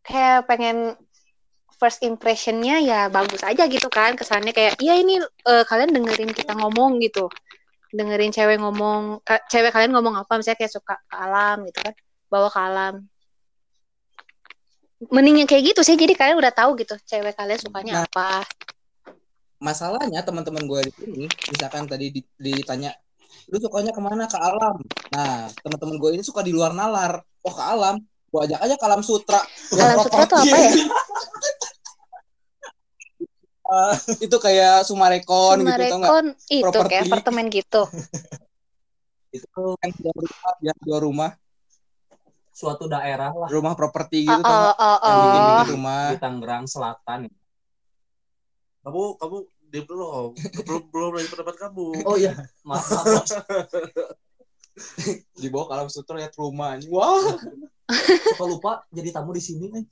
kayak 0.00 0.48
pengen 0.48 0.96
first 1.76 2.00
impressionnya 2.00 2.80
ya 2.80 3.12
bagus 3.12 3.44
aja 3.44 3.68
gitu 3.68 3.92
kan. 3.92 4.16
Kesannya 4.16 4.56
kayak, 4.56 4.80
iya 4.80 4.96
ini 4.96 5.20
eh, 5.20 5.64
kalian 5.68 5.92
dengerin 5.92 6.32
kita 6.32 6.56
ngomong 6.56 7.04
gitu. 7.04 7.28
Dengerin 7.92 8.32
cewek 8.32 8.56
ngomong, 8.58 9.20
ka- 9.20 9.44
cewek 9.52 9.68
kalian 9.68 9.92
ngomong 9.92 10.16
apa, 10.16 10.40
misalnya 10.40 10.58
kayak 10.64 10.72
suka 10.72 10.96
ke 11.04 11.14
alam 11.20 11.68
gitu 11.68 11.84
kan. 11.84 11.94
Bawa 12.32 12.48
ke 12.48 12.60
alam. 12.64 12.94
Mending 15.12 15.44
yang 15.44 15.48
kayak 15.50 15.76
gitu 15.76 15.84
sih, 15.84 16.00
jadi 16.00 16.16
kalian 16.16 16.40
udah 16.40 16.48
tahu 16.48 16.80
gitu 16.80 16.96
cewek 17.04 17.36
kalian 17.36 17.60
sukanya 17.60 17.92
Nah. 18.00 18.04
apa. 18.08 18.40
Masalahnya 19.64 20.20
teman-teman 20.20 20.68
gue 20.68 20.80
di 20.84 20.92
sini 20.92 21.24
misalkan 21.48 21.88
tadi 21.88 22.12
di- 22.12 22.28
ditanya 22.36 22.92
lu 23.48 23.56
sukanya 23.56 23.96
ke 23.96 24.00
mana 24.04 24.28
ke 24.28 24.36
alam 24.36 24.76
nah 25.08 25.48
teman-teman 25.64 25.96
gue 25.96 26.10
ini 26.20 26.22
suka 26.24 26.44
di 26.44 26.52
luar 26.52 26.76
nalar 26.76 27.24
oh 27.40 27.54
ke 27.54 27.64
alam 27.64 27.96
gue 28.04 28.40
ajak 28.44 28.60
aja 28.60 28.74
ke 28.76 28.84
alam 28.84 29.00
sutra 29.00 29.40
Alam 29.72 29.98
sutra 30.04 30.22
tuh 30.28 30.38
apa 30.44 30.56
ya? 30.58 30.70
Eh, 33.64 33.96
itu 34.28 34.36
kayak 34.36 34.84
sumarekon 34.84 35.64
gitu 35.64 35.72
tau 35.88 35.96
Sumarekon 35.96 36.26
itu 36.52 36.60
Properti. 36.68 36.90
kayak 36.92 37.04
apartemen 37.08 37.46
gitu. 37.48 37.82
itu 39.40 39.62
kan 39.80 39.90
dua 39.98 40.12
rumah 40.14 40.52
ya 40.60 40.72
dua 40.84 40.98
rumah 41.00 41.30
Suatu 42.54 42.84
daerah 42.86 43.32
lah 43.32 43.48
rumah 43.50 43.72
properti 43.72 44.28
Oh, 44.28 44.36
gitu 44.36 44.44
tau 44.46 44.52
oh, 44.52 44.60
nggak 44.68 44.76
oh, 44.78 44.96
yang 45.08 45.16
bikin 45.16 45.40
oh. 45.40 45.48
bikin 45.48 45.68
rumah 45.74 46.02
di 46.12 46.16
Tangerang 46.20 46.64
Selatan. 46.68 47.20
Kamu 48.84 49.02
kamu 49.16 49.36
diam 49.74 49.84
dulu. 49.84 50.38
Belum 50.62 50.82
belum 50.86 51.10
dari 51.18 51.26
pendapat 51.26 51.54
kamu. 51.58 51.86
Oh 52.06 52.14
iya, 52.14 52.30
maaf, 52.62 52.86
maaf 52.86 53.26
dibawa 55.34 55.64
ke 55.66 55.72
alam 55.72 55.86
sutra 55.86 56.18
lihat 56.18 56.34
rumah 56.34 56.74
wah 56.90 57.38
Suka 58.26 58.42
lupa 58.42 58.72
jadi 58.90 59.14
tamu 59.14 59.30
di 59.30 59.38
sini 59.38 59.70
nih. 59.70 59.84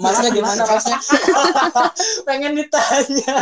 masnya 0.00 0.32
gimana 0.32 0.64
masnya 0.64 0.96
Pengen 2.26 2.56
ditanya. 2.56 3.36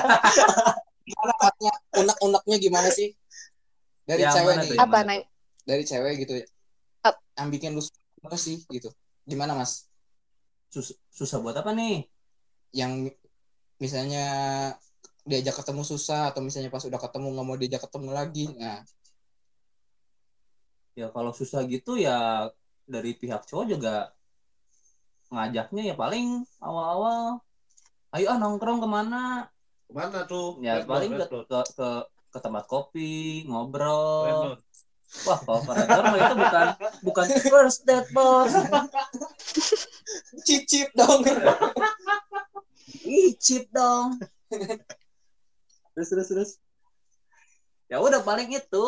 gimana 1.00 1.34
masnya 1.38 1.72
unek-uneknya 1.94 2.56
gimana 2.58 2.88
sih 2.90 3.14
dari 4.02 4.26
Yang 4.26 4.34
cewek 4.42 4.54
nih 4.58 4.70
Apa 4.74 4.98
naik? 5.06 5.24
dari 5.62 5.82
cewek 5.86 6.12
gitu 6.18 6.32
ya 6.34 6.46
Ap. 7.06 7.14
yang 7.38 7.48
bikin 7.48 7.70
lu 7.70 7.82
apa 8.20 8.34
sih 8.34 8.66
gitu 8.66 8.90
gimana 9.22 9.54
mas 9.54 9.86
Sus- 10.66 10.98
susah 11.08 11.38
buat 11.38 11.54
apa 11.54 11.70
nih? 11.70 12.10
yang 12.70 13.06
misalnya 13.80 14.26
diajak 15.24 15.56
ketemu 15.64 15.82
susah 15.82 16.30
atau 16.30 16.44
misalnya 16.44 16.68
pas 16.68 16.84
udah 16.84 17.00
ketemu 17.00 17.26
nggak 17.32 17.46
mau 17.48 17.56
diajak 17.56 17.82
ketemu 17.88 18.10
lagi 18.12 18.46
nah. 18.60 18.80
Ya 20.98 21.08
kalau 21.08 21.32
susah 21.32 21.64
gitu 21.64 21.96
ya 21.96 22.50
dari 22.84 23.16
pihak 23.16 23.48
cowok 23.48 23.66
juga 23.72 24.12
ngajaknya 25.30 25.94
ya 25.94 25.94
paling 25.94 26.44
awal-awal 26.60 27.40
ayo 28.18 28.26
ah 28.28 28.36
nongkrong 28.36 28.82
ke 28.82 28.88
mana? 28.90 29.46
Mana 29.90 30.26
tuh? 30.26 30.58
ya 30.62 30.82
Red 30.82 30.90
paling 30.90 31.10
ke, 31.14 31.18
Red 31.24 31.30
Dot. 31.30 31.46
ke, 31.46 31.78
ke, 31.78 31.90
ke 32.34 32.38
tempat 32.42 32.64
kopi 32.66 33.46
ngobrol. 33.46 34.58
Wah 35.26 35.38
kalau 35.42 35.62
koridor 35.66 36.04
mah 36.06 36.18
itu 36.18 36.34
bukan 36.38 36.66
bukan 37.02 37.26
first 37.50 37.82
date 37.86 38.10
bos. 38.14 38.50
Cicip 40.46 40.90
dong 40.94 41.22
ih 43.06 43.32
cheap 43.38 43.68
dong 43.70 44.18
terus 45.94 46.08
terus 46.10 46.28
terus 46.30 46.50
ya 47.90 47.98
udah 47.98 48.22
paling 48.22 48.54
itu 48.54 48.84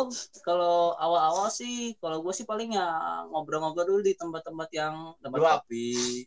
kalau 0.47 0.95
awal-awal 0.95 1.51
sih 1.51 1.99
kalau 1.99 2.23
gue 2.23 2.31
sih 2.31 2.47
paling 2.47 2.79
ya 2.79 2.87
ngobrol-ngobrol 3.35 3.83
dulu 3.83 4.01
di 4.07 4.15
tempat-tempat 4.15 4.69
yang 4.71 4.95
tempat 5.19 5.39
Gelap. 5.43 5.67
kopi 5.67 6.23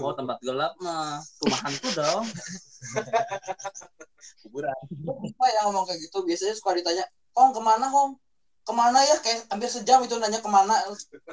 oh 0.00 0.16
tempat 0.16 0.40
gelap 0.40 0.72
mah 0.80 1.20
rumahanku 1.44 1.88
dong 1.92 2.24
kuburan 4.44 4.72
Apa 5.34 5.46
yang 5.50 5.64
ngomong 5.72 5.84
kayak 5.88 6.00
gitu 6.04 6.18
biasanya 6.24 6.54
suka 6.56 6.76
ditanya, 6.76 7.04
"Om 7.34 7.50
ke 7.56 7.60
mana, 7.60 7.86
Om?" 7.88 8.10
Ke 8.64 8.72
mana 8.72 8.96
ya? 9.04 9.16
Kayak 9.20 9.44
hampir 9.52 9.68
sejam 9.68 10.00
itu 10.00 10.16
nanya 10.16 10.40
ke 10.40 10.48
mana. 10.48 10.72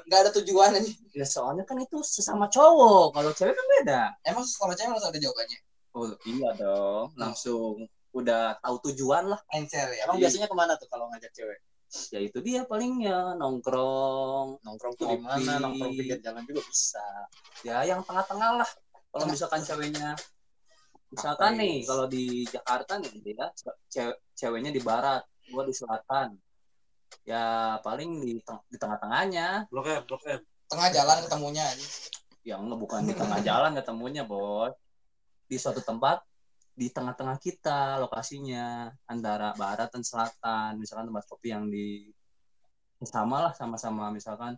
Nggak 0.08 0.20
ada 0.20 0.32
tujuan 0.42 0.76
aja. 0.76 0.92
ya 1.16 1.24
soalnya 1.28 1.64
kan 1.64 1.80
itu 1.80 2.04
sesama 2.04 2.52
cowok 2.52 3.16
kalau 3.16 3.32
cewek 3.32 3.56
kan 3.56 3.68
beda 3.80 4.02
Emang 4.28 4.44
kalau 4.44 4.74
cewek 4.76 4.92
harus 4.92 5.08
ada 5.08 5.20
jawabannya. 5.20 5.60
Oh 5.92 6.08
iya 6.24 6.50
dong 6.56 7.12
langsung 7.16 7.84
udah 8.12 8.60
tahu 8.60 8.92
tujuan 8.92 9.32
lah 9.32 9.40
Encer 9.56 9.88
ya. 9.96 10.04
Emang 10.04 10.20
biasanya 10.20 10.52
ke 10.52 10.56
mana 10.56 10.76
tuh 10.76 10.88
kalau 10.92 11.08
ngajak 11.12 11.32
cewek? 11.32 11.60
ya 11.92 12.24
itu 12.24 12.40
dia 12.40 12.64
paling 12.64 13.04
ya 13.04 13.36
nongkrong 13.36 14.64
Nongkrong 14.64 14.94
tuh 14.96 15.12
di 15.12 15.20
mana? 15.20 15.60
Nongkrong 15.60 15.92
pinggir 15.92 16.24
jalan 16.24 16.44
juga 16.48 16.64
bisa. 16.64 17.04
ya 17.68 17.84
yang 17.84 18.00
tengah-tengah 18.08 18.64
lah 18.64 18.70
kalau 19.12 19.28
misalkan 19.28 19.60
ceweknya 19.60 20.16
misalkan 21.12 21.52
Apa 21.52 21.60
nih 21.60 21.76
ya? 21.84 21.88
kalau 21.92 22.06
di 22.08 22.24
Jakarta 22.48 22.94
nih 22.96 23.12
ya 23.36 23.48
ce- 23.92 24.20
ceweknya 24.40 24.72
di 24.72 24.80
barat 24.80 25.20
gua 25.52 25.68
di 25.68 25.76
selatan 25.76 26.40
ya 27.28 27.76
paling 27.84 28.24
di, 28.24 28.40
teng- 28.40 28.64
di 28.72 28.78
tengah-tengahnya 28.80 29.68
Blok 29.68 29.88
M, 29.92 30.02
Blok 30.08 30.24
M. 30.32 30.40
Tengah 30.72 30.88
jalan 30.96 31.18
ketemunya 31.28 31.64
aja. 31.68 31.88
yang 32.48 32.66
bukan 32.72 33.04
di 33.04 33.14
tengah 33.14 33.38
jalan 33.44 33.76
ketemunya 33.76 34.24
bos 34.24 34.72
di 35.52 35.60
suatu 35.60 35.84
tempat 35.84 36.24
di 36.72 36.88
tengah-tengah 36.88 37.36
kita 37.36 38.00
lokasinya 38.00 38.88
antara 39.04 39.52
barat 39.60 39.92
dan 39.92 40.00
selatan. 40.00 40.80
Misalkan 40.80 41.12
tempat 41.12 41.28
kopi 41.28 41.52
yang 41.52 41.68
di 41.68 42.08
sama 43.04 43.52
lah 43.52 43.54
sama-sama. 43.54 44.08
Misalkan 44.16 44.56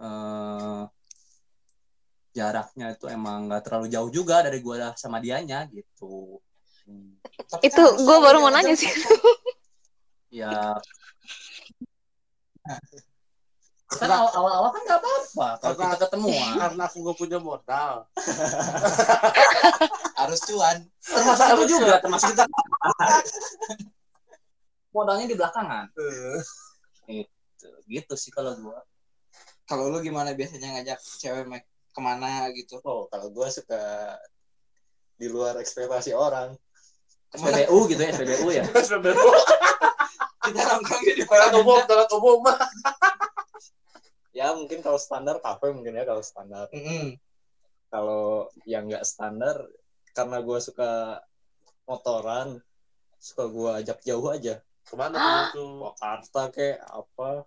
eh 0.00 0.84
jaraknya 2.30 2.94
itu 2.94 3.08
emang 3.08 3.48
nggak 3.48 3.64
terlalu 3.64 3.88
jauh 3.88 4.10
juga 4.12 4.44
dari 4.44 4.60
gua 4.60 4.92
sama 5.00 5.16
dianya 5.18 5.64
gitu. 5.72 6.36
Tapi 7.48 7.72
Itu 7.72 7.80
kan 7.80 8.04
gue 8.04 8.16
baru 8.20 8.38
mau 8.44 8.52
nanya 8.52 8.76
sih. 8.76 8.90
ya 10.30 10.78
kan 13.90 14.06
awal- 14.06 14.30
awal-awal 14.38 14.70
kan 14.70 14.82
nggak 14.86 15.00
apa-apa 15.02 15.48
kalau 15.58 15.74
Karena- 15.74 15.90
kita 15.90 15.98
ketemuan 16.06 16.54
Karena 16.54 16.82
aku 16.86 16.96
gak 17.02 17.18
punya 17.18 17.38
modal. 17.42 17.94
harus 20.20 20.40
cuan. 20.46 20.78
termasuk 21.00 21.46
lu 21.58 21.64
juga 21.66 21.94
termasuk 21.98 22.30
kita 22.30 22.44
modalnya 24.90 25.26
di 25.26 25.34
belakangan 25.34 25.86
gitu, 27.08 27.68
gitu 27.88 28.14
sih 28.14 28.30
kalau 28.30 28.54
gua 28.58 28.82
Kalau 29.64 29.86
lu 29.86 30.02
gimana 30.02 30.34
biasanya 30.34 30.82
ngajak 30.82 30.98
cewek 30.98 31.46
ke 31.90 32.00
mana 32.02 32.50
gitu? 32.50 32.82
Oh, 32.82 33.06
kalau 33.06 33.30
gue 33.30 33.46
suka 33.50 34.18
di 35.14 35.30
luar 35.30 35.54
ekspektasi 35.62 36.10
orang. 36.10 36.58
SPBU 37.30 37.78
gitu 37.86 38.02
ya 38.02 38.10
SPBU 38.10 38.46
ya 38.50 38.62
SPBU. 38.90 39.14
Kita 40.42 40.60
nongkrong 40.74 41.02
di 41.06 41.22
Darat 41.22 41.54
umum, 41.54 41.78
darat 41.86 42.10
umum. 42.10 42.42
Ya 44.30 44.54
mungkin 44.54 44.78
kalau 44.80 44.94
standar 44.96 45.42
kafe 45.42 45.74
mungkin 45.74 45.98
ya 45.98 46.04
kalau 46.06 46.22
standar. 46.22 46.70
Mm-mm. 46.70 47.18
Kalau 47.90 48.46
yang 48.62 48.86
nggak 48.86 49.02
standar 49.02 49.66
karena 50.14 50.38
gue 50.38 50.58
suka 50.62 51.18
motoran, 51.82 52.62
suka 53.18 53.50
gue 53.50 53.70
ajak 53.82 53.98
jauh 54.06 54.26
aja. 54.30 54.62
Ke 54.86 54.94
mana 54.94 55.50
tuh? 55.50 55.90
Jakarta 55.90 56.42
kayak 56.50 56.78
apa 56.86 57.42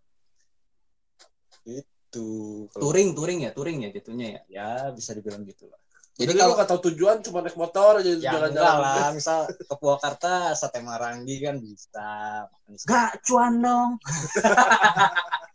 gitu. 1.63 2.27
Kalau- 2.69 2.83
touring 2.83 3.15
touring 3.15 3.39
ya 3.47 3.51
touring 3.55 3.87
ya 3.87 3.89
jatuhnya 3.89 4.27
ya 4.27 4.41
ya 4.51 4.69
bisa 4.91 5.15
dibilang 5.15 5.47
gitu 5.47 5.65
lah. 5.71 5.79
Jadi 6.13 6.29
Jadi 6.29 6.45
kalau 6.45 6.53
tahu 6.61 6.79
tujuan 6.93 7.25
cuma 7.25 7.41
naik 7.41 7.57
motor 7.57 7.97
aja 7.97 8.05
Ya 8.05 8.13
enggak 8.21 8.53
jalan-jalan. 8.53 8.79
lah, 8.85 9.07
misal 9.17 9.49
ke 9.49 9.73
Purwakarta, 9.73 10.53
sate 10.53 10.77
Marangi 10.77 11.41
kan 11.41 11.57
bisa. 11.57 12.45
Gak 12.85 13.17
cuan 13.25 13.57
dong 13.57 13.91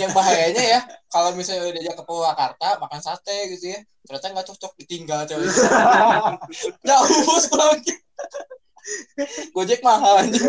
yang 0.00 0.14
bahayanya 0.14 0.62
ya, 0.62 0.80
kalau 1.10 1.34
misalnya 1.34 1.66
udah 1.66 1.74
diajak 1.74 1.96
ke 1.98 2.04
Purwakarta 2.06 2.78
makan 2.78 3.00
sate 3.02 3.50
gitu 3.54 3.74
ya, 3.74 3.80
ternyata 4.06 4.26
nggak 4.30 4.46
cocok 4.54 4.72
ditinggal 4.78 5.26
cewek. 5.26 5.50
Jauh 6.86 7.08
bos 7.26 7.44
pulangnya. 7.50 7.96
Gojek 9.54 9.80
mahal 9.82 10.26
anjing. 10.26 10.46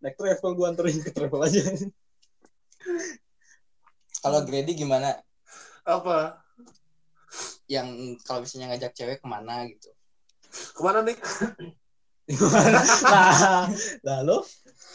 Naik 0.00 0.16
travel 0.16 0.52
gue 0.56 0.66
anterin 0.68 0.98
ke 1.04 1.12
travel 1.12 1.44
aja. 1.44 1.60
Kalau 4.24 4.40
Grady 4.44 4.72
gimana? 4.72 5.20
Apa? 5.84 6.40
Yang 7.68 8.20
kalau 8.24 8.44
misalnya 8.44 8.72
ngajak 8.72 8.92
cewek 8.96 9.20
ke 9.20 9.26
mana 9.28 9.68
gitu? 9.68 9.92
Ke 10.72 10.80
mana 10.80 11.04
nih? 11.04 11.16
nah, 13.08 13.68
lalu 14.04 14.44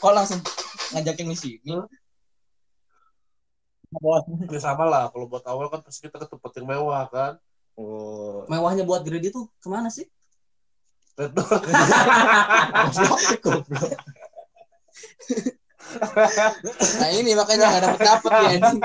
Kok 0.04 0.12
langsung 0.12 0.44
ngajakin 0.92 1.32
di 1.32 1.38
sini? 1.40 1.74
Ya 4.50 4.60
sama 4.62 4.86
lah. 4.90 5.10
Kalau 5.14 5.26
buat 5.30 5.46
awal 5.46 5.70
kan 5.70 5.82
pasti 5.86 6.06
kita 6.08 6.18
ke 6.22 6.28
tempat 6.30 6.52
yang 6.58 6.68
mewah 6.70 7.06
kan. 7.10 7.34
oh, 7.74 8.46
mewahnya 8.46 8.86
buat 8.86 9.02
Grady 9.02 9.34
tuh 9.34 9.50
ke 9.58 9.66
mana 9.66 9.90
sih 9.90 10.06
goblok. 13.44 13.98
Nah 16.74 17.10
ini 17.14 17.32
makanya 17.38 17.66
nggak 17.70 17.84
dapet 17.86 18.02
dapet 18.02 18.32
ya 18.34 18.50
anjing. 18.58 18.82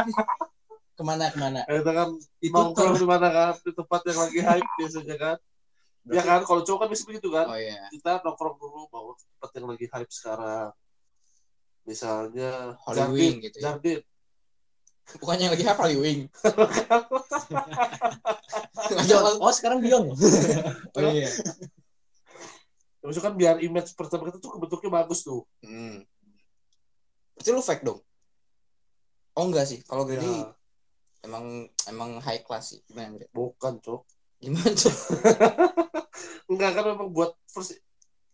Ke 0.99 1.03
mana 1.07 1.31
ke 1.33 1.39
mana? 1.41 1.61
Kita 1.65 1.91
kan 1.95 2.09
itu 2.43 2.53
nongkrong 2.53 3.01
di 3.01 3.07
mana 3.09 3.29
kan? 3.33 3.53
Di 3.65 3.73
tempat 3.73 4.01
yang 4.05 4.19
lagi 4.19 4.41
hype 4.45 4.71
biasanya 4.77 5.17
kan. 5.17 5.37
Ya 6.09 6.25
kan, 6.25 6.41
kalau 6.49 6.65
cowok 6.65 6.79
kan 6.85 6.89
bisa 6.89 7.05
begitu 7.05 7.29
kan. 7.29 7.47
Oh 7.49 7.57
iya. 7.57 7.85
Kita 7.93 8.25
nongkrong 8.25 8.57
dulu 8.57 8.89
bawa 8.89 9.13
tempat 9.17 9.51
yang 9.57 9.67
lagi 9.69 9.87
hype 9.89 10.13
sekarang. 10.13 10.73
Misalnya 11.89 12.77
Jardin, 12.93 13.13
Wing 13.17 13.37
gitu 13.41 13.57
ya. 13.61 13.73
Jardin. 13.73 14.01
Bukannya 15.17 15.49
lagi 15.57 15.65
hafal 15.65 15.97
Wing. 15.97 16.29
Oh, 19.43 19.53
sekarang 19.53 19.85
Bion. 19.85 20.13
Oh 20.97 21.01
iya. 21.13 21.29
Ya, 21.29 21.31
Maksudnya 23.05 23.27
kan 23.31 23.35
biar 23.39 23.57
image 23.63 23.95
pertama 23.95 24.29
kita 24.29 24.43
tuh 24.43 24.59
bentuknya 24.59 24.91
bagus 25.01 25.25
tuh. 25.25 25.47
Hmm. 25.65 26.05
Berarti 27.39 27.49
lu 27.55 27.63
fake 27.63 27.85
dong? 27.87 28.01
Oh 29.39 29.45
enggak 29.47 29.71
sih. 29.71 29.81
Kalau 29.87 30.03
Grady 30.03 30.27
Ya, 30.27 30.51
emang 31.23 31.71
emang 31.87 32.19
high 32.19 32.43
class 32.43 32.75
sih. 32.75 32.81
Gimana 32.91 33.15
Grady? 33.15 33.31
bukan, 33.31 33.79
Cok. 33.79 34.03
Gimana 34.43 34.71
tuh? 34.75 34.95
Enggak 36.51 36.71
kan 36.75 36.85
memang 36.91 37.09
buat 37.15 37.33
first, 37.47 37.79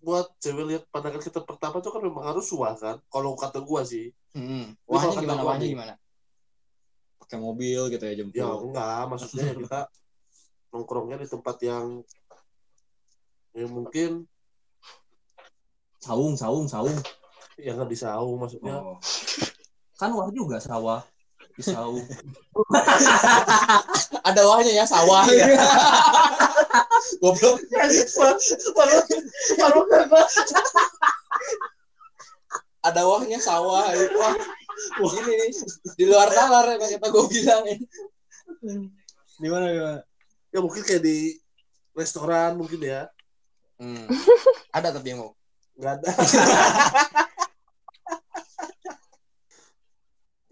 buat 0.01 0.33
cewek 0.41 0.64
lihat 0.68 0.83
pandangan 0.89 1.20
kita 1.20 1.45
pertama 1.45 1.85
tuh 1.85 1.93
kan 1.93 2.01
memang 2.01 2.25
harus 2.25 2.49
wah 2.57 2.72
kan. 2.72 2.97
Kalau 3.12 3.37
kata 3.37 3.61
gua 3.61 3.85
sih. 3.85 4.16
Hmm. 4.33 4.72
Wahnya 4.89 5.20
gimana? 5.20 5.43
Wahnya 5.45 5.68
gimana? 5.68 5.95
Pakai 7.25 7.41
mobil 7.41 7.81
gitu 7.89 8.05
ya 8.05 8.12
Ya 8.12 8.16
jemput. 8.20 8.68
enggak, 8.68 9.01
maksudnya 9.09 9.43
ya 9.49 9.55
kita 9.64 9.81
nongkrongnya 10.70 11.16
di 11.18 11.27
tempat 11.27 11.57
yang 11.64 12.05
yang 13.55 13.70
mungkin 13.70 14.27
saung 16.03 16.35
saung 16.37 16.66
saung 16.66 16.93
yang 17.57 17.79
nggak 17.79 17.89
di 17.89 17.97
saung 17.97 18.37
maksudnya. 18.37 18.77
oh. 18.77 18.99
kan 19.95 20.11
wah 20.11 20.27
juga 20.29 20.59
sawah 20.59 21.01
di 21.55 21.62
saung 21.62 22.03
Ada 24.29 24.41
wahnya 24.43 24.72
ya 24.83 24.87
sawah 24.89 25.22
ya. 25.29 25.47
Goblok. 27.22 27.61
Ada 32.85 33.01
wahnya 33.05 33.39
sawah. 33.41 33.85
Wah, 33.93 34.35
wah 35.01 35.12
ini 35.20 35.33
nih 35.39 35.51
di 35.97 36.05
luar 36.09 36.29
nalar 36.33 36.75
yang 36.75 36.81
kata 36.83 37.07
gue 37.11 37.25
bilang. 37.31 37.62
Gimana 39.39 39.66
gimana? 39.70 40.01
Ya 40.55 40.59
mungkin 40.62 40.83
kayak 40.87 41.03
di 41.03 41.39
restoran 41.95 42.59
mungkin 42.59 42.81
ya. 42.83 43.11
Hmm. 43.79 44.07
Ada 44.70 44.95
tapi 44.95 45.14
yang 45.14 45.27
mau. 45.27 45.33
Nggak 45.75 45.93
ada. 46.01 46.11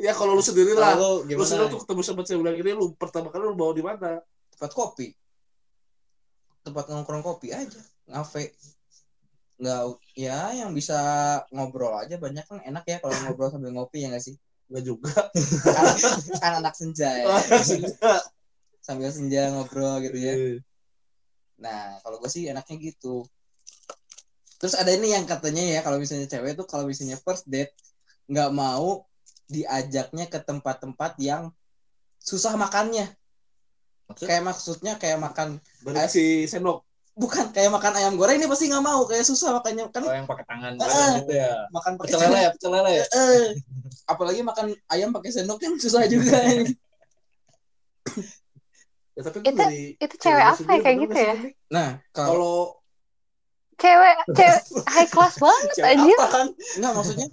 ya 0.07 0.13
kalau 0.19 0.35
lu 0.35 0.43
sendiri 0.43 0.75
lah. 0.75 0.99
Lalu 0.99 1.31
Lu 1.39 1.45
sendiri 1.47 1.71
tuh 1.71 1.81
ketemu 1.87 2.03
sama 2.03 2.23
cewek 2.27 2.43
bilang 2.43 2.59
ini 2.59 2.73
lu 2.75 2.95
pertama 2.99 3.31
kali 3.31 3.47
lu 3.47 3.55
bawa 3.55 3.73
di 3.75 3.85
mana? 3.87 4.23
tempat 4.63 4.79
kopi 4.79 5.11
tempat 6.63 6.87
nongkrong 6.87 7.27
kopi 7.27 7.51
aja 7.51 7.83
ngafe 8.07 8.55
nggak 9.63 9.83
ya 10.19 10.51
yang 10.59 10.75
bisa 10.75 10.99
ngobrol 11.55 11.95
aja 11.95 12.19
banyak 12.19 12.43
kan 12.43 12.59
enak 12.67 12.83
ya 12.83 12.99
kalau 12.99 13.15
ngobrol 13.23 13.49
sambil 13.55 13.71
ngopi 13.71 14.03
ya 14.03 14.11
nggak 14.11 14.25
sih 14.25 14.35
Enggak 14.73 14.89
juga. 14.89 15.13
kan, 16.41 16.53
anak 16.65 16.75
senja 16.75 17.13
ya 17.13 17.29
sambil 18.83 19.13
senja 19.15 19.53
ngobrol 19.55 20.03
gitu 20.03 20.19
ya 20.19 20.35
nah 21.63 22.03
kalau 22.03 22.19
gue 22.19 22.27
sih 22.27 22.51
enaknya 22.51 22.91
gitu 22.91 23.23
Terus 24.63 24.79
ada 24.79 24.95
ini 24.95 25.11
yang 25.11 25.27
katanya 25.27 25.59
ya 25.59 25.81
kalau 25.83 25.99
misalnya 25.99 26.31
cewek 26.31 26.55
tuh 26.55 26.63
kalau 26.71 26.87
misalnya 26.87 27.19
first 27.19 27.51
date 27.51 27.75
nggak 28.31 28.55
mau 28.55 29.03
diajaknya 29.51 30.31
ke 30.31 30.39
tempat-tempat 30.39 31.19
yang 31.19 31.51
susah 32.23 32.55
makannya. 32.55 33.11
Maksud? 34.07 34.23
Kayak 34.31 34.47
maksudnya 34.47 34.95
kayak 35.03 35.19
makan 35.19 35.59
si 36.07 36.47
sendok. 36.47 36.87
Bukan 37.13 37.45
kayak 37.51 37.69
makan 37.69 37.93
ayam 37.95 38.17
goreng 38.17 38.37
ini 38.37 38.47
pasti 38.47 38.67
nggak 38.67 38.81
mau 38.81 39.05
kayak 39.05 39.21
susah 39.23 39.53
makannya 39.55 39.85
kan 39.87 40.01
Kalau 40.01 40.15
yang 40.15 40.25
pakai 40.25 40.45
tangan 40.45 40.73
Ah. 40.79 41.21
gitu 41.21 41.33
ya. 41.35 41.53
makan 41.69 41.93
pakai 41.95 42.17
lele 42.19 42.39
ya, 42.39 42.51
pecel 42.51 42.71
lele 42.71 42.93
ya. 42.95 43.05
Eh, 43.07 43.45
apalagi 44.07 44.41
makan 44.41 44.67
ayam 44.89 45.11
pakai 45.11 45.31
sendok 45.31 45.59
kan 45.59 45.77
susah 45.77 46.05
juga 46.07 46.41
Ya, 49.13 49.21
tapi 49.23 49.39
kan 49.39 49.47
Itu- 49.47 49.61
dari 49.61 49.83
itu 49.95 50.15
cewek 50.17 50.41
apa 50.43 50.61
ya 50.65 50.81
kayak 50.81 50.97
gitu 51.03 51.19
ya? 51.19 51.35
Nah 51.69 51.89
kalau 52.11 52.81
Cewek, 53.75 54.17
cewek 54.31 54.63
high 54.95 55.05
class 55.07 55.37
banget 55.37 55.69
cewek 55.75 55.91
anjir. 55.93 56.17
apaan? 56.17 56.49
nggak 56.79 56.93
maksudnya 56.95 57.27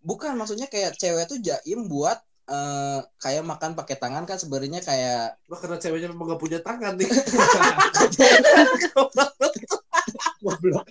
bukan 0.00 0.32
maksudnya 0.34 0.66
kayak 0.66 0.94
cewek 0.94 1.26
tuh 1.26 1.38
jaim 1.38 1.86
buat 1.86 2.18
eh, 2.46 2.98
kayak 3.18 3.42
makan 3.42 3.74
pakai 3.74 3.96
tangan 3.98 4.24
kan 4.24 4.38
sebenarnya 4.38 4.80
kayak 4.82 5.38
Wah, 5.50 5.58
karena 5.58 5.76
ceweknya 5.82 6.08
memang 6.14 6.34
gak 6.34 6.42
punya 6.42 6.58
tangan 6.62 6.94
nih. 6.94 7.10
Goblok. 10.44 10.86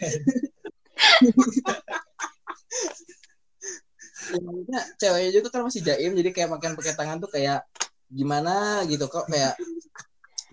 ya, 4.67 4.81
ceweknya 4.99 5.31
juga 5.31 5.47
kan 5.53 5.61
masih 5.63 5.81
jaim 5.85 6.11
jadi 6.17 6.29
kayak 6.33 6.49
makan 6.55 6.73
pakai 6.75 6.93
tangan 6.97 7.17
tuh 7.21 7.29
kayak 7.31 7.63
gimana 8.09 8.83
gitu 8.89 9.05
kok 9.07 9.27
kayak 9.29 9.55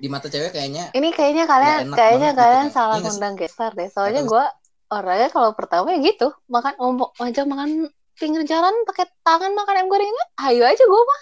di 0.03 0.09
mata 0.11 0.27
cewek 0.27 0.51
kayaknya 0.51 0.91
Ini 0.97 1.09
kayaknya 1.15 1.45
kalian 1.47 1.95
kayaknya 1.95 2.31
gitu 2.35 2.41
kalian 2.43 2.67
kan. 2.69 2.75
salah 2.75 2.97
Iya 2.99 3.03
ngundang 3.07 3.35
gestar 3.39 3.71
deh. 3.77 3.89
Soalnya 3.93 4.23
gue 4.27 4.45
orangnya 4.93 5.29
kalau 5.33 5.51
pertama 5.57 5.95
ya 5.95 5.99
gitu, 6.05 6.35
makan 6.51 6.75
ngomong 6.77 7.11
aja 7.23 7.43
makan 7.49 7.89
pinggir 8.17 8.43
jalan 8.45 8.73
pakai 8.89 9.09
tangan 9.25 9.53
makan 9.57 9.77
ayam 9.79 9.89
gorengnya, 9.89 10.25
ayo 10.49 10.63
aja 10.67 10.85
gue 10.85 11.03
mah. 11.05 11.21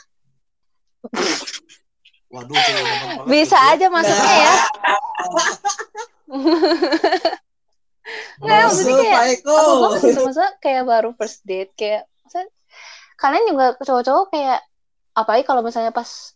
Waduh, 2.30 2.54
Bisa 3.26 3.58
aja 3.74 3.90
maksudnya 3.90 4.34
ya. 4.38 4.54
Nggak, 8.40 8.60
maksudnya 8.70 8.96
kayak 9.02 9.38
apa 9.44 9.72
banget 9.82 10.00
gitu 10.10 10.20
maksudnya 10.24 10.52
kayak 10.62 10.82
baru 10.88 11.10
first 11.14 11.42
date 11.46 11.70
kayak 11.78 12.06
maksudnya, 12.24 12.48
kalian 13.18 13.44
juga 13.50 13.66
cowok-cowok 13.82 14.26
kayak 14.34 14.60
apalagi 15.14 15.44
kalau 15.46 15.62
misalnya 15.62 15.92
pas 15.92 16.34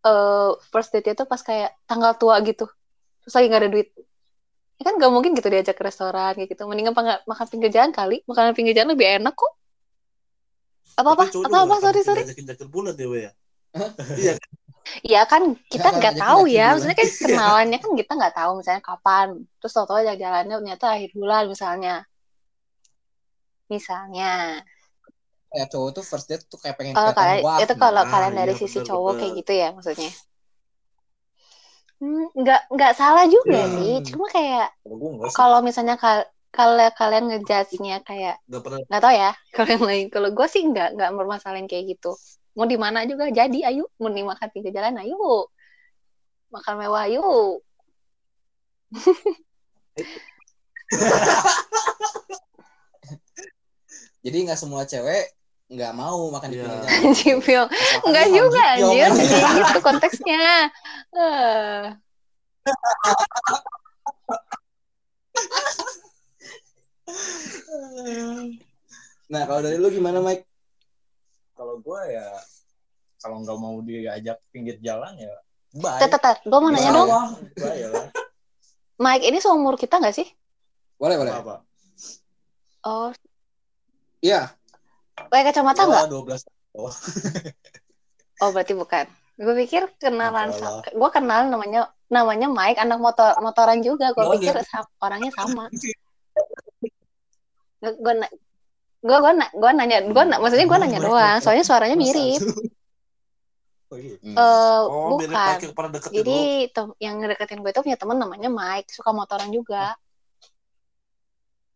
eh 0.00 0.50
first 0.72 0.90
date 0.96 1.12
itu 1.12 1.24
pas 1.28 1.40
kayak 1.40 1.76
tanggal 1.84 2.16
tua 2.16 2.40
gitu 2.40 2.64
terus 3.20 3.32
lagi 3.36 3.46
nggak 3.52 3.62
ada 3.64 3.70
duit. 3.70 3.88
Ya 4.80 4.88
kan 4.88 4.96
gak 4.96 5.12
mungkin 5.12 5.36
gitu 5.36 5.52
diajak 5.52 5.76
ke 5.76 5.84
restoran 5.84 6.32
kayak 6.40 6.56
gitu 6.56 6.64
mendingan 6.64 6.96
makan 7.28 7.46
pinggir 7.52 7.68
jalan 7.68 7.92
kali. 7.92 8.24
Makanan 8.24 8.56
pinggir 8.56 8.72
jalan 8.72 8.96
lebih 8.96 9.20
enak 9.20 9.36
kok 9.36 9.59
apa 10.98 11.08
apa 11.14 11.22
apa 11.30 11.58
apa 11.66 11.76
sorry 11.82 12.00
sorry. 12.02 12.22
bulan 12.70 12.94
ya, 12.98 13.06
ya. 13.28 13.32
Iya, 14.18 14.32
ya 15.06 15.22
kan 15.28 15.54
kita 15.70 15.88
Nggak 15.94 16.14
tahu 16.18 16.50
ya. 16.50 16.74
bulan. 16.74 16.74
maksudnya 16.74 16.96
kan 16.98 17.08
kenalannya 17.22 17.78
kan 17.78 17.92
kita 17.94 18.12
nggak 18.18 18.34
tahu 18.34 18.50
misalnya 18.58 18.82
kapan. 18.82 19.28
Terus 19.62 19.72
tau-tau 19.76 20.00
jalannya 20.02 20.54
ternyata 20.58 20.86
akhir 20.98 21.10
bulan 21.14 21.42
misalnya. 21.46 21.94
Misalnya. 23.70 24.64
Kayak 25.50 25.68
cowok 25.74 25.88
tuh 25.98 26.04
first 26.06 26.26
date 26.30 26.44
tuh 26.46 26.58
kayak 26.62 26.78
pengen 26.78 26.94
kalau 26.94 27.10
kalian 27.10 27.42
wah 27.42 27.58
itu 27.58 27.74
kalau 27.74 28.02
nah, 28.06 28.10
kalian 28.10 28.34
dari 28.38 28.52
iya, 28.54 28.60
sisi 28.62 28.78
benar, 28.78 28.86
cowok 28.86 29.10
benar. 29.10 29.18
kayak 29.18 29.32
gitu 29.42 29.52
ya 29.54 29.68
maksudnya. 29.74 30.10
Hmm, 32.00 32.24
nggak 32.32 32.60
nggak 32.72 32.92
salah 32.96 33.24
juga 33.28 33.60
Hmm. 33.60 33.74
sih. 33.78 33.92
Cuma 34.10 34.26
kayak 34.30 34.66
Kalau 35.34 35.58
misalnya 35.60 35.94
kal 35.98 36.24
kalau 36.50 36.82
kalian 36.92 37.30
ngejudge-nya 37.30 38.02
kayak 38.02 38.42
Gak 38.44 38.62
pernah. 38.62 38.78
nggak 38.86 39.02
tahu 39.02 39.14
ya 39.14 39.30
kalau 39.54 39.68
yang 39.70 39.84
lain. 39.86 40.06
Kalau 40.10 40.28
gue 40.30 40.46
sih 40.46 40.62
nggak 40.66 40.88
nggak 40.98 41.10
bermasalahin 41.14 41.70
kayak 41.70 41.94
gitu. 41.94 42.12
Mau 42.58 42.66
di 42.66 42.74
mana 42.74 43.06
juga 43.06 43.30
jadi 43.30 43.70
ayo. 43.70 43.86
Mau 43.96 44.10
di 44.10 44.22
makan 44.22 44.48
pinggir 44.50 44.74
jalan 44.74 44.98
ayo. 44.98 45.46
Makan 46.50 46.74
mewah 46.76 47.06
ayo. 47.06 47.58
Jadi 54.20 54.36
nggak 54.44 54.58
semua 54.58 54.84
cewek 54.84 55.32
nggak 55.70 55.92
mau 55.94 56.34
makan 56.34 56.50
di 56.50 56.58
Iya. 56.58 56.66
pinggir 56.66 56.82
jalan. 56.90 57.14
Cipil. 57.14 57.62
Dia 58.10 58.24
juga 58.26 58.62
anjir, 58.74 59.08
gitu 59.14 59.78
konteksnya. 59.80 60.44
Eh, 61.14 61.82
nah 69.30 69.42
kalau 69.46 69.60
dari 69.62 69.76
lu 69.76 69.88
gimana 69.88 70.18
Mike 70.18 70.44
Kalau 71.54 71.76
gue 71.76 72.00
ya 72.08 72.26
kalau 73.20 73.44
nggak 73.44 73.58
mau 73.60 73.76
diajak 73.80 74.40
pinggir 74.48 74.80
jalan 74.80 75.12
ya 75.14 75.28
bye. 75.76 76.00
tet, 76.00 76.08
tet, 76.08 76.18
tet. 76.18 76.38
Gue 76.48 76.56
mau 76.56 76.72
nanya 76.72 76.90
dong, 76.90 77.08
ya. 77.60 78.08
Mike 78.96 79.24
ini 79.28 79.38
seumur 79.38 79.76
kita 79.76 80.00
nggak 80.00 80.16
sih? 80.16 80.24
boleh 80.96 81.16
boleh 81.16 81.32
apa. 81.32 81.54
Oh, 82.80 83.12
iya 84.20 84.52
pakai 85.16 85.52
kacamata 85.52 85.84
nggak? 85.84 86.08
Dua 86.08 86.24
12 86.32 86.44
Oh, 86.72 86.88
Oh, 88.40 88.48
berarti 88.56 88.72
bukan. 88.72 89.04
Gue 89.36 89.52
pikir 89.64 89.84
kenalan, 90.00 90.48
gue 90.92 91.10
kenal 91.12 91.48
namanya 91.48 91.92
namanya 92.08 92.48
Mike, 92.48 92.80
anak 92.80 93.00
motor 93.00 93.36
motoran 93.40 93.80
juga. 93.80 94.16
Gue 94.16 94.24
Oh, 94.24 94.32
pikir 94.32 94.56
sa- 94.64 94.88
orangnya 95.00 95.28
sama. 95.32 95.68
Gue 97.80 97.92
gue 97.96 98.12
gue 99.00 99.16
gue 99.16 99.32
gue 99.56 99.70
nanya 99.72 99.98
gue 100.04 100.24
maksudnya 100.36 100.66
gue 100.68 100.78
nanya 100.78 101.00
doang. 101.00 101.38
Soalnya 101.40 101.64
suaranya 101.64 101.96
mirip. 101.96 102.40
oh 103.90 103.98
iya. 103.98 104.14
Eh 104.22 104.80
Oh, 104.86 105.16
bukan. 105.18 105.56
Jadi 106.12 106.70
tem- 106.70 106.96
yang 107.00 107.18
ngedeketin 107.18 107.60
gue 107.64 107.70
itu 107.72 107.80
punya 107.82 107.98
temen 107.98 108.16
namanya 108.20 108.48
Mike, 108.52 108.92
suka 108.92 109.10
motoran 109.10 109.50
juga. 109.50 109.96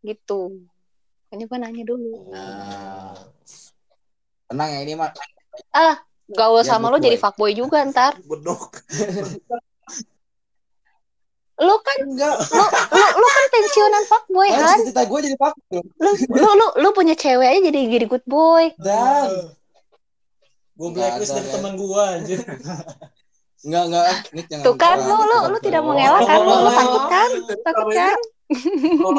Gitu. 0.05 0.69
Ini 1.33 1.43
gue 1.49 1.59
nanya 1.59 1.85
dulu. 1.85 2.31
Nah. 2.31 3.17
tenang 4.45 4.71
ya 4.71 4.81
ini 4.87 4.93
Mak 4.95 5.17
Gaul 6.31 6.63
Ya, 6.63 6.69
sama 6.69 6.89
lu 6.89 6.97
good 6.97 7.05
jadi 7.11 7.17
boy. 7.19 7.23
fuckboy 7.25 7.53
juga 7.53 7.79
ntar. 7.85 8.17
Bedok. 8.23 8.81
Lu 11.55 11.75
kan 11.87 11.97
enggak 12.03 12.35
lu 12.51 12.65
lu, 12.67 13.05
lu 13.15 13.27
kan 13.31 13.45
pensiunan 13.55 14.05
fuckboy 14.11 14.49
kan 14.51 14.59
kan? 14.75 14.79
cita 14.83 15.03
gue 15.07 15.19
jadi 15.23 15.37
pak 15.39 15.55
Lu 16.03 16.11
lu 16.35 16.49
lu, 16.59 16.67
lu 16.83 16.89
punya 16.91 17.15
cewek 17.15 17.47
aja 17.47 17.61
jadi 17.71 17.79
jadi 17.95 18.07
good 18.11 18.27
boy. 18.27 18.75
dan 18.83 19.55
Gue 20.75 20.91
blacklist 20.91 21.31
dari 21.31 21.47
ada, 21.47 21.55
teman 21.55 21.79
gue 21.79 22.03
anjir. 22.03 22.43
enggak 23.65 23.83
enggak 23.87 24.05
Nick 24.35 24.47
jangan 24.51 24.65
Tuh 24.67 24.75
kan 24.75 24.99
lu 24.99 25.15
lu 25.15 25.39
lu 25.55 25.59
tidak 25.63 25.83
mengelak 25.87 26.27
kan? 26.27 26.39
Lu, 26.43 26.55
lu 26.59 26.71
takut 26.75 27.05
kan? 27.07 27.31
Takut 27.63 27.89
kan? 27.95 28.19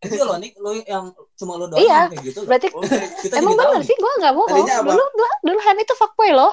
Itu 0.00 0.16
loh 0.24 0.36
Nick, 0.40 0.56
lu 0.56 0.80
yang 0.88 1.12
cuma 1.36 1.60
lu 1.60 1.68
doang 1.68 1.84
Iya. 1.84 2.08
kayak 2.08 2.24
gitu. 2.24 2.40
Berarti. 2.48 2.68
Kita 3.20 3.36
emang 3.36 3.54
nih. 3.54 3.84
sih 3.84 3.96
gua 4.00 4.12
nggak 4.16 4.32
bohong. 4.32 4.64
Dulu 4.80 5.04
dulu 5.12 5.28
dulu 5.44 5.58
Han 5.60 5.76
itu 5.76 5.94
fuckboy 5.94 6.32
loh. 6.32 6.52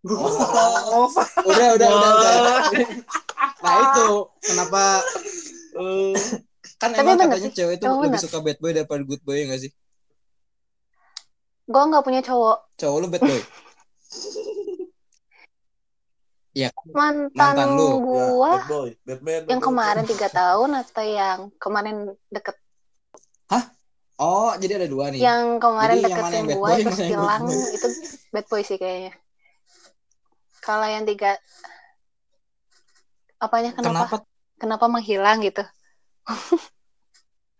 Oh, 0.00 1.12
udah 1.44 1.68
udah 1.76 1.88
udah, 1.92 2.10
udah. 2.16 2.56
nah 3.60 3.74
itu 3.84 4.08
kenapa 4.40 4.82
eh, 5.76 6.16
kan 6.80 6.88
Tapi 6.96 7.04
emang 7.04 7.18
katanya 7.20 7.36
sih. 7.44 7.52
cewek 7.52 7.74
itu 7.76 7.84
lebih 7.84 8.00
bener. 8.08 8.20
suka 8.24 8.38
bad 8.40 8.56
boy 8.56 8.72
daripada 8.72 9.02
good 9.04 9.20
boy 9.20 9.36
ya 9.36 9.44
nggak 9.52 9.60
sih 9.60 9.72
Gua 11.68 11.86
nggak 11.86 12.02
punya 12.02 12.20
cowok. 12.24 12.58
cowok 12.80 12.96
lu 12.96 13.06
bad 13.12 13.22
boy 13.22 13.40
Mantan, 16.90 17.30
Mantan 17.54 17.68
lu, 17.78 17.86
ya, 17.86 17.94
gua 18.02 18.52
bad 18.56 18.66
boy, 18.66 18.90
Batman. 19.06 19.42
yang 19.46 19.60
kemarin 19.62 20.04
tiga 20.08 20.28
tahun 20.32 20.70
atau 20.80 21.04
yang 21.04 21.38
kemarin 21.60 21.96
deket 22.32 22.56
oh 24.20 24.52
jadi 24.60 24.84
ada 24.84 24.88
dua 24.88 25.08
nih 25.08 25.20
yang 25.24 25.56
kemarin 25.56 25.96
Jadi 25.96 26.04
deketin 26.12 26.32
yang 26.34 26.46
bad 26.48 26.56
gua 26.56 26.68
boy, 26.68 26.80
terus 26.84 27.00
hilang 27.00 27.44
boy? 27.48 27.76
itu 27.76 27.88
bad 28.32 28.46
boy 28.48 28.62
sih 28.64 28.76
kayaknya. 28.76 29.12
Kalau 30.70 30.86
yang 30.86 31.02
tiga 31.02 31.34
apanya 33.42 33.74
kenapa 33.74 34.06
kenapa 34.06 34.16
kenapa 34.54 34.86
menghilang 34.86 35.42
gitu? 35.42 35.66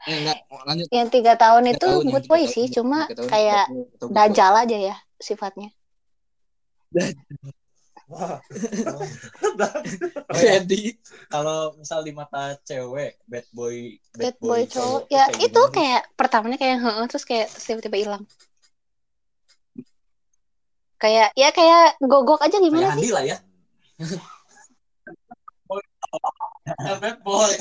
eh, 0.06 0.14
enggak 0.14 0.38
lanjut 0.46 0.86
Yang 0.94 1.08
tiga 1.18 1.34
tahun 1.34 1.62
Tiga 1.66 1.74
itu 1.74 1.88
tahun, 1.90 2.02
boy 2.06 2.22
tahun, 2.46 2.54
sih, 2.54 2.64
tiga 2.70 2.74
cuma 2.78 2.98
tahun, 3.11 3.26
kayak 3.34 3.66
boy. 3.66 4.14
dajal 4.14 4.52
aja 4.62 4.78
ya 4.78 4.96
sifatnya. 5.18 5.74
Wah. 8.11 8.38
jadi 10.38 10.82
Kalau 11.30 11.74
misal 11.78 12.06
di 12.06 12.14
mata 12.14 12.54
cewek, 12.62 13.18
bad 13.26 13.46
boy, 13.50 13.98
Bad 14.14 14.36
boy 14.38 14.62
cowok. 14.70 15.02
tuh 15.06 15.14
Ya 15.14 15.26
kayak 15.26 15.42
itu 15.50 15.61
kayak 15.74 16.02
pertamanya 16.14 16.58
kayak 16.62 16.78
heeh 16.78 17.04
terus 17.11 17.26
kayak 17.26 17.50
tiba-tiba 17.58 17.98
hilang. 17.98 18.22
Kayak 21.01 21.32
ya 21.32 21.48
kayak 21.48 21.96
gogok 22.05 22.44
aja 22.44 22.61
Kayak 22.61 22.64
gimana 22.68 22.92
sih? 22.92 23.09
Andi 23.09 23.11
lah 23.16 23.24
ya. 23.24 23.36
bad 27.01 27.16
boy. 27.24 27.53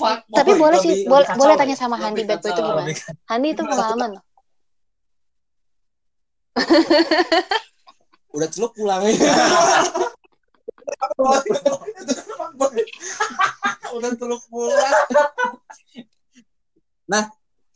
Fuck 0.00 0.20
tapi 0.32 0.56
boy, 0.56 0.60
boleh 0.64 0.78
sih, 0.80 1.04
boleh 1.04 1.28
kacau 1.28 1.44
boleh 1.44 1.54
ya? 1.54 1.60
tanya 1.60 1.76
sama 1.76 2.00
Lebih 2.00 2.04
Handi 2.08 2.22
bad 2.24 2.40
boy 2.40 2.48
itu 2.48 2.62
gimana? 2.64 2.88
Handi 3.28 3.48
itu 3.52 3.62
pengalaman 3.68 4.08
loh. 4.16 4.24
Udah 8.32 8.48
celup 8.56 8.72
pulang 8.72 9.04
ya. 9.04 9.12
Udah 13.92 14.10
teluk 14.16 14.40
pulang. 14.48 14.92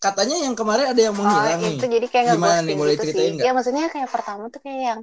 Katanya 0.06 0.36
yang 0.46 0.54
kemarin 0.54 0.86
ada 0.92 1.00
yang 1.02 1.14
Oh, 1.16 1.20
menghilang 1.20 1.58
nih. 1.62 1.76
itu 1.76 1.86
jadi 1.98 2.06
kayak 2.14 2.34
Gimana 2.38 2.60
nih, 2.62 2.74
boleh 2.78 2.94
gitu 2.94 3.02
ceritain 3.10 3.32
nggak? 3.34 3.44
Ya 3.46 3.50
maksudnya 3.56 3.84
kayak 3.90 4.08
pertama 4.14 4.42
tuh 4.54 4.60
kayak 4.64 4.80
yang 4.90 5.00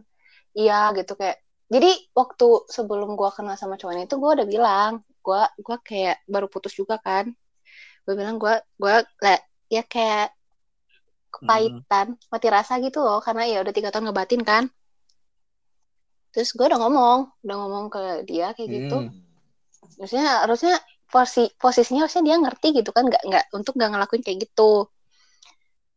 iya 0.55 0.79
gitu 0.95 1.13
kayak. 1.19 1.37
Jadi 1.73 1.89
waktu 2.13 2.47
sebelum 2.69 3.09
gua 3.19 3.29
kenal 3.35 3.55
sama 3.59 3.75
cowoknya 3.79 4.03
itu 4.07 4.15
gua 4.21 4.31
udah 4.37 4.47
bilang, 4.47 4.91
gua 5.25 5.41
gua 5.65 5.77
kayak 5.81 6.21
baru 6.29 6.47
putus 6.47 6.73
juga 6.79 6.95
kan. 7.01 7.25
Gua 8.05 8.13
bilang 8.19 8.35
gua 8.39 8.61
gua 8.79 9.01
le- 9.23 9.45
ya 9.67 9.83
kayak 9.83 10.31
kepahitan, 11.33 12.07
mati 12.31 12.47
rasa 12.47 12.77
gitu 12.79 13.01
loh 13.01 13.19
karena 13.25 13.43
ya 13.49 13.57
udah 13.65 13.73
tiga 13.73 13.89
tahun 13.91 14.05
ngebatin 14.13 14.41
kan. 14.45 14.63
Terus 16.33 16.49
gua 16.57 16.65
udah 16.71 16.79
ngomong, 16.81 17.19
udah 17.43 17.55
ngomong 17.59 17.85
ke 17.93 18.01
dia 18.29 18.53
kayak 18.55 18.69
gitu. 18.69 18.97
Hmm. 19.01 19.11
Maksudnya 19.99 20.45
harusnya 20.45 20.73
posi 21.13 21.45
posisinya 21.61 22.05
harusnya 22.05 22.23
dia 22.25 22.35
ngerti 22.41 22.67
gitu 22.81 22.89
kan 22.89 23.05
nggak 23.05 23.21
nggak 23.29 23.45
untuk 23.53 23.77
nggak 23.77 23.89
ngelakuin 23.93 24.23
kayak 24.25 24.37
gitu 24.49 24.89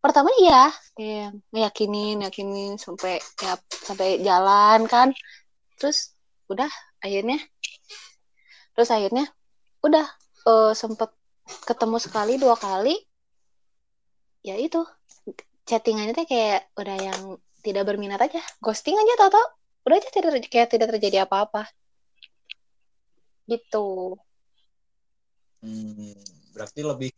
pertama 0.06 0.30
iya 0.38 0.70
kayak 0.94 1.34
ngeyakinin 1.50 2.22
yakinin 2.22 2.78
sampai 2.78 3.18
ya 3.42 3.58
sampai 3.68 4.22
jalan 4.22 4.86
kan. 4.86 5.10
Terus 5.76 6.14
udah 6.46 6.70
akhirnya 7.02 7.42
terus 8.72 8.88
akhirnya 8.94 9.26
udah 9.82 10.06
eh, 10.46 10.72
sempet 10.78 11.10
ketemu 11.66 11.96
sekali 11.98 12.38
dua 12.38 12.54
kali. 12.54 12.94
Ya 14.46 14.54
itu 14.54 14.86
chattingannya 15.66 16.14
tuh 16.14 16.26
kayak 16.30 16.70
udah 16.78 16.96
yang 17.02 17.20
tidak 17.66 17.84
berminat 17.90 18.22
aja. 18.22 18.38
Ghosting 18.62 18.94
aja 18.94 19.14
tau 19.18 19.30
tau 19.34 19.46
udah 19.86 19.96
aja 19.98 20.10
tidak 20.14 20.32
kayak 20.46 20.70
tidak 20.70 20.94
terjadi 20.94 21.26
apa-apa. 21.26 21.66
Gitu. 23.50 24.18
Hmm, 25.62 26.14
berarti 26.54 26.80
lebih 26.82 27.10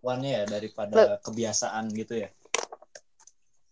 kemampuannya 0.00 0.30
ya 0.32 0.42
daripada 0.48 1.20
kebiasaan 1.20 1.92
gitu 1.92 2.24
ya? 2.24 2.32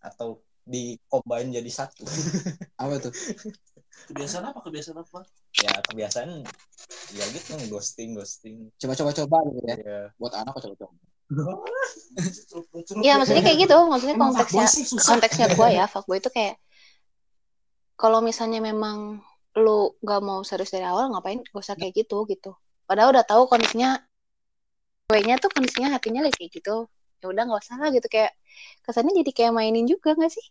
Atau 0.05 0.45
di 0.68 1.01
combine 1.09 1.57
jadi 1.57 1.70
satu? 1.72 2.05
Apa 2.83 3.01
tuh? 3.01 3.12
Kebiasaan 4.12 4.45
apa? 4.53 4.61
Kebiasaan 4.62 5.01
apa? 5.01 5.24
ya 5.59 5.74
kebiasaan 5.91 6.45
ya 7.18 7.24
gitu 7.35 7.57
ghosting 7.72 8.14
ghosting. 8.14 8.70
Coba-coba 8.79 9.11
coba 9.11 9.37
gitu 9.51 9.59
ya. 9.64 9.76
Ya. 9.81 10.01
Buat 10.20 10.39
anak 10.39 10.55
kok 10.55 10.70
coba-coba. 10.70 10.95
Iya 13.03 13.18
maksudnya 13.18 13.43
kayak 13.43 13.59
gitu 13.64 13.76
maksudnya 13.91 14.16
Emang 14.16 14.33
konteksnya 14.37 14.66
sih 14.70 14.85
susah. 14.87 15.18
konteksnya 15.18 15.47
gue 15.51 15.68
ya 15.72 15.85
fuckboy 15.91 16.22
itu 16.22 16.31
kayak 16.31 16.57
kalau 17.99 18.22
misalnya 18.22 18.62
memang 18.62 19.18
lu 19.59 19.93
gak 20.01 20.22
mau 20.22 20.41
serius 20.47 20.72
dari 20.72 20.87
awal 20.89 21.11
ngapain 21.11 21.43
gak 21.43 21.59
usah 21.59 21.76
kayak 21.76 22.01
gitu 22.01 22.24
gitu 22.31 22.57
padahal 22.89 23.12
udah 23.12 23.29
tahu 23.29 23.45
kondisinya 23.45 24.08
ceweknya 25.09 25.41
tuh 25.41 25.49
kondisinya 25.49 25.97
hatinya 25.97 26.21
lagi 26.21 26.37
kayak 26.37 26.53
gitu 26.61 26.85
ya 27.25 27.33
udah 27.33 27.43
nggak 27.49 27.65
usah 27.65 27.81
lah 27.81 27.89
gitu 27.97 28.05
kayak 28.13 28.37
kesannya 28.85 29.17
jadi 29.25 29.31
kayak 29.33 29.53
mainin 29.57 29.89
juga 29.89 30.13
gak 30.13 30.29
sih 30.37 30.45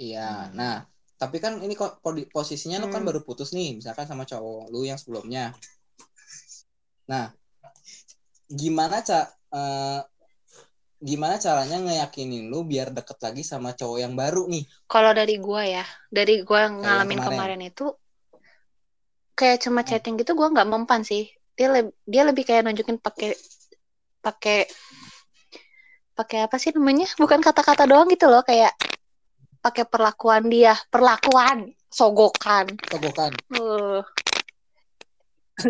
Iya. 0.00 0.48
Nah, 0.56 0.88
tapi 1.20 1.38
kan 1.38 1.60
ini 1.60 1.76
kok 1.76 2.00
posisinya 2.32 2.80
lu 2.80 2.88
kan 2.88 3.04
Hmm. 3.04 3.08
baru 3.12 3.20
putus 3.20 3.52
nih, 3.52 3.76
misalkan 3.76 4.08
sama 4.08 4.24
cowok 4.24 4.72
lu 4.72 4.82
yang 4.88 4.96
sebelumnya. 4.96 5.52
Nah, 7.04 7.28
gimana 8.48 9.04
ca 9.04 9.28
eh, 9.28 10.00
gimana 11.04 11.36
caranya 11.36 11.76
ngeyakinin 11.84 12.48
lu 12.48 12.64
biar 12.64 12.90
deket 12.96 13.18
lagi 13.20 13.42
sama 13.44 13.76
cowok 13.76 13.98
yang 14.00 14.14
baru 14.16 14.48
nih? 14.48 14.64
kalau 14.88 15.12
dari 15.14 15.36
gua 15.36 15.62
ya 15.68 15.84
dari 16.08 16.42
gua 16.42 16.66
ngalamin 16.66 17.18
kemarin. 17.20 17.28
kemarin. 17.28 17.60
itu 17.68 17.86
kayak 19.36 19.58
cuma 19.62 19.80
chatting 19.84 20.16
gitu 20.16 20.32
gua 20.32 20.48
nggak 20.50 20.66
mempan 20.70 21.04
sih 21.04 21.28
dia 21.60 21.68
leb- 21.68 21.92
dia 22.08 22.24
lebih 22.24 22.48
kayak 22.48 22.64
nunjukin 22.64 22.96
pakai 22.96 23.36
pakai 24.24 24.64
pakai 26.16 26.48
apa 26.48 26.56
sih 26.56 26.72
namanya? 26.72 27.04
Bukan 27.20 27.44
kata-kata 27.44 27.84
doang 27.84 28.08
gitu 28.08 28.32
loh 28.32 28.40
kayak 28.40 28.72
pakai 29.60 29.84
perlakuan 29.84 30.48
dia 30.48 30.72
perlakuan 30.88 31.76
sogokan. 31.92 32.64
Togokan. 32.88 33.36
uh, 33.60 34.00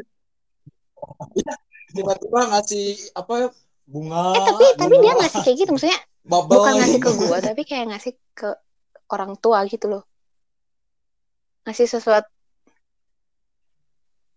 Tiba-tiba 1.91 2.41
ngasih 2.55 3.11
apa 3.18 3.51
bunga. 3.82 4.30
eh 4.30 4.43
tapi 4.47 4.64
tapi 4.78 4.95
dia 5.03 5.12
ngasih 5.18 5.43
kayak 5.43 5.57
gitu 5.59 5.70
maksudnya 5.74 5.99
bubble. 6.22 6.55
bukan 6.55 6.72
ngasih 6.78 7.03
ke 7.03 7.11
gua 7.18 7.43
tapi 7.43 7.66
kayak 7.66 7.91
ngasih 7.91 8.14
ke 8.30 8.55
orang 9.11 9.34
tua 9.43 9.66
gitu 9.66 9.91
loh. 9.91 10.07
Ngasih 11.66 11.91
sesuatu. 11.91 12.30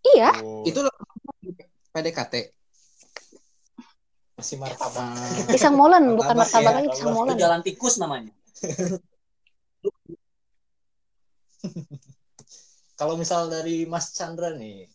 Iya. 0.03 0.33
Oh, 0.33 0.65
Itu 0.65 0.81
PDKT. 1.93 2.35
masih 4.33 4.57
martabak. 4.57 5.13
Ah, 5.13 5.45
pisang 5.45 5.77
molen 5.77 6.17
bukan 6.17 6.33
Martabak 6.33 6.73
ya, 6.73 6.81
lagi 6.81 6.89
pisang 6.89 7.13
molen 7.13 7.37
Jalan 7.37 7.61
tikus 7.61 8.01
namanya. 8.01 8.33
Kalau 12.99 13.13
misal 13.13 13.45
dari 13.53 13.85
Mas 13.85 14.09
Chandra 14.17 14.57
nih, 14.57 14.89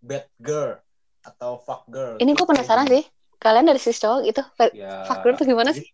bad 0.00 0.24
girl 0.40 0.80
atau 1.20 1.60
fuck 1.60 1.84
girl. 1.92 2.16
Ini 2.16 2.32
gue 2.32 2.46
penasaran 2.48 2.88
sih. 2.88 3.04
Kalian 3.36 3.68
dari 3.68 3.76
sisi 3.76 4.00
cowok 4.00 4.20
itu 4.24 4.42
Ya, 4.72 5.04
fuck 5.04 5.20
girl 5.20 5.36
tuh 5.36 5.44
gimana 5.44 5.76
sih? 5.76 5.84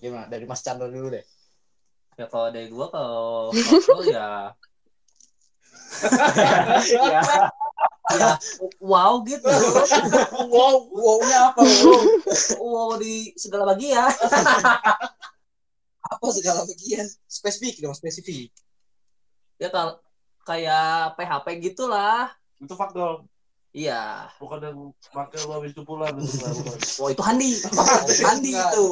gimana? 0.00 0.26
Dari 0.26 0.44
Mas 0.48 0.64
Chandra 0.64 0.90
dulu 0.90 1.14
deh. 1.14 1.22
Ya 2.18 2.26
kalau 2.28 2.50
dari 2.52 2.68
gua 2.68 2.90
kalau 2.92 3.48
foto 3.54 4.04
ya 4.04 4.52
ya 7.12 7.22
ya 8.16 8.34
wow 8.82 9.22
gitu 9.22 9.46
wow, 10.50 10.76
wow-nya 10.90 11.38
apa? 11.54 11.60
Wow. 11.62 12.02
wow 12.58 12.90
di 12.98 13.30
segala 13.38 13.68
bagian 13.70 14.08
apa 16.00 16.26
segala 16.34 16.66
bagian? 16.66 17.06
Spesifik 17.30 17.84
dong, 17.84 17.94
spesifik. 17.94 18.50
ya 19.60 19.68
kalau 19.70 20.00
kayak 20.42 21.14
PHP 21.14 21.46
gitulah 21.70 22.32
Itu 22.58 22.74
fuck 22.74 22.90
dong. 22.90 23.28
iya 23.70 24.26
Bukan 24.40 24.58
yang 24.58 24.78
pakai 25.12 25.44
habis 25.46 25.70
itu 25.76 25.84
pulang 25.86 26.16
oh 26.98 27.08
itu 27.12 27.22
Handi 27.22 27.52
Handi 28.26 28.52
itu 28.56 28.86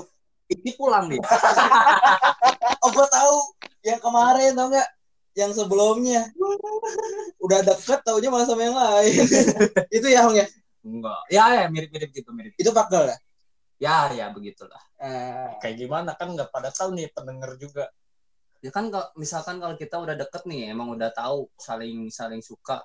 ini 0.48 0.70
pulang 0.78 1.10
nih 1.10 1.18
Oh, 2.86 2.90
gua 2.94 3.10
tahu 3.10 3.36
yang 3.82 3.98
kemarin 3.98 4.54
tau 4.54 4.70
nggak? 4.70 4.88
Yang 5.36 5.52
sebelumnya 5.64 6.28
udah 7.44 7.60
deket 7.64 8.00
taunya 8.04 8.28
malah 8.32 8.46
sama 8.48 8.62
yang 8.64 8.76
lain. 8.76 9.24
itu 9.96 10.06
ya, 10.08 10.22
Hong 10.24 10.36
ya? 10.36 10.46
enggak 10.88 11.20
ya 11.28 11.44
ya 11.58 11.64
mirip-mirip 11.68 12.10
gitu 12.14 12.30
mirip 12.32 12.54
Itu 12.56 12.70
girl 12.72 13.12
ya? 13.12 13.18
ya 13.78 13.98
ya 14.14 14.26
begitulah 14.32 14.80
Eh, 14.98 15.50
Kayak 15.62 15.76
gimana 15.78 16.10
kan 16.18 16.32
nggak 16.34 16.50
pada 16.50 16.70
tahu 16.74 16.94
nih 16.96 17.10
pendengar 17.14 17.54
juga. 17.60 17.86
ya 18.58 18.74
kan 18.74 18.90
kalau 18.90 19.06
misalkan 19.14 19.62
kalau 19.62 19.78
kita 19.78 20.02
udah 20.02 20.18
deket 20.18 20.42
nih 20.50 20.74
emang 20.74 20.90
udah 20.90 21.14
tahu 21.14 21.46
saling 21.54 22.10
saling 22.10 22.42
suka 22.42 22.82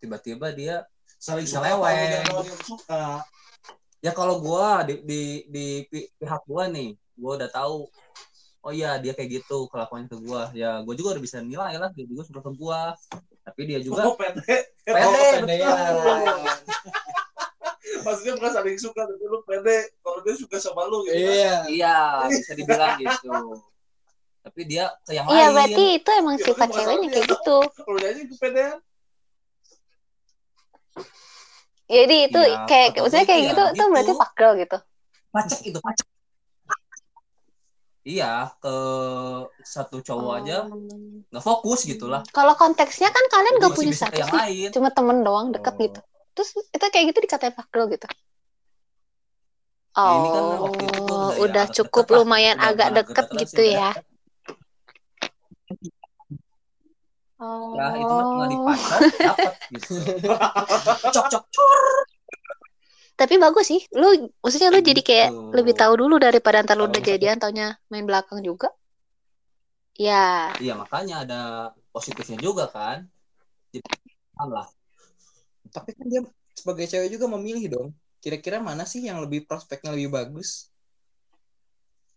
tiba-tiba 0.00 0.48
dia 0.56 0.88
Saling 1.20 1.44
suka 1.44 3.20
ya 4.00 4.12
kalau 4.16 4.40
gua 4.40 4.80
di, 4.88 5.04
di 5.04 5.22
di 5.52 5.66
pi- 5.84 6.08
pihak 6.16 6.42
gua 6.48 6.64
nih 6.72 6.96
gua 7.20 7.36
udah 7.36 7.50
tahu 7.52 7.92
oh 8.60 8.72
iya 8.72 9.00
dia 9.00 9.12
kayak 9.16 9.40
gitu 9.40 9.66
kelakuannya 9.72 10.08
ke 10.08 10.18
gua 10.20 10.52
ya 10.52 10.84
gua 10.84 10.94
juga 10.94 11.16
udah 11.16 11.24
bisa 11.24 11.40
nilai 11.40 11.80
lah 11.80 11.88
dia 11.96 12.04
juga 12.04 12.22
suka 12.28 12.40
ke 12.44 12.52
gua 12.54 12.92
tapi 13.40 13.60
dia 13.64 13.80
juga 13.80 14.04
Oh, 14.04 14.14
pede. 14.20 14.68
pede 14.84 15.00
Oh, 15.00 15.32
pede 15.42 15.54
ya. 15.58 15.72
Maksudnya 18.00 18.32
bukan 18.38 18.52
saling 18.52 18.78
suka, 18.80 19.02
tapi 19.04 19.24
lu 19.26 19.40
pede. 19.44 19.92
Kalau 20.00 20.18
dia 20.24 20.34
suka 20.36 20.56
sama 20.56 20.88
lu 20.88 21.04
gitu. 21.04 21.16
kan. 21.16 21.20
Iya. 21.20 21.56
iya 21.68 21.96
bisa 22.28 22.52
dibilang 22.54 22.96
gitu 22.96 23.32
tapi 24.40 24.60
dia 24.64 24.88
ke 25.04 25.12
yang 25.12 25.28
Iya 25.28 25.36
lain 25.36 25.52
berarti 25.52 25.84
itu 26.00 26.10
emang 26.16 26.36
Ya, 26.40 26.44
sifat 26.48 26.68
ceweknya 26.72 27.08
kayak 27.12 27.26
gitu. 27.28 27.56
Kalau 27.60 27.98
dia 28.00 28.08
aja 28.08 28.22
kepedean. 28.24 28.78
Jadi 31.90 32.16
itu 32.30 32.40
Iya, 32.40 32.58
kayak 32.70 32.88
maksudnya 33.02 33.26
kayak 33.26 33.40
itu 33.42 33.48
gitu 33.50 33.62
ya 33.66 33.72
tuh 33.76 33.86
berarti 33.92 34.12
gitu. 34.14 34.24
girl 34.38 34.54
gitu. 34.56 34.78
pacek 35.30 35.60
itu 35.62 35.78
pacek 35.78 36.06
iya 38.10 38.50
ke 38.58 38.74
satu 39.62 40.02
cowok 40.02 40.32
aja 40.42 40.66
Hmm. 40.66 41.22
nggak 41.30 41.44
fokus 41.44 41.86
gitulah 41.86 42.26
Kalau 42.30 42.54
konteksnya 42.54 43.08
kan 43.08 43.24
kalian 43.30 43.54
Jadi 43.54 43.62
gak 43.62 43.70
masih 43.70 43.78
punya 43.78 43.92
status 43.94 44.18
yang 44.18 44.30
nih, 44.30 44.40
lain 44.42 44.68
cuma 44.74 44.88
temen 44.90 45.18
doang 45.22 45.46
deket 45.54 45.74
Oh. 45.74 45.80
gitu. 45.80 46.00
Terus 46.30 46.50
itu 46.66 46.84
kayak 46.84 47.04
gitu 47.14 47.18
dikatain 47.22 47.54
fuck 47.54 47.68
girl 47.70 47.86
gitu. 47.86 48.06
Ya, 48.06 48.18
Oh, 49.98 50.14
ini 50.14 50.28
kan 50.30 50.42
waktu 50.62 50.82
itu 50.86 50.98
tuh 51.02 51.18
udah 51.18 51.30
ya 51.34 51.42
udah 51.42 51.64
agak 51.66 51.74
cukup 51.74 52.04
deket 52.04 52.10
lah. 52.10 52.18
lumayan 52.22 52.56
Udah 52.56 52.68
agak 52.70 52.88
deket 52.94 53.06
deket-deketan 53.26 53.42
gitu 53.42 53.62
ya. 53.66 53.90
Oh. 57.40 57.72
Lah 57.72 57.92
itu 57.96 58.12
mah 58.12 58.46
tinggal 58.46 59.00
dapat 59.18 59.54
gitu. 59.72 59.94
Cok 61.14 61.26
cok 61.26 61.44
cok. 61.48 61.70
Tapi 63.20 63.36
bagus 63.36 63.68
sih. 63.68 63.84
Lu 63.92 64.32
maksudnya 64.40 64.72
lu 64.72 64.80
jadi 64.80 65.02
kayak 65.04 65.28
Gitu. 65.28 65.52
lebih 65.52 65.74
tahu 65.76 65.92
dulu 66.00 66.16
daripada 66.16 66.64
ntar 66.64 66.80
lu 66.80 66.88
udah 66.88 67.04
jadian 67.04 67.36
taunya 67.36 67.76
main 67.92 68.08
belakang 68.08 68.40
juga. 68.40 68.72
Ya, 70.00 70.56
Iya 70.56 70.72
makanya 70.80 71.28
ada 71.28 71.40
positifnya 71.92 72.40
juga 72.40 72.64
kan. 72.72 73.04
Jadi 73.68 73.84
lah. 74.40 74.64
Tapi 75.68 75.92
kan 75.92 76.08
dia 76.08 76.24
sebagai 76.56 76.88
cewek 76.88 77.12
juga 77.12 77.28
memilih 77.36 77.68
dong. 77.68 77.88
Kira-kira 78.24 78.56
mana 78.56 78.88
sih 78.88 79.04
yang 79.04 79.20
lebih 79.20 79.44
prospeknya 79.44 79.92
lebih 79.92 80.08
bagus? 80.08 80.72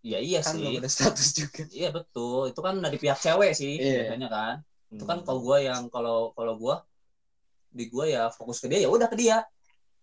Iya 0.07 0.23
iya 0.23 0.39
Kan 0.39 0.55
sih. 0.55 0.79
ada 0.79 0.87
status 0.87 1.35
juga. 1.35 1.67
Iya 1.67 1.91
betul. 1.91 2.55
Itu 2.55 2.63
kan 2.63 2.79
dari 2.79 2.95
pihak 2.95 3.19
cewek 3.19 3.51
sih 3.51 3.75
Iya. 3.75 4.07
biasanya 4.07 4.29
kan. 4.31 4.55
Itu 4.87 5.03
kan 5.03 5.19
kalau 5.27 5.43
gua 5.43 5.59
yang 5.59 5.91
kalau 5.91 6.31
kalau 6.31 6.55
gua 6.55 6.87
di 7.75 7.91
gua 7.91 8.07
ya 8.07 8.23
fokus 8.31 8.63
ke 8.63 8.71
dia 8.71 8.87
ya 8.87 8.89
udah 8.91 9.11
ke 9.11 9.19
dia 9.19 9.43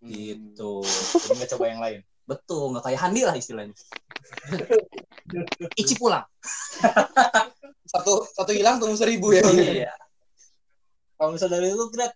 gitu. 0.05 0.81
Jadi 1.25 1.35
nggak 1.37 1.51
coba 1.57 1.65
yang 1.69 1.81
lain. 1.81 2.01
Betul, 2.25 2.73
nggak 2.73 2.85
kayak 2.87 3.01
Handi 3.01 3.23
lah 3.27 3.35
istilahnya. 3.37 3.75
Ici 5.77 5.95
pulang. 5.99 6.25
Satu 7.91 8.23
satu 8.23 8.55
hilang 8.55 8.79
tunggu 8.79 8.95
seribu 8.95 9.35
ya. 9.35 9.43
Iya. 9.51 9.91
Kalau 11.19 11.35
misalnya 11.35 11.59
dari 11.59 11.75
lu 11.75 11.91
Gret, 11.91 12.15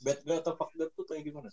bad 0.00 0.24
girl 0.24 0.40
atau 0.40 0.56
fuck 0.56 0.72
girl 0.72 0.88
tuh 0.96 1.04
kayak 1.04 1.20
gimana? 1.20 1.52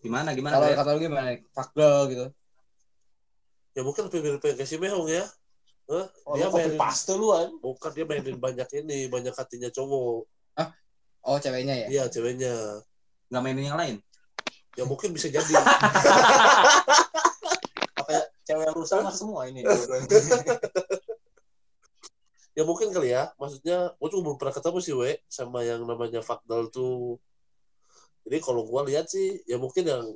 Gimana 0.00 0.32
gimana? 0.32 0.56
Kalau 0.56 0.72
kata 0.72 0.90
lu 0.96 1.00
gimana? 1.04 1.36
Fuck 1.52 1.76
girl 1.76 2.08
gitu. 2.08 2.32
Ya 3.76 3.84
mungkin 3.84 4.08
lebih 4.08 4.20
mirip 4.24 4.40
kayak 4.40 4.64
si 4.64 4.80
Mehong 4.80 5.04
ya. 5.12 5.28
Hah? 5.86 6.06
Oh, 6.26 6.34
dia 6.34 6.50
mainin, 6.50 6.80
paste 6.80 7.14
lu 7.14 7.30
kan? 7.30 7.50
bukan 7.62 7.90
dia 7.94 8.08
mainin 8.08 8.40
banyak 8.40 8.66
ini, 8.82 9.06
banyak 9.06 9.36
hatinya 9.36 9.70
cowok. 9.70 10.26
Oh, 11.26 11.42
ceweknya 11.42 11.74
ya? 11.74 11.86
Iya, 11.90 12.04
ceweknya. 12.06 12.54
Nggak 13.34 13.42
mainin 13.42 13.66
yang 13.66 13.74
lain. 13.74 13.98
Ya 14.78 14.86
mungkin 14.86 15.10
bisa 15.10 15.26
jadi. 15.26 15.42
Kayak 18.06 18.26
cewek 18.46 18.64
yang 18.70 18.76
rusak 18.78 19.02
mah 19.02 19.10
semua 19.10 19.50
ini. 19.50 19.66
ya 22.54 22.62
mungkin 22.62 22.94
kali 22.94 23.10
ya. 23.10 23.34
Maksudnya, 23.42 23.98
gue 23.98 24.08
juga 24.14 24.22
belum 24.22 24.38
pernah 24.38 24.54
ketemu 24.54 24.78
sih, 24.78 24.94
we, 24.94 25.18
sama 25.26 25.66
yang 25.66 25.82
namanya 25.82 26.22
Fakdal 26.22 26.70
tuh. 26.70 27.18
Jadi 28.22 28.38
kalau 28.38 28.62
gua 28.62 28.86
lihat 28.86 29.10
sih, 29.10 29.42
ya 29.50 29.58
mungkin 29.58 29.82
yang 29.82 30.14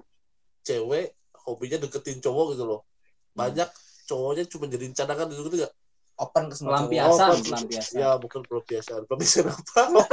cewek 0.62 1.18
hobinya 1.43 1.82
deketin 1.82 2.22
cowok 2.22 2.55
gitu 2.55 2.64
loh. 2.70 2.86
Banyak 3.34 3.66
cowoknya 4.07 4.47
cuma 4.47 4.70
jadiin 4.70 4.95
cadangan 4.95 5.26
gitu 5.30 5.43
gitu 5.51 5.66
gak? 5.66 5.74
Open 6.20 6.52
ke 6.52 6.54
semua 6.54 6.84
cowok. 6.84 6.92
Pelampiasan, 6.92 7.28
Oh, 7.32 7.40
pelampiasan. 7.40 7.96
Ya 7.96 8.10
bukan 8.20 8.40
pelampiasan. 8.44 9.00
Pelampiasan 9.08 9.44
apa? 9.48 10.04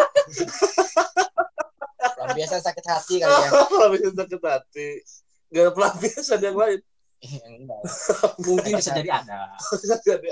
Biasa 2.31 2.63
sakit 2.63 2.85
hati 2.87 3.15
kali 3.19 3.27
ya. 3.27 3.49
pelampiasan 3.71 4.15
sakit 4.15 4.41
hati. 4.41 4.89
Gak 5.51 5.61
ada 5.67 5.71
pelampiasan 5.75 6.39
yang 6.39 6.55
lain. 6.55 6.79
Eh. 7.17 7.39
Mungkin 8.39 8.71
bisa 8.79 8.95
jadi 8.95 9.09
ada. 9.19 9.51
Gak 9.59 10.15
ada. 10.23 10.31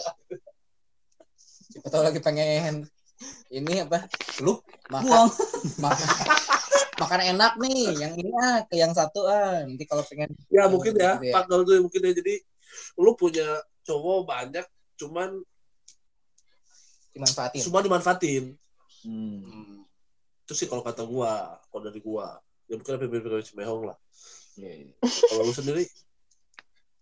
Siapa 1.76 1.88
tahu 1.92 2.04
lagi 2.08 2.24
pengen 2.24 2.88
ini 3.52 3.84
apa? 3.84 4.08
Lu 4.44 4.60
Makan, 4.88 5.04
buang. 5.04 5.30
makan, 5.84 6.08
makan 7.02 7.22
enak 7.36 7.54
nih. 7.60 7.84
Yang 8.00 8.14
ini 8.22 8.32
ah, 8.38 8.60
ke 8.64 8.76
yang 8.80 8.94
satu 8.96 9.28
ah. 9.28 9.60
Nanti 9.66 9.84
kalau 9.84 10.04
pengen 10.08 10.32
Ya 10.48 10.72
mungkin 10.72 10.96
ya, 10.96 11.20
Gitu 11.20 11.36
ya. 11.36 11.44
Tuh 11.44 11.84
mungkin 11.84 12.00
ya. 12.00 12.12
Jadi 12.16 12.36
lu 13.00 13.12
punya 13.20 13.60
cowok 13.84 14.20
banyak, 14.24 14.66
cuman 15.00 15.42
dimanfaatin. 17.16 17.62
semua 17.64 17.80
dimanfaatin. 17.80 18.60
Hmm. 19.08 19.88
Itu 20.44 20.54
sih 20.54 20.68
kalau 20.68 20.84
kata 20.84 21.08
gua, 21.08 21.58
kalau 21.72 21.82
dari 21.88 22.04
gua. 22.04 22.38
Ya 22.68 22.76
mungkin 22.76 22.98
lebih 23.00 23.24
mirip 23.24 23.46
si 23.46 23.56
Mehong 23.56 23.88
lah. 23.88 23.98
Iya, 24.60 24.92
iya. 24.92 24.94
Kalau 25.02 25.42
lu 25.48 25.54
sendiri, 25.56 25.86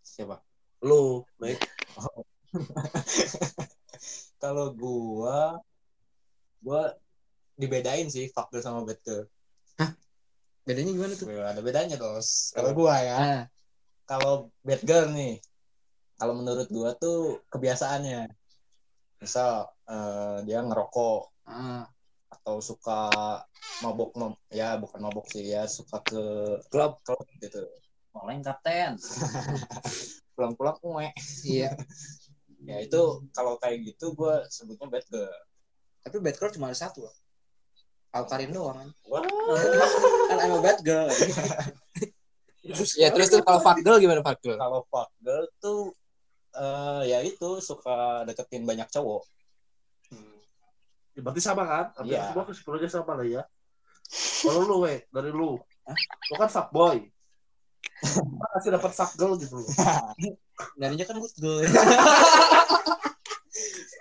Siapa? 0.03 0.37
lu, 0.83 1.23
naik. 1.39 1.57
Kalau 4.43 4.75
gua 4.75 5.57
gua 6.59 6.93
dibedain 7.55 8.11
sih 8.11 8.29
girl 8.35 8.59
sama 8.61 8.83
bad 8.85 8.99
girl. 9.01 9.25
Bedanya 10.63 10.91
gimana 10.95 11.13
tuh? 11.15 11.27
Ada 11.27 11.59
bedanya, 11.59 11.95
Dos. 11.99 12.51
Kalau 12.55 12.71
gua 12.71 12.95
ya, 13.03 13.15
Ah, 13.19 13.43
kalau 14.07 14.51
bad 14.63 14.79
girl 14.83 15.11
nih, 15.11 15.39
kalau 16.15 16.39
menurut 16.39 16.67
gua 16.71 16.95
tuh 16.95 17.43
kebiasaannya. 17.51 18.31
Misal 19.19 19.72
eh, 19.85 20.37
dia 20.43 20.59
ngerokok 20.61 21.21
ah. 21.45 21.83
atau 22.29 22.57
suka 22.59 23.01
mabok 23.81 24.11
mab- 24.15 24.41
ya 24.49 24.75
bukan 24.75 24.99
mabok 24.99 25.27
sih 25.27 25.43
ya 25.45 25.65
suka 25.65 25.99
ke 26.01 26.21
Klub. 26.69 26.99
klub 27.01 27.25
gitu 27.37 27.65
Oleng 28.13 28.45
kapten. 28.45 28.93
pulang-pulang 30.37 30.77
uwe 30.81 31.09
Iya. 31.43 31.73
ya 32.69 32.77
itu 32.79 33.01
kalau 33.33 33.57
kayak 33.57 33.83
gitu 33.83 34.13
gue 34.13 34.35
sebutnya 34.47 34.87
bad 34.87 35.05
girl 35.09 35.33
Tapi 36.03 36.17
bad 36.19 36.35
girl 36.37 36.51
cuma 36.51 36.67
ada 36.67 36.77
satu. 36.77 37.03
loh. 37.03 37.15
Alkarin 38.13 38.53
doang 38.53 38.77
kan. 38.77 38.89
Wah. 39.09 39.25
kan 40.29 40.37
I'm 40.37 40.53
a 40.53 40.61
bad 40.61 40.79
girl. 40.81 41.09
ya 42.95 43.11
terus 43.11 43.27
tuh 43.27 43.41
kalau 43.41 43.59
fuck 43.59 43.81
girl 43.81 43.99
gimana 43.99 44.21
fuck 44.21 44.39
girl? 44.39 44.55
kalau 44.55 44.79
fuck 44.87 45.09
girl 45.19 45.43
tuh 45.59 45.91
eh 46.53 47.01
ya 47.09 47.19
itu 47.19 47.59
suka 47.59 48.23
deketin 48.23 48.63
banyak 48.63 48.87
cowok 48.87 49.25
Ya, 51.13 51.19
berarti 51.21 51.41
sama 51.41 51.63
kan? 51.63 51.85
Hampir 51.93 52.17
Iya. 52.17 52.29
semua 52.29 52.43
kesimpulannya 52.45 52.89
sama 52.89 53.11
lah 53.13 53.25
ya. 53.25 53.43
Kalau 54.41 54.61
lu, 54.65 54.75
we, 54.83 55.05
dari 55.09 55.29
lu. 55.29 55.57
Lu 56.29 56.35
kan 56.35 56.49
fuckboy. 56.49 56.97
Lu 58.03 58.21
Masih 58.51 58.69
dapat 58.71 58.91
fuck 58.91 59.11
girl 59.15 59.37
gitu 59.37 59.55
loh. 59.61 59.69
Kan 60.77 61.17
good 61.17 61.35
girl. 61.37 61.61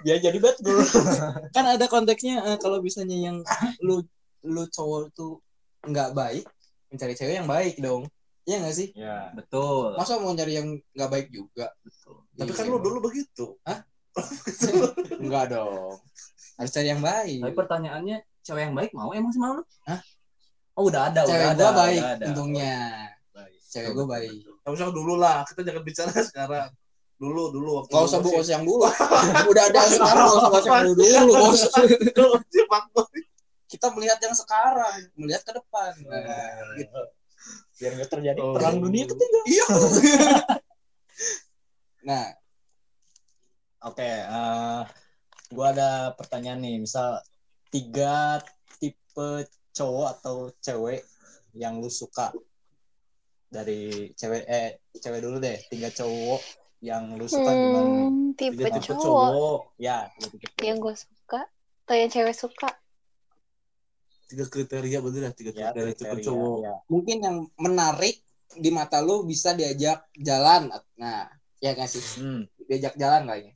dia 0.03 0.19
jadi 0.19 0.35
bad 0.35 0.59
girl 0.59 0.83
kan 1.55 1.65
ada 1.69 1.87
konteksnya 1.87 2.43
eh, 2.43 2.59
kalau 2.59 2.83
misalnya 2.83 3.15
yang 3.15 3.37
lu 3.79 4.03
lu 4.43 4.67
cowok 4.67 5.15
tuh 5.15 5.39
nggak 5.87 6.11
baik 6.11 6.43
mencari 6.91 7.15
cewek 7.15 7.39
yang 7.39 7.47
baik 7.47 7.79
dong 7.79 8.11
Iya 8.43 8.59
nggak 8.59 8.75
sih 8.75 8.91
ya 8.99 9.31
Betul. 9.31 9.95
masa 9.95 10.19
mau 10.19 10.35
nyari 10.35 10.59
yang 10.59 10.69
nggak 10.91 11.07
baik 11.07 11.27
juga 11.31 11.71
Tapi 12.35 12.51
kan 12.51 12.67
Iya. 12.67 12.73
lu 12.75 12.79
dulu 12.83 12.99
begitu. 13.07 13.55
Enggak 15.23 15.45
dong 15.55 16.03
harus 16.55 16.71
cari 16.71 16.89
yang 16.89 17.01
baik 17.01 17.39
Tapi 17.41 17.55
pertanyaannya 17.55 18.17
cewek 18.41 18.63
yang 18.63 18.75
baik 18.75 18.91
mau 18.93 19.11
emang 19.11 19.31
sih 19.31 19.39
mau 19.39 19.55
lu? 19.55 19.65
Hah? 19.85 20.01
Oh 20.73 20.89
udah 20.89 21.09
ada, 21.09 21.23
cewek 21.23 21.37
udah 21.39 21.53
gua 21.53 21.65
ada. 21.65 21.79
baik 21.79 21.99
udah 21.99 22.13
ada. 22.13 22.25
untungnya 22.27 22.77
Baik. 23.31 23.57
cewek 23.67 23.91
gua 23.93 24.07
baik 24.09 24.33
Gak 24.63 24.73
usah 24.73 24.89
dulu 24.89 25.15
lah. 25.17 25.43
Kita 25.43 25.61
jangan 25.63 25.83
bicara 25.83 26.11
sekarang. 26.31 26.71
Dulu, 27.19 27.43
dulu. 27.51 27.71
Waktu 27.79 27.91
nggak 27.91 28.05
usah 28.05 28.19
usah 28.19 28.53
yang 28.53 28.65
dulu 28.65 28.83
udah 29.53 29.63
ada 29.65 29.79
yang 29.79 29.93
sekarang 29.93 30.25
nggak 30.25 30.39
usah 30.39 30.51
bahas 30.51 30.65
yang 30.65 30.83
dulu 30.83 31.03
dulu 31.03 31.33
bos 31.35 31.63
kita 33.67 33.87
melihat 33.89 34.19
yang 34.21 34.35
sekarang 34.35 34.95
melihat 35.15 35.43
ke 35.43 35.53
depan 35.53 35.93
Nah, 36.03 36.77
gitu. 36.77 37.01
biar 37.79 37.93
nggak 37.97 38.11
terjadi 38.11 38.39
Oh. 38.39 38.53
perang 38.53 38.77
dunia 38.79 39.07
ketiga 39.07 39.41
iya 39.47 39.67
nah 42.03 42.27
oke 43.83 44.03
eh 44.03 44.83
gua 45.53 45.71
ada 45.71 45.91
pertanyaan 46.13 46.61
nih 46.61 46.77
misal 46.81 47.21
tiga 47.69 48.41
tipe 48.77 49.29
cowok 49.71 50.07
atau 50.13 50.37
cewek 50.59 51.05
yang 51.53 51.79
lu 51.79 51.89
suka 51.89 52.33
dari 53.47 54.11
cewek 54.13 54.43
eh 54.45 54.69
cewek 54.95 55.21
dulu 55.21 55.37
deh 55.39 55.61
tiga 55.69 55.89
cowok 55.89 56.41
yang 56.81 57.15
lu 57.15 57.27
suka 57.27 57.53
gimana 57.53 58.09
Hmm, 58.09 58.33
tipe 58.35 58.57
Tiga 58.59 58.73
tipe 58.75 58.85
cowok 58.91 59.05
cowok. 59.05 59.59
ya 59.79 60.09
tiga 60.11 60.37
tipe 60.41 60.49
cowok. 60.51 60.65
yang 60.65 60.79
gue 60.79 60.95
suka 60.97 61.41
atau 61.83 61.95
yang 61.95 62.11
cewek 62.11 62.35
suka. 62.35 62.69
Tiga 64.25 64.45
kriteria 64.47 64.99
bener 64.99 65.23
ya. 65.23 65.33
Tiga 65.33 65.51
ya 65.53 65.69
kriteria 65.69 65.93
tipe 65.93 66.09
kriteria, 66.09 66.27
cowok. 66.27 66.57
ya. 66.59 66.75
mungkin 66.89 67.17
yang 67.21 67.37
menarik 67.57 68.17
di 68.53 68.69
mata 68.69 68.99
lu 68.99 69.23
bisa 69.23 69.53
diajak 69.53 70.05
jalan 70.15 70.69
nah 70.95 71.25
ya 71.59 71.73
nggak 71.73 71.89
sih 71.89 72.05
Hmm, 72.19 72.45
diajak 72.67 72.97
jalan 72.97 73.25
kayaknya 73.25 73.53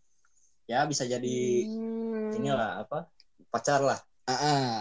ya 0.66 0.82
bisa 0.90 1.04
jadi 1.06 1.36
Hmm. 1.66 2.34
inilah 2.36 2.82
apa 2.82 3.06
pacar 3.52 3.80
lah 3.82 3.98
ah 4.26 4.34
ah. 4.34 4.74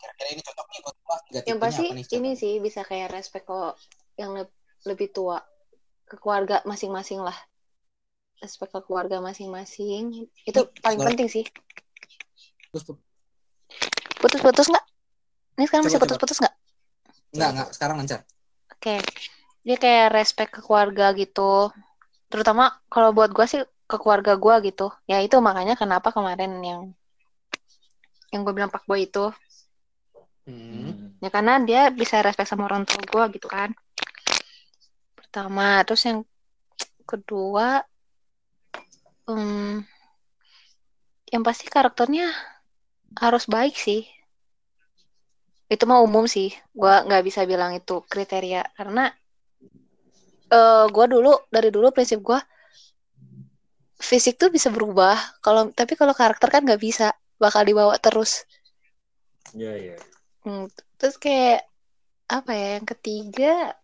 kira-kira 0.00 0.28
ini 0.34 0.42
cocok 0.42 0.66
nih 0.70 0.80
buat 0.84 0.96
gua 1.06 1.16
tiga 1.26 1.40
Yang 1.42 1.46
tipenya 1.46 1.60
pasti 1.62 1.84
apa 1.86 1.94
nih 1.94 2.04
ini 2.18 2.30
sih 2.38 2.52
bisa 2.62 2.80
kayak 2.86 3.08
respect 3.14 3.44
kok 3.46 3.74
yang 4.20 4.30
leb- 4.38 4.56
lebih 4.86 5.08
tua 5.10 5.38
ke 6.08 6.16
keluarga 6.20 6.60
masing-masing 6.68 7.20
lah. 7.24 7.36
Respect 8.42 8.70
ke 8.76 8.80
keluarga 8.84 9.18
masing-masing 9.24 10.28
itu 10.44 10.60
paling 10.84 11.00
penting 11.00 11.28
sih. 11.30 11.44
Putus-putus 14.20 14.66
nggak? 14.72 14.84
Ini 15.58 15.64
sekarang 15.70 15.84
masih 15.86 15.98
Coba, 15.98 16.04
putus-putus 16.06 16.38
nggak? 16.42 16.54
nggak 17.34 17.50
nggak 17.54 17.68
sekarang 17.74 17.96
lancar 17.98 18.20
Oke. 18.74 18.96
Dia 19.64 19.76
kayak 19.80 20.12
respect 20.12 20.50
ke 20.52 20.60
keluarga 20.60 21.16
gitu. 21.16 21.72
Terutama 22.28 22.64
kalau 22.92 23.16
buat 23.16 23.30
gue 23.32 23.46
sih 23.48 23.60
ke 23.84 23.96
keluarga 24.00 24.34
gue 24.36 24.54
gitu. 24.72 24.88
Ya 25.04 25.20
itu 25.20 25.36
makanya 25.40 25.76
kenapa 25.76 26.08
kemarin 26.10 26.52
yang 26.64 26.82
yang 28.32 28.42
gue 28.42 28.54
bilang 28.56 28.72
pak 28.72 28.84
boy 28.88 29.04
itu. 29.04 29.30
Hmm. 30.44 31.16
ya 31.24 31.32
karena 31.32 31.56
dia 31.64 31.88
bisa 31.88 32.20
respect 32.20 32.52
sama 32.52 32.68
orang 32.68 32.84
tua 32.84 33.00
gue 33.00 33.24
gitu 33.40 33.48
kan. 33.48 33.72
Pertama 35.16 35.80
terus 35.88 36.04
yang 36.04 36.20
kedua 37.08 37.80
em, 39.24 39.80
yang 41.32 41.40
pasti 41.40 41.64
karakternya 41.72 42.28
harus 43.16 43.48
baik 43.48 43.72
sih. 43.72 44.04
Itu 45.72 45.88
mah 45.88 46.04
umum 46.04 46.28
sih. 46.28 46.52
Gue 46.76 46.92
nggak 46.92 47.24
bisa 47.24 47.48
bilang 47.48 47.72
itu 47.72 48.04
kriteria. 48.04 48.68
Karena 48.76 49.08
eh 50.52 50.84
gue 50.92 51.06
dulu 51.08 51.32
dari 51.48 51.72
dulu 51.72 51.88
prinsip 51.88 52.20
gue 52.20 52.36
fisik 54.00 54.38
tuh 54.40 54.50
bisa 54.50 54.68
berubah. 54.74 55.16
Kalau 55.44 55.70
tapi 55.72 55.94
kalau 55.98 56.14
karakter 56.16 56.48
kan 56.50 56.62
nggak 56.66 56.82
bisa 56.82 57.14
bakal 57.38 57.62
dibawa 57.66 57.94
terus. 57.98 58.44
Iya, 59.54 59.72
iya. 59.78 59.96
Hmm, 60.44 60.68
terus 60.98 61.16
kayak 61.16 61.64
apa 62.28 62.50
ya 62.56 62.68
yang 62.80 62.86
ketiga 62.88 63.76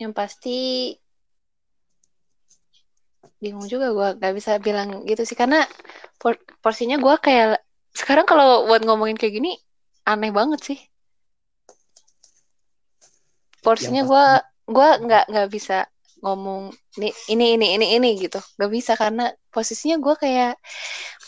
yang 0.00 0.12
pasti 0.16 0.96
bingung 3.40 3.68
juga 3.68 3.92
gue 3.96 4.08
nggak 4.20 4.34
bisa 4.38 4.52
bilang 4.60 4.88
gitu 5.08 5.22
sih. 5.28 5.36
Karena 5.36 5.64
por- 6.20 6.40
porsinya 6.62 6.96
gue 7.00 7.14
kayak 7.20 7.60
sekarang 8.00 8.26
kalau 8.30 8.68
buat 8.68 8.82
ngomongin 8.86 9.16
kayak 9.20 9.34
gini 9.38 9.52
aneh 10.08 10.32
banget 10.32 10.60
sih. 10.68 10.78
Porsinya 13.64 14.02
gue 14.10 14.24
gue 14.70 14.88
nggak 15.04 15.24
nggak 15.30 15.48
bisa 15.52 15.78
ngomong 16.20 16.72
ini 17.00 17.10
ini 17.32 17.46
ini 17.56 17.66
ini 17.80 17.86
ini 17.96 18.08
gitu 18.20 18.40
nggak 18.56 18.70
bisa 18.70 18.92
karena 18.96 19.32
posisinya 19.48 19.96
gue 19.96 20.14
kayak 20.20 20.52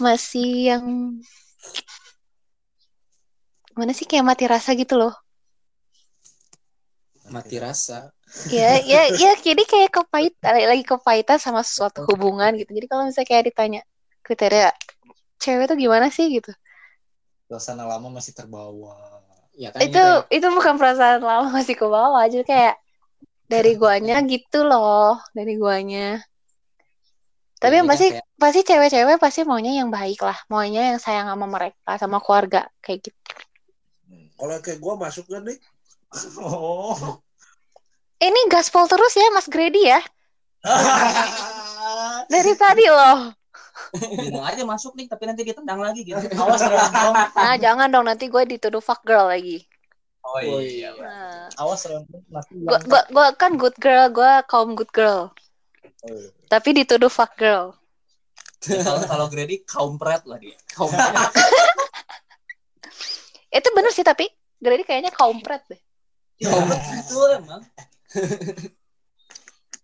masih 0.01 0.76
yang 0.76 0.84
mana 3.72 3.93
sih 3.97 4.05
kayak 4.05 4.24
mati 4.28 4.45
rasa 4.45 4.76
gitu 4.76 5.01
loh 5.01 5.14
Mati 7.32 7.57
rasa. 7.57 8.12
ya 8.51 8.82
ya 8.82 9.09
ya 9.09 9.32
jadi 9.40 9.62
kayak 9.64 9.90
kepahit 9.95 10.34
lagi 10.43 10.84
kepahitan 10.84 11.38
sama 11.40 11.64
suatu 11.64 12.05
hubungan 12.12 12.53
gitu 12.61 12.76
jadi 12.76 12.86
kalau 12.90 13.09
misalnya 13.09 13.28
kayak 13.28 13.45
ditanya 13.53 13.80
kriteria 14.20 14.68
cewek 15.40 15.66
tuh 15.70 15.76
gimana 15.78 16.12
sih 16.12 16.28
gitu 16.28 16.53
Suasana 17.53 17.84
lama 17.84 18.09
masih 18.09 18.32
terbawa. 18.32 18.97
Ya 19.53 19.68
kan 19.68 19.84
itu 19.84 19.93
gitu 19.93 20.01
ya. 20.01 20.24
itu 20.32 20.47
bukan 20.57 20.80
perasaan 20.80 21.20
lama 21.20 21.53
masih 21.53 21.76
ke 21.76 21.84
bawah 21.84 22.16
aja 22.24 22.40
kayak 22.40 22.80
dari 23.53 23.76
guanya 23.76 24.16
gitu 24.24 24.64
loh 24.64 25.20
dari 25.36 25.61
guanya. 25.61 26.24
Tapi 27.61 27.78
yang 27.78 27.86
pasti 27.86 28.11
kayak- 28.11 28.26
pasti 28.40 28.61
cewek-cewek 28.66 29.16
pasti 29.20 29.40
maunya 29.44 29.76
yang 29.78 29.92
baik 29.92 30.24
lah. 30.24 30.34
Maunya 30.48 30.96
yang 30.96 30.98
sayang 30.98 31.28
sama 31.28 31.46
mereka 31.46 32.00
sama 32.00 32.18
keluarga 32.18 32.66
kayak 32.80 33.12
gitu. 33.12 33.34
Kalau 34.40 34.57
kayak 34.59 34.80
gue 34.80 34.94
masuk 34.96 35.24
kan 35.28 35.44
nih? 35.46 35.59
Oh. 36.42 37.20
ini 38.22 38.40
gaspol 38.46 38.86
terus 38.86 39.14
ya 39.18 39.28
Mas 39.34 39.46
Grady 39.50 39.82
ya? 39.86 40.00
Dari 42.32 42.53
tadi 42.55 42.86
loh. 42.86 43.34
Bingung 43.92 44.44
aja 44.44 44.62
masuk 44.62 44.94
nih, 44.94 45.11
tapi 45.11 45.26
nanti 45.26 45.42
ditendang 45.42 45.80
lagi 45.82 46.07
gitu. 46.07 46.20
Awas 46.38 46.62
nah 47.34 47.55
jangan 47.59 47.90
dong 47.90 48.07
nanti 48.07 48.30
gue 48.30 48.42
dituduh 48.46 48.80
fuck 48.80 49.03
girl 49.03 49.26
lagi 49.26 49.64
Oh 50.23 50.62
iya. 50.62 50.95
nah, 51.03 51.51
Awas 51.59 51.83
Rempong. 51.91 52.23
Nanti 52.31 52.55
gue 52.55 52.79
gua, 52.87 53.03
gua 53.11 53.27
kan 53.35 53.59
good 53.59 53.75
girl 53.83 54.07
gue 54.11 54.33
kaum 54.47 54.79
good 54.79 54.91
girl 54.95 55.35
tapi 56.47 56.75
dituduh 56.75 57.11
fuck 57.11 57.35
girl 57.39 57.75
kalau 58.62 59.03
kalau 59.11 59.27
Grady 59.27 59.66
kaum 59.66 59.99
pret 59.99 60.23
lah 60.23 60.39
dia. 60.39 60.55
Kaum 60.70 60.87
itu 63.59 63.68
bener 63.75 63.91
sih 63.91 64.07
tapi 64.07 64.31
Grady 64.62 64.87
kayaknya 64.87 65.11
kaum 65.11 65.43
pret 65.43 65.66
deh 65.66 65.83
Kaum 66.43 66.66
pret 66.70 66.83
itu 67.03 67.18
emang. 67.39 67.62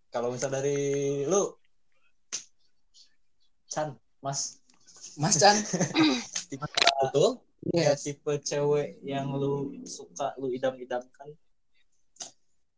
Kalau 0.08 0.32
misal 0.32 0.50
dari 0.50 1.22
lu 1.28 1.52
Chan, 3.68 3.92
Mas, 4.24 4.56
Mas 5.20 5.36
Chan. 5.36 5.52
betul? 7.04 7.44
Ya 7.76 7.92
Yes. 7.92 8.08
tipe 8.08 8.32
cewek 8.40 8.96
yang 9.04 9.28
lu 9.36 9.76
suka, 9.84 10.32
lu 10.40 10.48
idam-idamkan. 10.48 11.28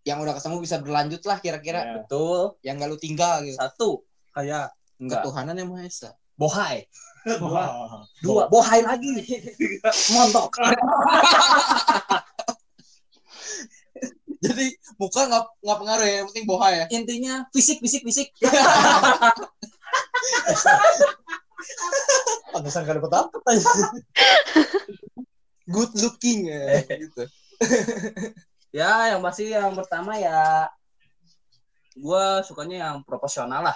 Yang 0.03 0.19
udah 0.27 0.35
ketemu 0.35 0.57
bisa 0.59 0.77
berlanjut 0.83 1.23
lah 1.29 1.39
kira-kira. 1.39 1.81
Ya. 1.85 1.93
Betul. 2.03 2.59
Yang 2.67 2.75
gak 2.83 2.91
lu 2.91 2.99
tinggal 2.99 3.35
gitu. 3.47 3.55
Satu 3.55 4.03
kayak 4.35 4.75
enggak 4.99 5.23
Ketuhanan 5.23 5.55
yang 5.59 5.71
Maha 5.71 5.87
Esa. 5.87 6.11
bohai. 6.41 6.89
Dua 8.25 8.49
bohai 8.49 8.81
lagi. 8.81 9.13
Montok. 10.17 10.57
Jadi 14.41 14.73
muka 14.97 15.29
nggak 15.29 15.45
nggak 15.61 15.79
pengaruh 15.85 16.07
ya, 16.09 16.25
yang 16.25 16.27
penting 16.33 16.49
boha 16.49 16.69
ya. 16.73 16.89
Intinya 16.89 17.45
fisik 17.53 17.77
fisik 17.85 18.01
fisik. 18.09 18.33
Pantesan 22.51 22.87
gak 22.87 22.97
dapet 22.99 23.13
apa 23.13 23.39
Good 25.71 25.93
looking 26.03 26.51
ya 26.51 26.83
gitu. 26.89 27.23
Ya, 28.71 29.11
yang 29.11 29.19
pasti 29.19 29.51
yang 29.51 29.75
pertama 29.75 30.15
ya 30.15 30.71
gue 31.99 32.25
sukanya 32.47 32.87
yang 32.87 32.97
proporsional 33.03 33.67
lah. 33.67 33.75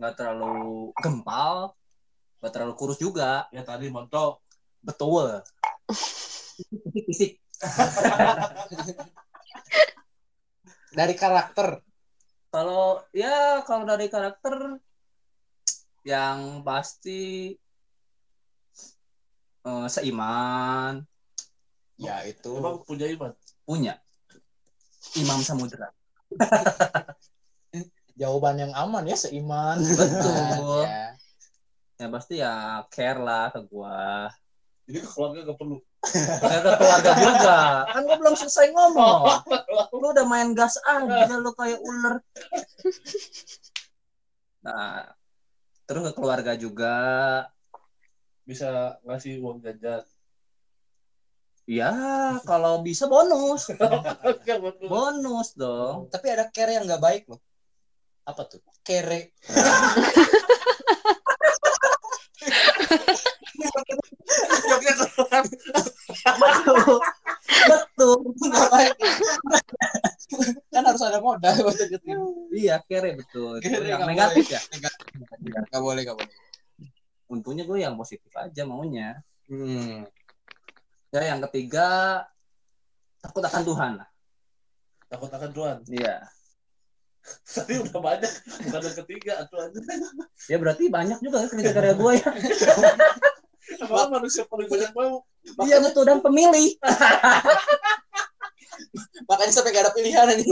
Nggak 0.00 0.16
terlalu 0.16 0.88
gempal, 0.96 1.76
nggak 2.40 2.52
terlalu 2.52 2.74
kurus 2.80 2.96
juga. 2.96 3.44
Ya 3.52 3.60
tadi 3.60 3.92
montok. 3.92 4.40
Betul. 4.80 5.44
Fisik. 6.96 7.36
Dari 10.96 11.12
karakter. 11.12 11.84
Kalau 12.48 13.04
ya 13.12 13.60
kalau 13.68 13.84
dari 13.84 14.08
karakter 14.08 14.80
yang 16.06 16.62
pasti 16.62 17.50
eh, 19.66 19.88
seiman 19.90 21.02
Ya 21.96 22.20
itu. 22.28 22.52
Emang 22.60 22.84
punya 22.84 23.08
iman. 23.08 23.32
punya 23.66 23.94
Imam 25.16 25.40
Samudra. 25.42 25.90
Jawaban 28.20 28.56
yang 28.60 28.72
aman 28.76 29.08
ya 29.08 29.16
seiman. 29.16 29.80
Betul. 29.80 30.84
Ya. 30.92 31.16
Ya 31.96 32.12
pasti 32.12 32.34
ya 32.44 32.84
care 32.92 33.16
lah 33.16 33.48
ke 33.48 33.64
gua. 33.72 34.28
Jadi 34.84 35.00
ke 35.00 35.08
keluarga 35.08 35.48
gak 35.48 35.56
perlu. 35.56 35.80
Ke 36.04 36.70
keluarga 36.76 37.12
juga. 37.16 37.60
Kan 37.88 38.04
gua 38.04 38.16
belum 38.20 38.34
selesai 38.36 38.68
ngomong. 38.76 39.24
Lu 39.96 40.12
udah 40.12 40.28
main 40.28 40.52
gas 40.52 40.76
aja 40.84 41.40
lu 41.40 41.56
kayak 41.56 41.80
ular. 41.80 42.20
Nah, 44.60 45.08
terus 45.86 46.02
ke 46.10 46.12
keluarga 46.18 46.52
juga. 46.58 46.98
Bisa 48.46 48.98
ngasih 49.06 49.40
uang 49.42 49.62
jajan. 49.62 50.02
Ya, 51.66 51.90
kalau 52.46 52.78
bisa 52.86 53.10
bonus. 53.10 53.74
Bonus 54.92 55.58
dong. 55.58 56.06
Tapi 56.14 56.26
ada 56.30 56.46
care 56.46 56.78
yang 56.78 56.86
nggak 56.86 57.02
baik 57.02 57.26
loh. 57.26 57.42
Apa 58.22 58.46
tuh? 58.46 58.62
Kere. 58.86 59.34
Joknya 64.66 64.92
keluar. 64.94 65.42
Nggak 67.96 68.68
baik. 68.68 68.94
kan 70.68 70.82
harus 70.84 71.02
ada 71.02 71.18
modal 71.24 71.54
buat 71.64 71.76
deketin. 71.80 72.18
Iya, 72.52 72.84
kere 72.84 73.16
betul. 73.16 73.56
Itu 73.60 73.72
Kere 73.72 73.88
yang 73.88 74.04
nggak 74.04 74.10
negatif 74.12 74.44
boleh. 74.44 74.56
ya. 74.56 74.60
Gak 75.72 75.82
boleh, 75.82 76.00
gak 76.04 76.16
boleh. 76.20 76.34
Untungnya 77.26 77.64
gue 77.64 77.78
yang 77.80 77.96
positif 77.96 78.30
aja 78.36 78.62
maunya. 78.68 79.16
Hmm. 79.48 80.04
Ya, 81.14 81.20
yang 81.32 81.40
ketiga 81.48 82.20
takut 83.24 83.42
akan 83.42 83.62
Tuhan 83.64 83.92
lah. 83.98 84.08
Takut 85.08 85.30
akan 85.32 85.50
Tuhan. 85.56 85.76
Iya. 85.88 86.16
Tadi 87.26 87.74
udah 87.82 87.98
banyak. 87.98 88.32
Bukan 88.68 88.80
yang 88.84 88.96
ketiga. 89.02 89.34
Tuhan. 89.50 89.68
Ya 90.46 90.56
berarti 90.60 90.84
banyak 90.92 91.18
juga 91.24 91.42
ya 91.42 91.48
kriteria 91.50 91.94
gue 91.98 92.12
ya. 92.20 92.30
Emang 93.82 94.10
manusia 94.14 94.46
paling 94.46 94.68
banyak 94.70 94.92
mau. 94.94 95.24
Iya 95.46 95.76
betul 95.80 96.02
dan 96.04 96.18
pemilih. 96.20 96.76
Makanya 99.30 99.52
sampai 99.54 99.70
gak 99.72 99.84
ada 99.88 99.92
pilihan 99.94 100.26
aja. 100.26 100.44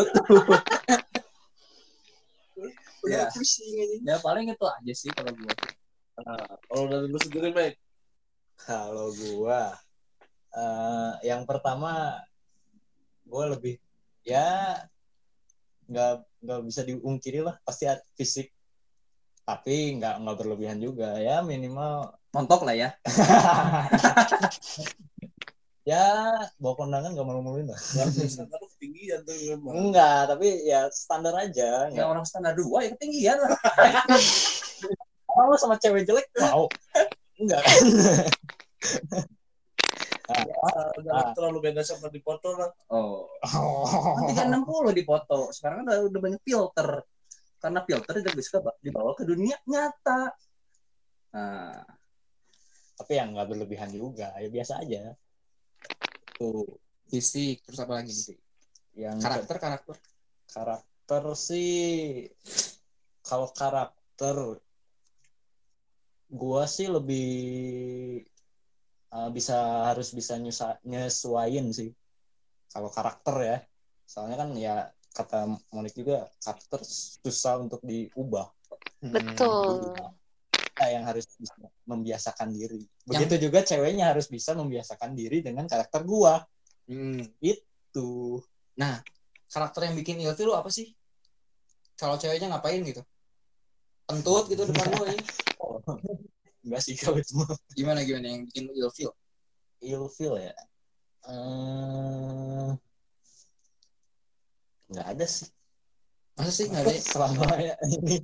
Udah 3.05 3.05
Ya. 3.05 3.28
pusing 3.30 3.74
aja. 3.76 3.97
Ya 4.01 4.16
paling 4.22 4.49
itu 4.49 4.64
aja 4.64 4.92
sih 4.97 5.11
kalau 5.12 5.32
gue. 5.36 5.53
Nah, 6.24 6.40
kalau 6.64 6.84
dari 6.88 7.07
lu 7.11 7.18
sendiri, 7.20 7.53
Mek. 7.53 7.74
Kalau 8.55 9.11
gua 9.12 9.76
eh, 10.55 11.12
yang 11.26 11.42
pertama 11.45 12.22
gua 13.26 13.51
lebih 13.51 13.76
ya 14.22 14.78
nggak 15.84 16.24
nggak 16.40 16.61
bisa 16.64 16.80
diungkiri 16.86 17.45
lah 17.45 17.61
pasti 17.61 17.84
fisik 18.16 18.49
tapi 19.45 20.01
nggak 20.01 20.24
nggak 20.24 20.36
berlebihan 20.40 20.80
juga 20.80 21.20
ya 21.20 21.45
minimal 21.45 22.09
montok 22.35 22.66
lah 22.66 22.74
ya. 22.74 22.89
Ya 25.85 26.32
bawa 26.57 26.80
kondangan 26.80 27.12
nggak 27.12 27.28
malu-maluin 27.28 27.68
lah. 27.68 27.76
Ketinggian 27.76 29.20
tuh 29.20 29.37
enggak 29.68 30.32
tapi 30.32 30.64
ya 30.64 30.89
standar 30.89 31.37
aja 31.37 31.93
ya 31.93 32.09
orang 32.09 32.24
standar 32.24 32.57
dua 32.57 32.89
ya 32.89 32.97
ketinggian 32.97 33.37
lah. 33.37 33.53
Orang 35.28 35.51
lu 35.53 35.59
sama 35.61 35.76
cewek 35.76 36.09
jelek? 36.09 36.24
Mau. 36.41 36.72
Enggak 37.37 37.61
Ah, 40.24 40.89
Jangan 41.05 41.20
Ah. 41.20 41.32
terlalu 41.37 41.59
beda 41.68 41.85
sama 41.85 42.09
di 42.09 42.16
foto 42.24 42.57
lah. 42.57 42.72
oh. 42.89 43.28
Tiga 44.24 44.49
enam 44.49 44.64
puluh 44.64 44.89
di 44.89 45.05
foto. 45.05 45.53
Sekarang 45.53 45.85
kan 45.85 45.93
udah, 45.93 46.01
udah 46.09 46.20
banyak 46.24 46.41
filter. 46.41 46.89
Karena 47.61 47.85
filter 47.85 48.24
juga 48.24 48.32
bisa 48.32 48.57
dibawa 48.80 49.12
ke 49.12 49.28
dunia 49.28 49.61
nyata. 49.68 50.32
Nah 51.37 51.76
tapi 52.95 53.18
yang 53.18 53.34
nggak 53.34 53.49
berlebihan 53.51 53.90
juga 53.90 54.30
ya 54.38 54.49
biasa 54.51 54.82
aja. 54.82 55.14
Tuh 56.38 56.66
fisik 57.11 57.62
terus 57.66 57.78
apa 57.82 58.03
lagi 58.03 58.11
nih 58.11 58.38
yang 58.95 59.18
karakter 59.18 59.57
karakter? 59.59 59.97
Karakter 60.51 61.22
sih 61.34 62.26
kalau 63.26 63.51
karakter 63.51 64.59
gua 66.30 66.66
sih 66.66 66.90
lebih 66.90 67.30
uh, 69.14 69.30
bisa 69.30 69.86
harus 69.90 70.11
bisa 70.11 70.34
nyusa, 70.38 70.78
nyesuain 70.82 71.70
sih. 71.70 71.90
Kalau 72.74 72.90
karakter 72.90 73.36
ya. 73.42 73.59
Soalnya 74.05 74.36
kan 74.42 74.51
ya 74.59 74.76
kata 75.14 75.47
Monik 75.70 75.95
juga 75.95 76.26
karakter 76.42 76.82
susah 76.82 77.62
untuk 77.62 77.80
diubah. 77.86 78.51
Betul. 78.99 79.95
Kita 80.85 81.01
yang 81.01 81.09
harus 81.09 81.24
bisa 81.41 81.57
membiasakan 81.89 82.53
diri. 82.53 82.85
Begitu 83.09 83.49
juga 83.49 83.64
ceweknya 83.64 84.12
harus 84.12 84.28
bisa 84.28 84.53
membiasakan 84.53 85.16
diri 85.16 85.41
dengan 85.41 85.64
karakter 85.64 86.05
gua. 86.05 86.45
Hmm. 86.85 87.24
tuh 87.89 88.45
karakter 89.49 89.89
yang 89.89 89.97
bikin 89.97 90.20
ilfil 90.20 90.53
lu 90.53 90.53
apa 90.53 90.68
sih? 90.68 90.93
Kalau 91.97 92.20
ceweknya 92.20 92.53
ngapain 92.53 92.85
gitu? 92.85 93.01
Pentut 94.05 94.45
gitu 94.53 94.68
depan 94.68 94.93
lu 94.93 95.09
ini. 95.09 95.24
Enggak 96.68 96.80
sih 96.85 96.93
kalau 97.01 97.16
itu 97.16 97.32
gimana 97.72 98.05
gimana? 98.05 98.28
Yang 98.28 98.53
bikin 98.53 98.62
lu 98.68 98.72
ilfil 98.85 99.11
ilfil 99.80 100.37
ya? 100.37 100.53
Eh 101.32 102.70
nggak 104.93 105.07
ada 105.16 105.24
sih. 105.24 105.49
Masa 106.37 106.53
sih 106.53 106.68
nggak 106.68 106.82
ada 106.85 106.93
ya? 106.93 107.01
selama 107.16 107.47
ya 107.57 107.74
ini 107.89 108.20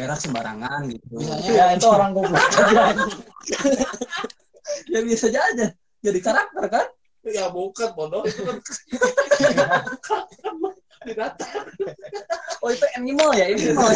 berak 0.00 0.18
sembarangan 0.20 0.80
gitu. 0.88 1.04
Misalnya- 1.12 1.52
ya 1.52 1.64
itu 1.76 1.86
orang 1.86 2.10
goblok. 2.16 2.40
Aja 2.40 2.84
ya 4.92 5.00
biasa 5.04 5.26
aja 5.28 5.66
jadi 6.00 6.18
karakter 6.24 6.64
kan? 6.72 6.86
Ya 7.28 7.52
bukan 7.52 7.88
bodoh. 7.92 8.24
Itu 8.24 8.42
kan 8.48 8.58
binatang. 11.00 11.64
oh 12.60 12.68
itu 12.68 12.86
animal 12.96 13.32
ya 13.32 13.48
animal 13.48 13.88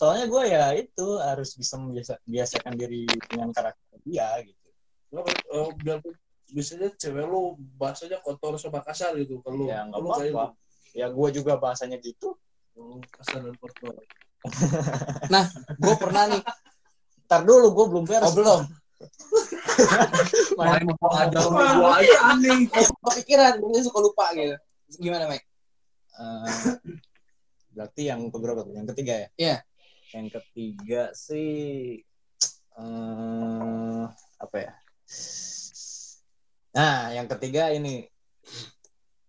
soalnya 0.00 0.32
gue 0.32 0.44
ya 0.48 0.64
itu 0.80 1.06
harus 1.20 1.52
bisa 1.60 1.76
membiasa 1.76 2.16
biasakan 2.24 2.72
diri 2.72 3.04
dengan 3.28 3.52
karakter 3.52 4.00
dia 4.00 4.32
gitu. 4.40 4.68
Eh, 5.12 5.68
biar 5.84 6.00
biasanya 6.48 6.88
cewek 6.96 7.24
lu 7.28 7.60
bahasanya 7.76 8.16
kotor 8.24 8.56
sama 8.56 8.80
kasar 8.80 9.12
gitu 9.20 9.44
kalau 9.44 9.68
ya 9.68 9.84
nggak 9.84 10.00
lu 10.00 10.08
kayak 10.16 10.32
apa-apa. 10.32 10.56
ya 10.96 11.06
gue 11.12 11.28
juga 11.36 11.52
bahasanya 11.60 12.00
gitu. 12.00 12.32
Gitu. 12.72 12.84
kasar 13.12 13.44
dan 13.44 13.52
kotor. 13.60 13.92
Gue 15.76 15.94
pernah 16.00 16.22
nih 16.30 16.40
ntar 17.28 17.44
dulu 17.44 17.70
gue 17.76 17.86
belum 17.92 18.04
beres 18.08 18.28
oh 18.30 18.34
belum 18.34 18.60
mulai 20.60 20.82
mau 20.84 21.12
ada 21.16 21.40
gua 21.48 22.00
aja 22.00 22.18
aneh 22.36 22.68
kepikiran 22.68 23.60
gue 23.60 23.80
suka 23.84 23.98
lupa 24.00 24.32
gitu 24.36 24.56
gimana 25.00 25.28
Mike 25.28 25.50
Eh, 26.20 26.76
berarti 27.72 28.12
yang 28.12 28.28
keberapa 28.28 28.60
tuh? 28.68 28.76
Yang 28.76 28.92
ketiga 28.92 29.14
ya? 29.16 29.28
Iya. 29.40 29.56
Yang 30.12 30.26
ketiga 30.36 31.02
sih 31.16 31.48
eh 32.76 34.04
apa 34.36 34.56
ya? 34.60 34.72
Nah, 36.76 36.98
yang 37.16 37.26
ketiga 37.26 37.72
ini 37.72 38.04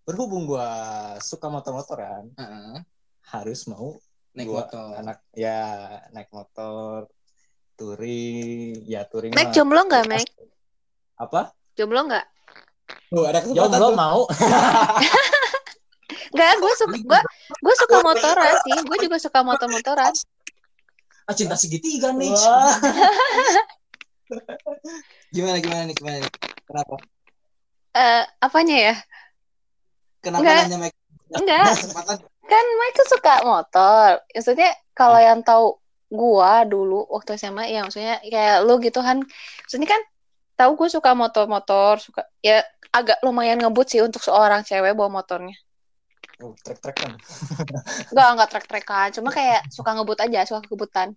berhubung 0.03 0.45
gua 0.49 0.67
suka 1.23 1.47
motor-motoran, 1.47 2.33
Heeh. 2.35 2.77
harus 3.31 3.65
mau 3.71 3.95
naik 4.31 4.47
gua 4.47 4.63
motor 4.63 4.91
anak 4.95 5.17
ya 5.35 5.59
naik 6.11 6.29
motor 6.31 7.07
touring, 7.75 8.79
ya 8.85 9.03
touring 9.09 9.33
Mac 9.33 9.49
mah- 9.49 9.53
jomblo 9.53 9.81
nggak, 9.85 10.05
Mac? 10.05 10.27
Apa? 11.17 11.51
Jomblo 11.73 12.05
nggak? 12.05 12.25
Tuh, 13.09 13.25
ada 13.25 13.39
kesempatan 13.41 13.57
Jomblo 13.57 13.87
tuh. 13.89 13.97
mau. 13.97 14.21
Nggak, 16.31 16.51
gue 16.63 16.73
suka 16.79 16.95
gue 16.95 17.19
gue 17.59 17.75
suka 17.75 17.97
motoran 17.99 18.55
sih. 18.63 18.77
Gue 18.87 18.97
juga 19.03 19.17
suka 19.19 19.43
motor-motoran. 19.43 20.13
ah 21.27 21.35
cinta 21.35 21.53
segitiga 21.53 22.11
nih 22.11 22.31
gimana 25.31 25.59
gimana 25.59 25.83
nih 25.85 25.95
gimana 25.95 26.17
nih 26.19 26.31
kenapa 26.65 26.95
Eh, 27.91 28.23
apanya 28.39 28.75
ya? 28.89 28.95
kenapa 30.23 30.41
Nggak. 30.41 30.59
nanya 30.65 30.77
Mike 30.79 30.97
Enggak, 31.31 31.75
kesempatan 31.77 32.15
kan 32.45 32.65
Mike 32.77 32.97
tuh 32.97 33.07
suka 33.17 33.33
motor. 33.45 34.09
Maksudnya 34.33 34.71
kalau 34.97 35.19
yang 35.21 35.41
tahu 35.45 35.77
gua 36.11 36.67
dulu 36.67 37.07
waktu 37.07 37.39
SMA 37.39 37.71
ya 37.71 37.85
maksudnya 37.85 38.19
kayak 38.21 38.65
lu 38.65 38.77
gitu 38.83 38.99
kan. 38.99 39.23
Maksudnya 39.65 39.89
kan 39.89 40.01
tahu 40.61 40.77
gue 40.77 40.89
suka 40.93 41.17
motor-motor, 41.17 41.97
suka 41.97 42.21
ya 42.45 42.61
agak 42.93 43.17
lumayan 43.25 43.57
ngebut 43.57 43.89
sih 43.89 44.01
untuk 44.05 44.21
seorang 44.21 44.61
cewek 44.61 44.93
bawa 44.93 45.09
motornya. 45.09 45.57
Oh, 46.37 46.53
trek-trekan. 46.61 47.17
Enggak, 48.13 48.27
enggak 48.33 48.49
trek-trekan, 48.49 49.07
cuma 49.13 49.29
kayak 49.29 49.61
suka 49.69 49.93
ngebut 49.93 50.21
aja, 50.21 50.41
suka 50.45 50.61
kebutan. 50.65 51.13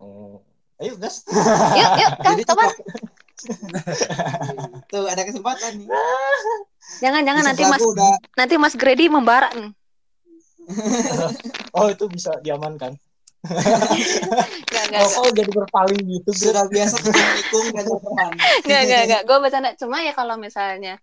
Oh. 0.00 0.40
Ayo, 0.80 0.96
gas. 0.96 1.28
Yuk, 1.28 1.90
yuk, 2.00 2.12
kan 2.24 2.32
kapan? 2.40 2.68
Tuh 4.92 5.04
ada 5.08 5.22
kesempatan 5.24 5.84
nih 5.84 5.88
Jangan, 6.98 7.22
jangan 7.22 7.42
nanti 7.46 7.62
Mas 7.64 7.82
udah 7.84 8.14
nanti 8.34 8.54
Mas 8.58 8.74
Grady 8.74 9.06
membara 9.06 9.48
nih. 9.54 9.70
Oh, 11.74 11.86
itu 11.90 12.06
bisa 12.10 12.34
diamankan. 12.42 12.94
Enggak, 13.40 14.84
enggak, 14.90 15.02
Oh, 15.16 15.24
oh, 15.24 15.30
jadi 15.32 15.50
berpaling 15.50 16.02
gitu. 16.02 16.30
Sudah 16.34 16.68
biasa 16.68 17.00
tikung 17.00 17.72
dan 17.72 17.84
teman 17.88 18.32
Enggak, 18.66 18.80
enggak, 18.84 19.02
enggak. 19.06 19.22
Gue 19.24 19.38
bercanda. 19.40 19.70
Cuma 19.80 20.04
ya 20.04 20.12
kalau 20.12 20.36
misalnya 20.36 21.00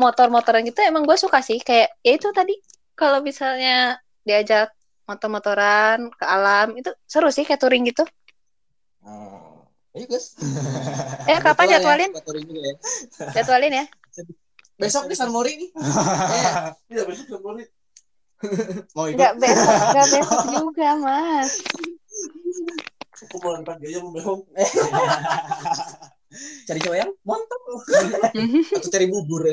motor-motoran 0.00 0.64
gitu 0.64 0.80
emang 0.86 1.04
gue 1.04 1.18
suka 1.18 1.44
sih. 1.44 1.60
Kayak 1.60 1.92
ya 2.00 2.12
itu 2.16 2.28
tadi 2.32 2.54
kalau 2.96 3.20
misalnya 3.20 4.00
diajak 4.24 4.72
motor-motoran 5.04 6.08
ke 6.14 6.24
alam 6.24 6.76
itu 6.76 6.90
seru 7.04 7.28
sih 7.28 7.44
kayak 7.44 7.60
touring 7.60 7.84
gitu. 7.86 8.04
Oh. 9.04 9.47
Ayo, 9.96 10.04
gas. 10.04 10.36
Eh 11.24 11.38
kapan 11.40 11.66
jadwalin? 11.72 12.10
Ya, 12.12 12.20
juga 12.20 12.60
ya. 12.60 12.74
Jadwalin 13.40 13.72
ya. 13.72 13.86
besok 14.78 15.10
nih 15.10 15.18
San 15.18 15.34
Mori 15.34 15.58
nih 15.58 15.70
Iya 16.94 17.02
besok 17.02 17.26
kan 17.34 17.40
boleh. 17.42 17.66
Mau 18.94 19.10
ikut? 19.10 19.18
Enggak 19.18 19.34
besok, 19.42 19.74
enggak 19.90 20.08
besok 20.14 20.42
juga, 20.54 20.88
Mas. 21.02 21.50
Aku 23.26 23.36
mau 23.42 23.58
pagi 23.66 23.90
aja 23.90 23.98
mau 23.98 24.14
behong. 24.14 24.40
cari 26.68 26.78
cowok 26.84 26.98
yang 27.00 27.10
montok 27.24 27.60
atau 28.76 28.90
cari 28.92 29.08
bubur 29.08 29.48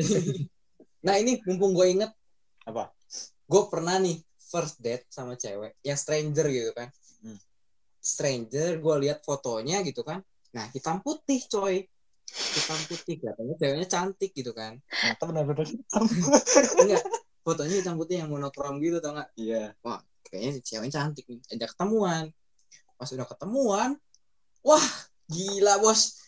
nah 1.00 1.16
ini 1.16 1.40
mumpung 1.48 1.72
gue 1.72 1.88
inget 1.88 2.12
Apa? 2.68 2.92
gue 3.48 3.62
pernah 3.72 3.96
nih 3.96 4.20
first 4.56 4.84
date 4.84 5.08
sama 5.08 5.40
cewek 5.40 5.80
yang 5.82 5.98
stranger 5.98 6.46
gitu 6.52 6.72
kan. 6.76 6.92
Stranger 8.06 8.78
gue 8.78 8.96
lihat 9.10 9.26
fotonya 9.26 9.82
gitu 9.82 10.06
kan. 10.06 10.22
Nah 10.54 10.70
hitam 10.70 11.02
putih 11.02 11.42
coy. 11.50 11.82
Hitam 12.30 12.80
putih 12.86 13.18
katanya 13.18 13.54
ceweknya 13.58 13.88
cantik 13.90 14.32
gitu 14.38 14.54
kan. 14.54 14.78
Ternyata 14.86 15.24
benar-benar 15.26 15.66
hitam. 15.66 16.04
enggak 16.86 17.04
fotonya 17.42 17.76
hitam 17.82 17.96
putih 17.98 18.22
yang 18.22 18.30
monokrom 18.30 18.78
gitu 18.78 19.02
tau 19.02 19.18
gak 19.18 19.30
Iya. 19.38 19.74
kayaknya 20.26 20.62
ceweknya 20.62 20.94
cantik 21.02 21.26
nih 21.26 21.42
ajak 21.58 21.70
ketemuan. 21.74 22.30
Pas 22.96 23.10
udah 23.10 23.26
ketemuan 23.26 23.90
wah 24.62 24.86
gila 25.26 25.82
bos. 25.82 26.22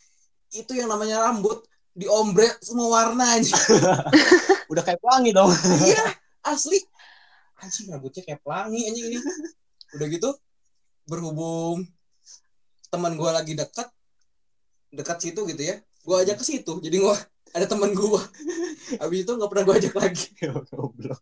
Itu 0.49 0.73
yang 0.73 0.89
namanya 0.89 1.21
rambut 1.29 1.61
diombre 1.97 2.45
semua 2.61 2.93
warna 2.93 3.41
aja 3.41 3.57
Udah 4.71 4.83
kayak 4.85 5.01
pelangi 5.01 5.33
dong. 5.33 5.49
iya 5.85 6.13
asli. 6.45 6.77
Anjing 7.57 7.89
rambutnya 7.89 8.21
kayak 8.21 8.41
pelangi 8.45 8.85
anjing 8.85 9.05
ini. 9.11 9.17
Udah 9.97 10.07
gitu 10.07 10.29
berhubung 11.07 11.87
teman 12.91 13.15
gue 13.15 13.29
lagi 13.31 13.53
dekat 13.55 13.87
dekat 14.91 15.17
situ 15.19 15.43
gitu 15.47 15.63
ya 15.63 15.75
gue 15.79 16.15
ajak 16.23 16.39
ke 16.39 16.45
situ 16.45 16.79
jadi 16.79 16.97
gue 16.99 17.15
ada 17.51 17.65
teman 17.67 17.91
gue 17.91 18.21
habis 19.01 19.19
itu 19.23 19.31
nggak 19.31 19.49
pernah 19.51 19.63
gue 19.67 19.75
ajak 19.79 19.93
lagi 19.95 20.27
Goblok. 20.71 21.19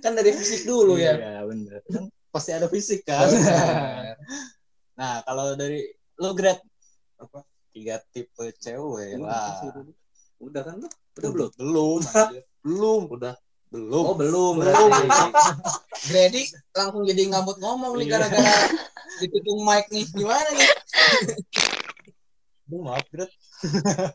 kan 0.00 0.12
dari 0.16 0.32
fisik 0.32 0.64
dulu 0.64 0.96
ya 0.96 1.12
Iya, 1.16 1.40
bener. 1.44 1.80
Kan 1.88 2.04
pasti 2.32 2.50
ada 2.56 2.66
fisik 2.68 3.04
kan 3.04 3.28
nah 4.98 5.20
kalau 5.26 5.54
dari 5.54 5.84
lu 6.18 6.30
grade 6.32 6.62
apa 7.18 7.42
tiga 7.74 7.98
tipe 8.10 8.44
cewek 8.58 9.18
lah 9.18 9.58
Udah 10.38 10.62
kan 10.62 10.76
lu? 10.78 10.88
udah 11.14 11.30
belum 11.30 11.50
belum 11.56 12.00
belum 12.66 13.00
udah 13.12 13.34
belum 13.74 14.04
Oh, 14.06 14.14
belum. 14.14 14.62
belum 14.62 14.90
Grady 16.06 16.46
langsung 16.78 17.02
jadi 17.02 17.26
ngamut 17.26 17.58
ngomong 17.58 17.98
nih 17.98 18.06
Iya. 18.06 18.12
gara-gara 18.14 18.54
ditutup 19.18 19.58
mic 19.60 19.86
nih. 19.90 20.06
Gimana 20.08 20.46
nih? 20.48 20.68
Aduh, 22.64 22.80
maaf 22.80 23.02
grade 23.10 23.34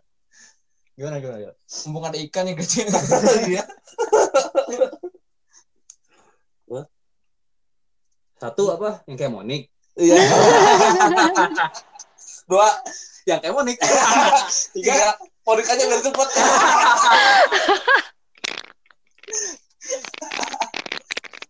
gimana 0.96 1.16
gimana 1.20 1.38
gimana? 1.40 1.56
Mumpung 1.84 2.04
ada 2.04 2.18
ikan 2.20 2.44
nih 2.44 2.56
Grady. 2.56 2.82
Iya. 3.50 3.64
Satu 8.40 8.64
apa? 8.72 9.04
Yang 9.04 9.18
kayak 9.18 9.34
Monik. 9.36 9.64
iya 10.00 10.16
Dua 12.48 12.68
yang 13.28 13.44
kayak 13.44 13.52
Monik. 13.52 13.76
tiga 14.72 15.12
ponik 15.44 15.68
aja 15.68 15.84
nggak 15.84 16.02
cepet 16.02 16.30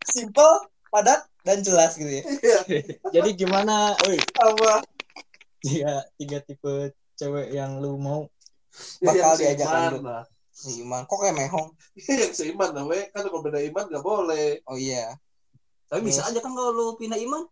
Simple, 0.09 0.55
padat, 0.89 1.25
dan 1.45 1.61
jelas 1.61 1.95
gitu 1.95 2.09
ya. 2.09 2.23
jadi 3.15 3.29
gimana? 3.35 3.93
Oi, 4.05 4.17
apa 4.37 4.83
tiga 5.59 6.07
tiga 6.15 6.39
tipe 6.43 6.95
cewek 7.19 7.51
yang 7.51 7.83
lu 7.83 7.99
mau? 7.99 8.27
Bakal 9.03 9.35
Yang 9.35 9.39
diajak 9.39 9.67
lanjut. 9.67 10.03
Iman, 10.59 11.07
kok 11.07 11.23
kayak 11.23 11.35
mehong? 11.39 11.71
yang 12.19 12.35
seiman 12.35 12.75
lah 12.75 12.83
we. 12.83 13.07
Kan 13.15 13.23
kalau 13.31 13.39
beda 13.39 13.63
iman 13.63 13.85
nggak 13.87 14.03
boleh. 14.03 14.59
Oh 14.67 14.75
iya. 14.75 15.15
Tapi 15.87 16.03
bisa 16.03 16.27
aja 16.27 16.39
kan 16.43 16.51
kalau 16.51 16.75
lu 16.75 16.85
pindah 16.99 17.15
iman. 17.15 17.47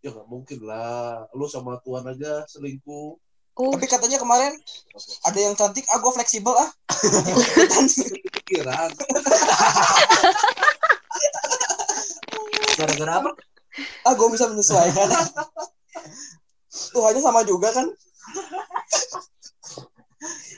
ya 0.00 0.08
nggak 0.12 0.28
mungkin 0.28 0.64
lah. 0.64 1.28
Lu 1.36 1.44
sama 1.52 1.76
Tuhan 1.84 2.08
aja 2.08 2.48
selingkuh 2.48 3.20
Uh, 3.56 3.72
Tapi 3.72 3.88
katanya 3.88 4.20
kemarin 4.20 4.52
ada 5.24 5.38
yang 5.40 5.56
cantik, 5.56 5.88
ah 5.88 5.96
gue 5.96 6.12
fleksibel 6.12 6.52
ah. 6.52 6.68
pikiran 8.36 8.92
Gara-gara 12.76 13.12
apa? 13.24 13.30
Ah 14.04 14.12
gue 14.12 14.28
bisa 14.28 14.44
menyesuaikan. 14.52 15.08
Tuhannya 16.92 17.22
sama 17.24 17.48
juga 17.48 17.72
kan? 17.72 17.88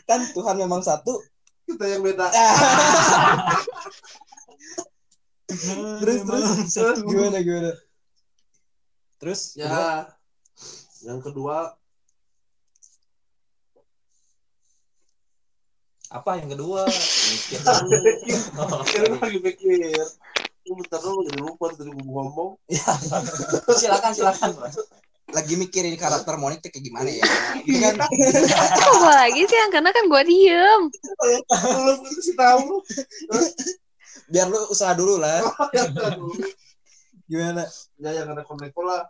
kan 0.08 0.20
Tuhan 0.34 0.56
memang 0.58 0.82
satu. 0.82 1.22
kita 1.68 1.84
yang 1.84 2.00
beda 2.00 2.32
terus 6.00 6.20
terus 6.72 6.98
gimana 7.04 7.38
gimana? 7.44 7.72
terus 9.20 9.52
ya 9.52 10.08
yang 11.04 11.20
kedua 11.20 11.76
Apa 16.08 16.40
yang 16.40 16.48
kedua? 16.56 16.88
Mikir 17.32 17.60
dulu. 17.60 17.96
Lagi 19.20 19.38
mikir 19.44 19.70
Lu 20.68 20.76
bentar 20.76 21.00
dulu 21.00 21.24
jadi 21.24 21.40
lupa 21.40 21.72
tadi 21.72 21.88
gue 21.88 22.04
ngomong 22.04 22.60
silakan 23.76 24.12
silakan. 24.12 24.52
Lagi 25.32 25.56
mikirin 25.60 25.96
karakter 25.96 26.36
Monik 26.40 26.60
kayak 26.64 26.80
gimana 26.80 27.08
ya? 27.08 27.24
Gitu 27.64 27.80
kan? 27.84 27.96
kok 28.76 28.94
gue 29.00 29.14
lagi 29.16 29.42
sih 29.48 29.56
yang 29.56 29.72
karena 29.72 29.90
kan 29.92 30.04
gue 30.08 30.22
diem. 30.28 30.82
lu 31.84 31.92
kasih 32.04 32.34
tahu 32.36 32.60
lu 32.68 32.78
Biar 34.28 34.44
lu 34.48 34.60
usaha 34.68 34.92
dulu 34.92 35.16
lah. 35.16 35.40
Gimana? 37.28 37.64
ya 38.00 38.10
yang 38.24 38.32
ada 38.32 38.44
koneko 38.44 38.80
lah 38.84 39.04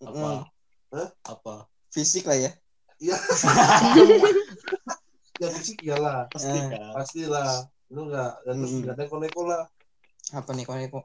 Mm, 0.00 1.06
apa 1.22 1.70
fisik 1.92 2.26
lah 2.26 2.34
ya. 2.34 2.50
iya 2.98 3.14
ya 5.40 5.48
fisik 5.50 5.80
iyalah 5.82 6.28
pasti 6.28 6.52
Eh. 6.52 6.68
pastilah 6.92 7.64
lu 7.90 8.06
nggak 8.06 8.32
ya 8.44 8.52
terus 8.52 8.70
Hmm. 8.70 8.86
ada 8.86 9.04
koneko 9.08 9.40
lah 9.44 9.64
Apa 10.30 10.54
nih 10.54 10.62
koneko? 10.62 11.02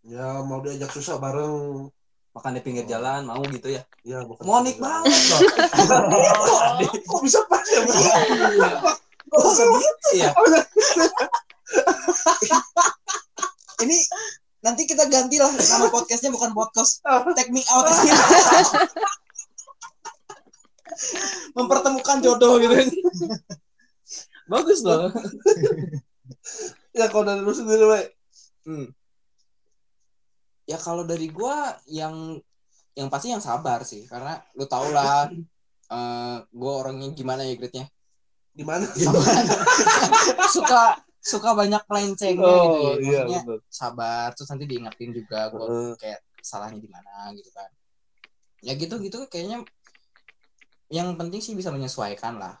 ya 0.00 0.40
mau 0.40 0.60
diajak 0.60 0.90
susah 0.90 1.18
bareng 1.18 1.88
Makan 2.30 2.54
di 2.54 2.62
pinggir 2.62 2.86
jalan 2.86 3.26
mau 3.26 3.42
gitu 3.42 3.68
ya. 3.68 3.82
ya 4.06 4.22
bukan 4.22 4.46
Monik 4.46 4.78
banget 4.78 5.10
loh. 5.10 5.40
kok 7.10 7.20
bisa 7.26 7.42
pas 7.44 7.66
ya 7.66 7.80
bro? 7.82 7.98
Kok 9.26 9.42
bisa 9.50 9.64
gitu 9.66 10.08
ya? 10.14 10.30
Ini 13.82 13.96
nanti 14.62 14.86
kita 14.86 15.10
ganti 15.10 15.42
lah 15.42 15.50
nama 15.50 15.90
podcastnya 15.90 16.30
bukan 16.30 16.54
podcast 16.54 17.02
Take 17.34 17.50
Me 17.50 17.66
Out 17.66 17.90
mempertemukan 21.58 22.18
jodoh 22.22 22.60
gitu. 22.60 22.74
Bagus 24.50 24.80
loh. 24.82 25.10
Ya 26.90 27.06
kalau 27.06 27.22
dari 27.22 27.38
lu 27.42 27.54
sendiri 27.54 27.86
we 27.86 28.00
Hmm. 28.66 28.90
ya 30.66 30.74
kalau 30.76 31.06
dari 31.06 31.30
gua 31.30 31.74
yang 31.86 32.38
yang 32.98 33.06
pasti 33.06 33.30
yang 33.30 33.38
sabar 33.42 33.86
sih. 33.86 34.06
Karena 34.10 34.38
lu 34.58 34.66
tau 34.66 34.90
lah 34.90 35.30
eh 35.90 36.36
gua 36.50 36.72
orangnya 36.86 37.14
gimana 37.14 37.46
ya 37.46 37.54
gritnya 37.54 37.86
gimana? 38.54 38.86
Suka 40.50 40.98
suka 41.22 41.54
banyak 41.54 41.82
pelencengnya 41.86 42.42
gitu. 42.42 42.78
ya 42.78 42.90
oh 42.90 42.94
iya 42.98 43.22
Maksudnya 43.26 43.40
betul. 43.46 43.58
sabar 43.70 44.26
terus 44.34 44.48
nanti 44.50 44.64
diingetin 44.66 45.10
juga 45.14 45.40
gua 45.54 45.66
Heeh. 45.66 45.92
kayak 45.98 46.20
salahnya 46.42 46.80
di 46.82 46.90
mana 46.90 47.30
gitu 47.38 47.50
kan. 47.54 47.70
Ya 48.66 48.74
gitu 48.74 48.98
gitu 48.98 49.18
kayaknya 49.30 49.62
yang 50.90 51.14
penting 51.14 51.38
sih 51.38 51.54
bisa 51.54 51.70
menyesuaikan 51.70 52.36
lah. 52.36 52.58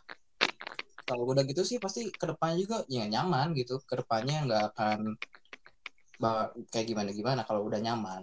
Kalau 1.02 1.26
udah 1.26 1.42
gitu 1.42 1.66
sih 1.66 1.82
pasti 1.82 2.14
ke 2.14 2.22
depannya 2.30 2.56
juga 2.62 2.76
ya 2.86 3.02
nyaman 3.10 3.50
gitu. 3.58 3.82
Ke 3.82 3.98
depannya 3.98 4.46
nggak 4.46 4.62
akan 4.74 4.98
kayak 6.70 6.86
gimana 6.86 7.10
gimana 7.10 7.42
kalau 7.42 7.66
udah 7.66 7.82
nyaman. 7.82 8.22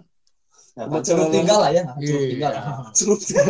Suruh 0.78 1.02
cewek 1.04 1.28
tinggal 1.34 1.58
lah 1.60 1.70
ya. 1.74 1.82
Iya. 2.00 2.08
suruh 2.08 2.24
tinggal. 2.32 2.52
Celup 2.96 3.20
tiga 3.20 3.42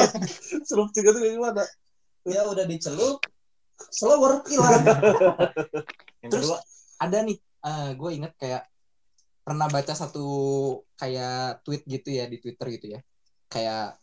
celup 0.68 0.88
tiga 0.96 1.08
tuh 1.12 1.20
kayak 1.20 1.34
gimana? 1.36 1.62
Ya 2.24 2.40
udah 2.48 2.64
dicelup 2.64 3.20
slower 3.92 4.40
hilang. 4.48 4.80
Yang 6.24 6.30
Terus- 6.32 6.48
kedua? 6.48 6.58
ada 7.00 7.18
nih 7.24 7.36
gue 7.96 8.10
inget 8.12 8.32
kayak 8.40 8.62
pernah 9.40 9.66
baca 9.72 9.92
satu 9.96 10.24
kayak 10.96 11.64
tweet 11.64 11.82
gitu 11.84 12.08
ya 12.16 12.24
di 12.30 12.40
Twitter 12.40 12.66
gitu 12.80 12.86
ya. 12.96 13.00
Kayak 13.50 13.98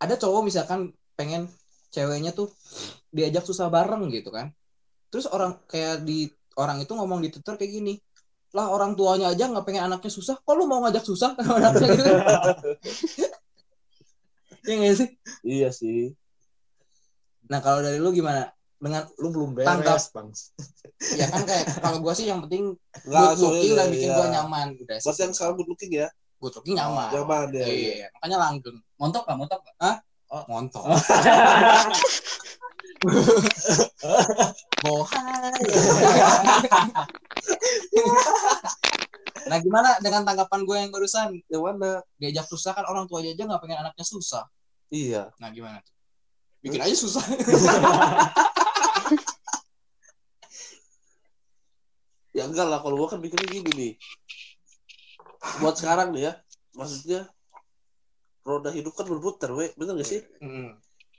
ada 0.00 0.14
cowok 0.16 0.42
misalkan 0.48 0.96
pengen 1.14 1.46
ceweknya 1.92 2.32
tuh 2.32 2.48
diajak 3.12 3.44
susah 3.44 3.68
bareng 3.68 4.08
gitu 4.08 4.32
kan. 4.32 4.50
Terus 5.12 5.28
orang 5.28 5.60
kayak 5.68 6.02
di 6.08 6.32
orang 6.56 6.80
itu 6.80 6.92
ngomong 6.96 7.20
di 7.20 7.28
Twitter 7.30 7.54
kayak 7.60 7.72
gini 7.72 7.94
lah 8.50 8.66
orang 8.66 8.98
tuanya 8.98 9.30
aja 9.30 9.46
nggak 9.46 9.62
pengen 9.62 9.86
anaknya 9.86 10.10
susah 10.10 10.34
kok 10.42 10.54
lu 10.58 10.66
mau 10.66 10.82
ngajak 10.82 11.04
susah? 11.06 11.38
Anaknya 11.38 11.88
gitu. 11.94 12.10
Kan 12.18 12.56
Iya 14.66 14.76
nggak 14.76 14.96
sih? 15.00 15.08
Iya 15.40 15.68
sih. 15.72 16.12
Nah 17.48 17.64
kalau 17.64 17.80
dari 17.80 17.96
lu 17.96 18.12
gimana? 18.12 18.52
Dengan 18.80 19.04
lu 19.20 19.28
belum 19.28 19.50
Tangkap. 19.60 20.00
beres 20.00 20.08
bang 20.08 20.28
ya 21.20 21.28
kan 21.28 21.44
kayak 21.44 21.64
kalau 21.84 22.00
gue 22.00 22.12
sih 22.16 22.32
yang 22.32 22.40
penting 22.44 22.76
good 23.04 23.36
looking 23.40 23.72
dan 23.76 23.88
bikin 23.92 24.08
ya. 24.08 24.16
gue 24.16 24.26
nyaman 24.32 24.66
udah. 24.76 24.96
Sih. 25.00 25.04
Buat 25.08 25.16
yang 25.20 25.32
sekarang 25.36 25.54
good 25.60 25.68
looking 25.68 25.92
ya 25.92 26.08
looking 26.40 26.80
nyaman. 26.80 27.12
Nyaman 27.12 27.52
ya 27.52 27.68
iya, 27.68 28.08
makanya 28.16 28.40
langgeng. 28.40 28.80
Montok 28.96 29.28
nggak? 29.28 29.36
Montok 29.36 29.60
nggak? 29.60 30.00
montok. 30.48 30.84
Bohai. 34.84 35.52
Nah 39.40 39.56
gimana 39.56 39.96
dengan 40.04 40.20
tanggapan 40.22 40.68
gue 40.68 40.76
yang 40.78 40.92
barusan? 40.92 41.32
Yang 41.48 41.62
mana 41.64 42.04
diajak 42.20 42.44
susah 42.46 42.76
kan 42.76 42.84
orang 42.86 43.08
tua 43.08 43.24
aja 43.24 43.34
nggak 43.34 43.58
pengen 43.58 43.82
anaknya 43.82 44.04
susah. 44.04 44.44
Iya. 44.92 45.32
Nah 45.40 45.48
gimana 45.50 45.80
bikin 46.60 46.80
aja 46.80 46.96
susah. 46.96 47.24
Ya 52.30 52.46
enggak 52.46 52.70
lah 52.70 52.78
kalau 52.78 52.94
gua 52.94 53.10
kan 53.10 53.18
mikirnya 53.18 53.50
gini 53.50 53.70
nih 53.74 53.92
buat 55.60 55.74
sekarang 55.76 56.12
nih 56.12 56.28
ya 56.28 56.32
maksudnya 56.76 57.26
roda 58.40 58.70
hidup 58.72 58.96
kan 58.96 59.04
berputar 59.08 59.52
we. 59.52 59.68
Bener 59.76 60.00
gak 60.00 60.08
sih? 60.08 60.20
Mm, 60.40 60.72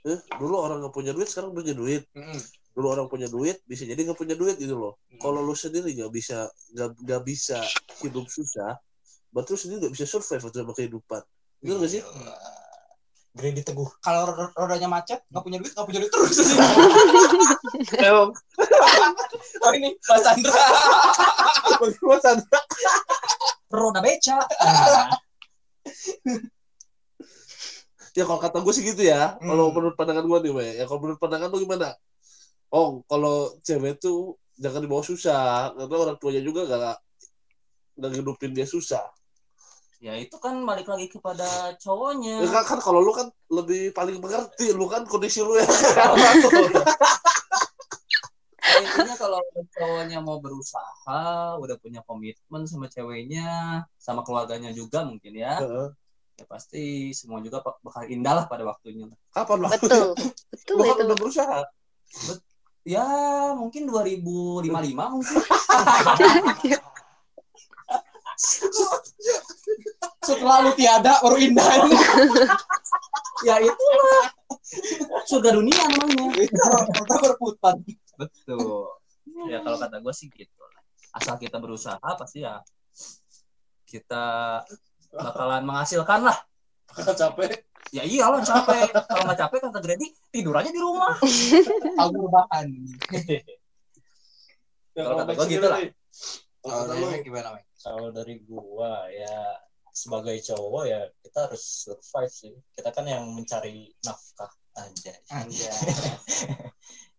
eh, 0.06 0.18
dulu 0.38 0.58
orang 0.58 0.82
nggak 0.82 0.94
punya 0.94 1.12
duit 1.14 1.30
sekarang 1.30 1.54
punya 1.54 1.74
duit. 1.74 2.02
Mm, 2.18 2.40
dulu 2.74 2.86
orang 2.88 3.06
punya 3.06 3.28
duit 3.30 3.62
bisa 3.68 3.86
jadi 3.86 3.98
nggak 3.98 4.18
punya 4.18 4.34
duit 4.34 4.58
gitu 4.58 4.74
loh. 4.74 4.98
Kalau 5.22 5.44
lu 5.44 5.54
sendiri 5.54 5.94
nggak 5.94 6.10
bisa 6.10 6.50
nggak 6.74 6.88
nggak 6.98 7.22
bisa 7.22 7.62
hidup 8.02 8.26
susah 8.26 8.74
berarti 9.32 9.56
lu 9.56 9.58
sendiri 9.58 9.78
nggak 9.86 9.94
bisa 9.94 10.06
survive 10.08 10.42
sama 10.50 10.72
kehidupan. 10.74 11.22
Bener 11.62 11.76
gak 11.78 11.92
sih? 11.94 12.02
Grady 13.32 13.64
Teguh. 13.64 13.88
kalau 14.04 14.28
ro- 14.28 14.52
rodanya 14.52 14.92
macet 14.92 15.24
nggak 15.32 15.40
punya 15.40 15.56
duit 15.56 15.72
nggak 15.72 15.86
punya 15.88 16.00
duit 16.04 16.12
terus. 16.12 16.36
Emang. 18.12 18.28
Oh 19.64 19.72
ini 19.78 19.96
Mas 20.04 20.20
Sandra 20.20 20.52
bagaimana 21.80 22.20
Sandra? 22.20 22.60
Roda 23.72 24.04
beca. 24.04 24.44
Nah, 24.44 25.16
Ya 28.12 28.28
kalau 28.28 28.40
kata 28.44 28.60
gue 28.60 28.72
sih 28.76 28.84
gitu 28.84 29.08
ya. 29.08 29.40
Hmm. 29.40 29.48
Kalau 29.48 29.72
menurut 29.72 29.96
pandangan 29.96 30.24
gue 30.28 30.38
nih, 30.44 30.52
we. 30.52 30.68
Ya 30.76 30.84
kalau 30.84 31.00
menurut 31.00 31.16
pandangan 31.16 31.48
lu 31.48 31.64
gimana? 31.64 31.96
Oh, 32.68 33.00
kalau 33.08 33.56
cewek 33.64 34.00
tuh 34.00 34.36
jangan 34.60 34.84
dibawa 34.84 35.00
susah, 35.00 35.72
karena 35.76 35.96
orang 35.96 36.16
tuanya 36.20 36.44
juga 36.44 36.68
gak 36.68 36.96
nggak 37.96 38.10
ngidupin 38.12 38.52
dia 38.52 38.68
susah. 38.68 39.04
Ya 40.02 40.18
itu 40.18 40.34
kan 40.36 40.60
balik 40.66 40.88
lagi 40.88 41.08
kepada 41.08 41.72
cowoknya. 41.80 42.42
Ya 42.42 42.50
kan, 42.52 42.64
kan 42.76 42.78
kalau 42.84 43.00
lu 43.00 43.12
kan 43.16 43.32
lebih 43.48 43.96
paling 43.96 44.20
mengerti, 44.20 44.72
lu 44.76 44.88
kan 44.88 45.08
kondisi 45.08 45.40
lu 45.40 45.56
ya. 45.56 45.64
Ya, 48.82 48.90
intinya 48.90 49.14
kalau 49.14 49.38
cowoknya 49.70 50.18
mau 50.18 50.42
berusaha, 50.42 51.54
udah 51.62 51.76
punya 51.78 52.02
komitmen 52.02 52.66
sama 52.66 52.90
ceweknya, 52.90 53.82
sama 53.94 54.26
keluarganya 54.26 54.74
juga 54.74 55.06
mungkin 55.06 55.38
ya. 55.38 55.62
Ya 56.34 56.44
pasti 56.50 57.14
semua 57.14 57.38
juga 57.38 57.62
bak- 57.62 57.78
bakal 57.86 58.10
indah 58.10 58.34
lah 58.42 58.44
pada 58.50 58.66
waktunya. 58.66 59.06
Kapan 59.30 59.58
lah? 59.62 59.70
Betul. 59.78 60.18
Betul 60.52 60.74
Lu 60.74 60.82
kan 60.82 60.96
itu. 60.98 61.04
udah 61.06 61.16
berusaha. 61.16 61.58
Ya 62.82 63.06
mungkin 63.54 63.86
2055 63.86 64.66
mungkin. 65.14 65.38
setelah 70.22 70.66
lu 70.66 70.72
tiada 70.74 71.18
baru 71.22 71.36
indah 71.38 71.66
ya 73.46 73.58
itulah 73.58 74.24
surga 75.26 75.50
dunia 75.54 75.78
namanya. 75.94 76.26
kita 76.46 77.14
berputar 77.22 77.74
Betul. 78.18 78.92
Ya 79.48 79.62
kalau 79.62 79.78
kata 79.78 80.02
gue 80.02 80.14
sih 80.14 80.28
gitu. 80.32 80.62
Asal 81.12 81.36
kita 81.36 81.60
berusaha 81.60 82.00
pasti 82.16 82.42
ya 82.42 82.60
kita 83.84 84.24
bakalan 85.12 85.62
menghasilkan 85.68 86.24
lah. 86.24 86.38
Capek. 86.92 87.64
Ya 87.92 88.08
iyalah 88.08 88.40
capek. 88.40 88.88
Kalau 88.88 89.24
nggak 89.28 89.40
capek 89.44 89.58
kata 89.68 89.80
Grady 89.84 90.06
tidur 90.32 90.56
aja 90.56 90.72
di 90.72 90.80
rumah. 90.80 91.12
aku 92.00 92.14
rebahan 92.24 92.66
Kalau 94.96 95.16
kata 95.20 95.32
gua 95.36 95.46
gitu 95.48 95.66
lah. 95.68 95.80
Kalau 96.62 96.94
lu, 96.96 97.06
gimana? 97.20 97.60
Kalau 97.80 98.08
dari 98.14 98.40
gua 98.48 99.08
ya 99.12 99.60
sebagai 99.92 100.40
cowok 100.40 100.84
ya 100.88 101.04
kita 101.20 101.38
harus 101.48 101.62
survive 101.84 102.32
sih. 102.32 102.54
Kita 102.72 102.88
kan 102.96 103.04
yang 103.04 103.28
mencari 103.28 103.92
nafkah 104.04 104.48
aja. 104.80 105.12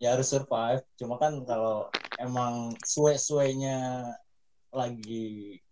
ya 0.03 0.19
harus 0.19 0.27
survive. 0.27 0.83
Cuma 0.99 1.15
kan 1.15 1.39
kalau 1.47 1.87
emang 2.19 2.75
suwe-suwenya 2.83 4.11
lagi 4.75 5.63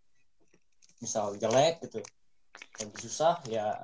misal 1.04 1.36
jelek 1.36 1.84
gitu, 1.84 2.00
lagi 2.80 2.96
susah 3.04 3.44
ya 3.52 3.84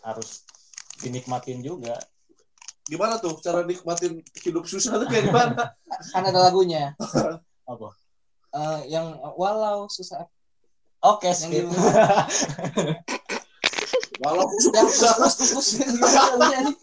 harus 0.00 0.48
dinikmatin 1.04 1.60
juga. 1.60 2.00
gimana 2.84 3.16
tuh 3.16 3.40
cara 3.40 3.64
nikmatin 3.64 4.20
hidup 4.44 4.68
susah 4.68 5.00
tuh 5.00 5.08
kayak 5.08 5.32
gimana? 5.32 5.72
kan 6.12 6.20
ada 6.20 6.36
lagunya 6.36 6.92
Apa? 7.72 7.96
Eh, 8.52 8.92
yang 8.92 9.16
walau 9.40 9.88
susah 9.88 10.28
Oke, 11.00 11.32
yang 11.32 11.36
skip. 11.36 11.64
yang 14.76 14.88
susah. 14.92 15.12
kus 15.16 15.32
kus 15.36 15.52
kus 15.56 15.68
lagunya 16.04 16.60
nih. 16.68 16.76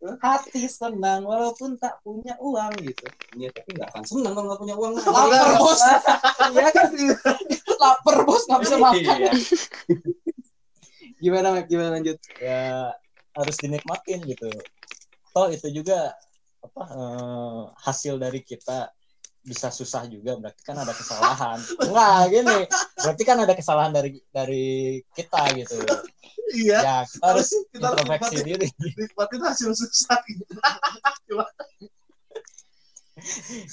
Hati 0.00 0.64
senang 0.64 1.28
walaupun 1.28 1.76
tak 1.76 2.00
punya 2.00 2.32
uang 2.40 2.80
gitu. 2.80 3.12
Ya 3.36 3.52
tapi 3.52 3.76
nggak 3.76 3.88
akan 3.92 4.04
senang 4.08 4.32
kalau 4.32 4.46
nggak 4.48 4.60
punya 4.64 4.76
uang. 4.80 4.92
lapar 5.04 5.50
bos. 5.60 5.80
iya 6.50 6.68
kan 6.72 6.88
lapar 7.82 8.16
bos 8.24 8.42
nggak 8.48 8.60
bisa 8.64 8.76
makan. 8.80 9.18
Iya. 9.20 9.32
gimana 11.22 11.48
gimana 11.68 12.00
lanjut? 12.00 12.16
Ya 12.40 12.96
harus 13.36 13.56
dinikmatin 13.60 14.24
gitu. 14.24 14.48
Toh 15.36 15.48
itu 15.52 15.68
juga 15.68 16.16
apa 16.60 16.82
eh, 16.92 17.62
hasil 17.84 18.16
dari 18.16 18.40
kita 18.40 18.88
bisa 19.50 19.66
susah 19.74 20.06
juga 20.06 20.38
berarti 20.38 20.62
kan 20.62 20.78
ada 20.78 20.94
kesalahan. 20.94 21.58
Enggak 21.82 22.18
gini. 22.30 22.58
Berarti 23.02 23.22
kan 23.26 23.36
ada 23.42 23.54
kesalahan 23.58 23.90
dari 23.90 24.22
dari 24.30 25.02
kita 25.10 25.42
gitu. 25.58 25.74
Iya. 26.54 26.78
Ya 26.78 26.96
kita 27.10 27.26
harus 27.26 27.48
Kita 27.74 27.90
introspeksi 27.90 28.36
diri. 28.46 28.66
nikmatin 28.94 29.42
hasil 29.42 29.70
susah. 29.74 30.18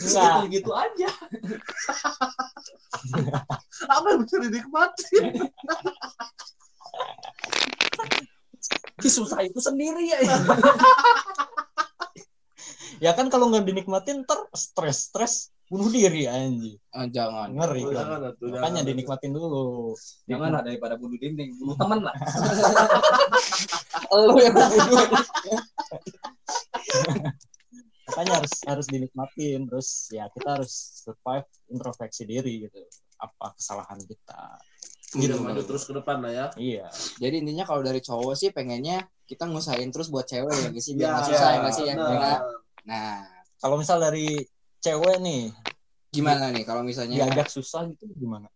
Enggak. 0.02 0.50
gitu 0.50 0.72
aja. 0.74 1.10
Apa 3.86 4.06
yang 4.18 4.22
bisa 4.26 4.38
dinikmatin? 4.42 5.24
Susah 9.06 9.46
itu 9.46 9.62
sendiri 9.62 10.10
ya. 10.10 10.20
Ya 12.98 13.14
kan 13.14 13.30
kalau 13.30 13.54
nggak 13.54 13.70
dinikmatin 13.70 14.26
ter 14.26 14.40
stres 14.58 15.14
stres 15.14 15.34
bunuh 15.68 15.92
diri 15.92 16.24
anjing. 16.26 16.80
Ah, 16.90 17.06
jangan 17.08 17.52
Ngeri 17.52 17.82
Oh, 17.84 17.92
kan. 17.92 17.98
jangan 18.00 18.20
atuh, 18.26 18.48
Makanya 18.50 18.64
jangan. 18.80 18.88
dinikmatin 18.88 19.32
dulu. 19.32 19.94
Jangan 20.26 20.50
lah 20.50 20.62
daripada 20.64 20.96
bunuh 20.96 21.18
dinding, 21.18 21.50
bunuh 21.60 21.76
teman 21.76 22.00
lah. 22.08 22.16
lu 24.16 24.36
yang 24.40 24.56
Makanya 28.08 28.34
harus 28.40 28.54
harus 28.64 28.88
dinikmatin 28.88 29.68
terus 29.68 30.08
ya 30.10 30.32
kita 30.32 30.56
harus 30.56 30.72
survive 31.04 31.44
introspeksi 31.68 32.24
diri 32.24 32.66
gitu. 32.66 32.80
Apa 33.20 33.52
kesalahan 33.54 34.00
kita. 34.00 34.42
Tidak 35.08 35.40
maju 35.40 35.62
terus 35.64 35.84
ke 35.84 35.92
depan 35.92 36.20
lah 36.20 36.32
ya. 36.32 36.46
Iya. 36.56 36.88
jadi 37.16 37.40
intinya 37.40 37.64
kalau 37.64 37.80
dari 37.80 38.00
cowok 38.00 38.36
sih 38.36 38.52
pengennya 38.52 39.08
kita 39.24 39.48
ngusahain 39.48 39.88
terus 39.88 40.08
buat 40.08 40.24
cewek 40.24 40.52
ya 40.52 40.70
sih 40.78 40.94
biar 40.96 41.12
Ya, 41.16 41.24
susah 41.24 41.50
ya 41.52 41.58
nggak 41.64 41.74
sih 41.76 41.84
ya. 41.88 41.94
Ya 41.96 42.08
nggak? 42.08 42.40
nah 42.84 43.20
Kalau 43.58 43.76
misal 43.76 43.98
dari 43.98 44.40
cewek 44.88 45.18
nih 45.20 45.44
gimana 46.16 46.50
nih 46.56 46.64
kalau 46.64 46.82
misalnya 46.82 47.28
diajak 47.28 47.52
susah 47.52 47.84
gitu 47.92 48.08
gimana? 48.16 48.48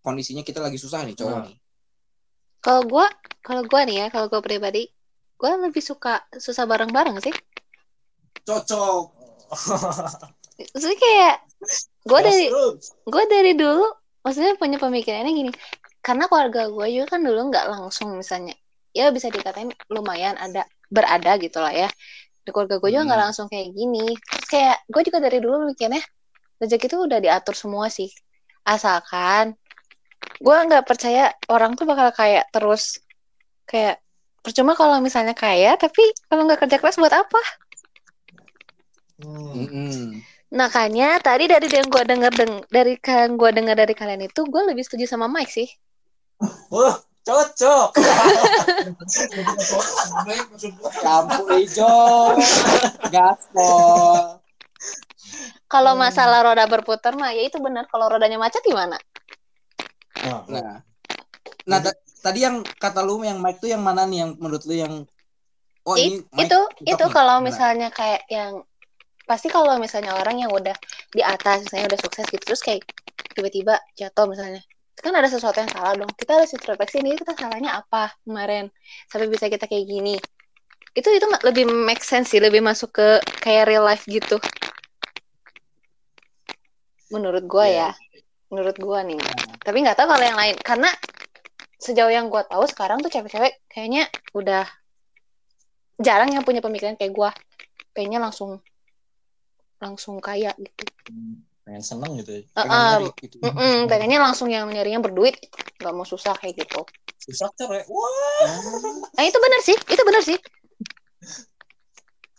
kondisinya 0.00 0.40
kita 0.40 0.64
lagi 0.64 0.80
susah 0.80 1.04
nih 1.04 1.12
cowok 1.18 1.36
Nah. 1.36 1.44
nih 1.50 1.56
Kalau 2.64 2.82
gua, 2.82 3.06
kalau 3.46 3.62
gua 3.62 3.86
nih 3.86 3.96
ya, 4.02 4.06
kalau 4.10 4.26
gua 4.26 4.42
pribadi, 4.42 4.90
gua 5.38 5.54
lebih 5.54 5.78
suka 5.78 6.18
susah 6.34 6.66
bareng-bareng 6.66 7.14
sih. 7.22 7.30
Cocok. 8.42 9.06
Maksudnya 10.74 10.98
kayak 10.98 11.34
gua 12.02 12.20
dari 12.26 12.50
gue 13.06 13.24
dari 13.30 13.52
dulu 13.54 13.86
maksudnya 14.22 14.58
punya 14.58 14.78
pemikirannya 14.82 15.30
gini 15.30 15.52
karena 16.02 16.26
keluarga 16.26 16.66
gue 16.70 16.86
juga 16.90 17.06
kan 17.14 17.20
dulu 17.22 17.50
nggak 17.50 17.66
langsung 17.70 18.14
misalnya 18.18 18.54
ya 18.90 19.10
bisa 19.14 19.30
dikatain 19.30 19.70
lumayan 19.90 20.34
ada 20.38 20.66
berada 20.90 21.38
gitu 21.38 21.58
lah 21.62 21.70
ya 21.70 21.88
di 22.46 22.54
keluarga 22.54 22.78
gue 22.78 22.90
juga 22.94 23.02
nggak 23.02 23.18
Hmm. 23.18 23.26
langsung 23.28 23.46
kayak 23.50 23.74
gini 23.74 24.14
Terus 24.14 24.46
kayak 24.46 24.76
gue 24.86 25.02
juga 25.02 25.18
dari 25.18 25.38
dulu 25.42 25.66
mikirnya 25.66 26.02
rezeki 26.62 26.86
itu 26.86 26.96
udah 27.02 27.18
diatur 27.18 27.54
semua 27.58 27.90
sih 27.90 28.08
asalkan 28.62 29.58
gue 30.38 30.56
nggak 30.56 30.86
percaya 30.86 31.34
orang 31.50 31.74
tuh 31.74 31.84
bakal 31.84 32.14
kayak 32.14 32.46
terus 32.54 33.02
kayak 33.66 33.98
percuma 34.40 34.78
kalau 34.78 35.02
misalnya 35.02 35.34
kaya 35.34 35.74
tapi 35.74 36.14
kalau 36.30 36.46
nggak 36.46 36.62
kerja 36.62 36.78
keras 36.78 36.96
buat 37.02 37.12
apa 37.12 37.42
Hmm. 39.16 40.20
Makanya 40.52 41.16
tadi 41.24 41.48
dari 41.48 41.72
yang 41.72 41.88
gue 41.88 42.04
denger 42.04 42.32
deng 42.36 42.52
dari 42.68 43.00
kan 43.00 43.32
gue 43.40 43.48
dengar 43.48 43.72
dari 43.72 43.96
kalian 43.96 44.28
itu 44.28 44.44
gue 44.44 44.62
lebih 44.68 44.84
setuju 44.84 45.08
sama 45.08 45.24
Mike 45.24 45.48
sih. 45.48 45.68
Wah, 46.68 47.00
cocok. 47.26 47.88
lampu 51.02 51.42
hijau 51.58 52.38
gaspol 53.10 54.38
Kalau 55.66 55.98
Hmm. 55.98 56.02
masalah 56.06 56.46
roda 56.46 56.62
berputar 56.70 57.18
mah 57.18 57.34
ya 57.34 57.42
itu 57.50 57.58
benar. 57.58 57.90
Kalau 57.90 58.06
rodanya 58.06 58.38
macet 58.38 58.62
gimana? 58.62 58.94
Nah, 60.22 60.46
nah 60.46 60.74
nah 61.66 61.78
ta- 61.82 61.98
tadi 62.22 62.46
yang 62.46 62.62
kata 62.78 63.02
lu 63.02 63.26
yang 63.26 63.42
Mike 63.42 63.58
tuh 63.58 63.74
yang 63.74 63.82
mana 63.82 64.06
nih 64.06 64.22
yang 64.22 64.30
menurut 64.38 64.62
lu 64.62 64.78
yang 64.78 64.94
oh 65.82 65.94
It- 65.98 66.22
ini 66.22 66.22
Mike 66.30 66.46
itu 66.46 66.58
cocok 66.62 66.86
itu 66.86 67.04
nih. 67.04 67.14
kalau 67.18 67.34
Gimana? 67.34 67.46
misalnya 67.50 67.88
kayak 67.90 68.22
yang 68.30 68.62
pasti 69.26 69.50
kalau 69.50 69.74
misalnya 69.82 70.14
orang 70.14 70.38
yang 70.38 70.54
udah 70.54 70.74
di 71.10 71.22
atas 71.26 71.66
misalnya 71.66 71.90
udah 71.90 72.00
sukses 72.06 72.26
gitu 72.30 72.42
terus 72.46 72.62
kayak 72.62 72.86
tiba-tiba 73.34 73.74
jatuh 73.98 74.30
misalnya 74.30 74.62
kan 75.00 75.12
ada 75.12 75.28
sesuatu 75.28 75.60
yang 75.60 75.70
salah 75.70 75.92
dong. 75.96 76.10
Kita 76.16 76.40
harus 76.40 76.50
introspeksi 76.56 77.04
ini 77.04 77.16
kita 77.16 77.36
salahnya 77.36 77.76
apa 77.76 78.12
kemarin 78.24 78.72
sampai 79.08 79.28
bisa 79.28 79.46
kita 79.46 79.68
kayak 79.68 79.86
gini. 79.86 80.16
Itu 80.96 81.12
itu 81.12 81.26
lebih 81.44 81.68
make 81.68 82.00
sense 82.00 82.32
sih 82.32 82.40
lebih 82.40 82.64
masuk 82.64 82.96
ke 82.96 83.08
kayak 83.44 83.68
real 83.68 83.84
life 83.84 84.04
gitu. 84.08 84.40
Menurut 87.12 87.44
gua 87.46 87.68
Iya. 87.68 87.90
ya. 87.90 87.90
Menurut 88.48 88.76
gua 88.80 89.04
nih. 89.04 89.20
Tapi 89.62 89.76
nggak 89.84 89.96
tahu 89.98 90.08
kalau 90.08 90.24
yang 90.24 90.38
lain. 90.38 90.56
Karena 90.64 90.88
sejauh 91.76 92.10
yang 92.10 92.32
gua 92.32 92.42
tahu 92.48 92.64
sekarang 92.64 93.04
tuh 93.04 93.12
cewek-cewek 93.12 93.60
kayaknya 93.68 94.08
udah 94.32 94.64
jarang 95.96 96.28
yang 96.32 96.44
punya 96.44 96.60
pemikiran 96.60 96.96
kayak 96.96 97.12
gue 97.12 97.30
pengennya 97.96 98.20
langsung 98.20 98.60
langsung 99.80 100.20
kaya 100.20 100.52
gitu 100.60 100.84
pengen 101.66 101.82
seneng 101.82 102.14
gitu 102.22 102.30
ya. 102.30 102.40
pengen 102.54 102.70
Heeh, 102.70 102.94
nyari 102.94 103.06
gitu. 103.18 103.36
pengennya 103.90 104.18
langsung 104.22 104.46
yang 104.46 104.70
nyarinya 104.70 105.02
berduit 105.02 105.34
nggak 105.82 105.92
mau 105.92 106.06
susah 106.06 106.38
kayak 106.38 106.62
gitu. 106.62 106.86
Susah 107.26 107.50
cewek 107.58 107.90
wah. 107.90 108.08
Nah 109.18 109.24
itu 109.26 109.38
benar 109.42 109.60
sih 109.66 109.74
itu 109.74 110.02
benar 110.06 110.22
sih. 110.22 110.38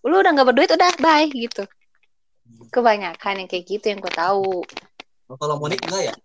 Lu 0.08 0.16
udah 0.24 0.32
nggak 0.32 0.48
berduit 0.48 0.72
udah 0.72 0.96
bye 1.04 1.28
gitu. 1.28 1.68
Kebanyakan 2.72 3.44
yang 3.44 3.50
kayak 3.52 3.68
gitu 3.68 3.86
yang 3.92 4.00
gue 4.00 4.14
tahu. 4.16 4.64
Kalau 5.28 5.60
Monik 5.60 5.84
enggak 5.84 6.08
ya? 6.08 6.16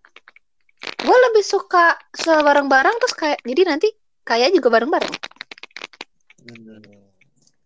Gue 1.03 1.17
lebih 1.29 1.43
suka 1.43 1.99
sebareng-bareng 2.15 2.95
terus 3.03 3.15
kayak 3.19 3.43
jadi 3.43 3.61
nanti 3.67 3.91
kaya 4.23 4.47
juga 4.47 4.71
bareng-bareng. 4.71 5.11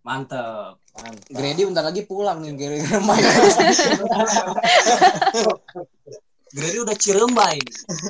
Mantep 0.01 0.81
mantap. 1.01 1.31
Grady 1.31 1.61
bentar 1.65 1.83
lagi 1.85 2.01
pulang 2.05 2.41
nih 2.41 2.51
gara-gara 2.57 2.99
main. 3.07 3.23
Grady 6.53 6.77
udah 6.81 6.95
cirembai 6.97 7.59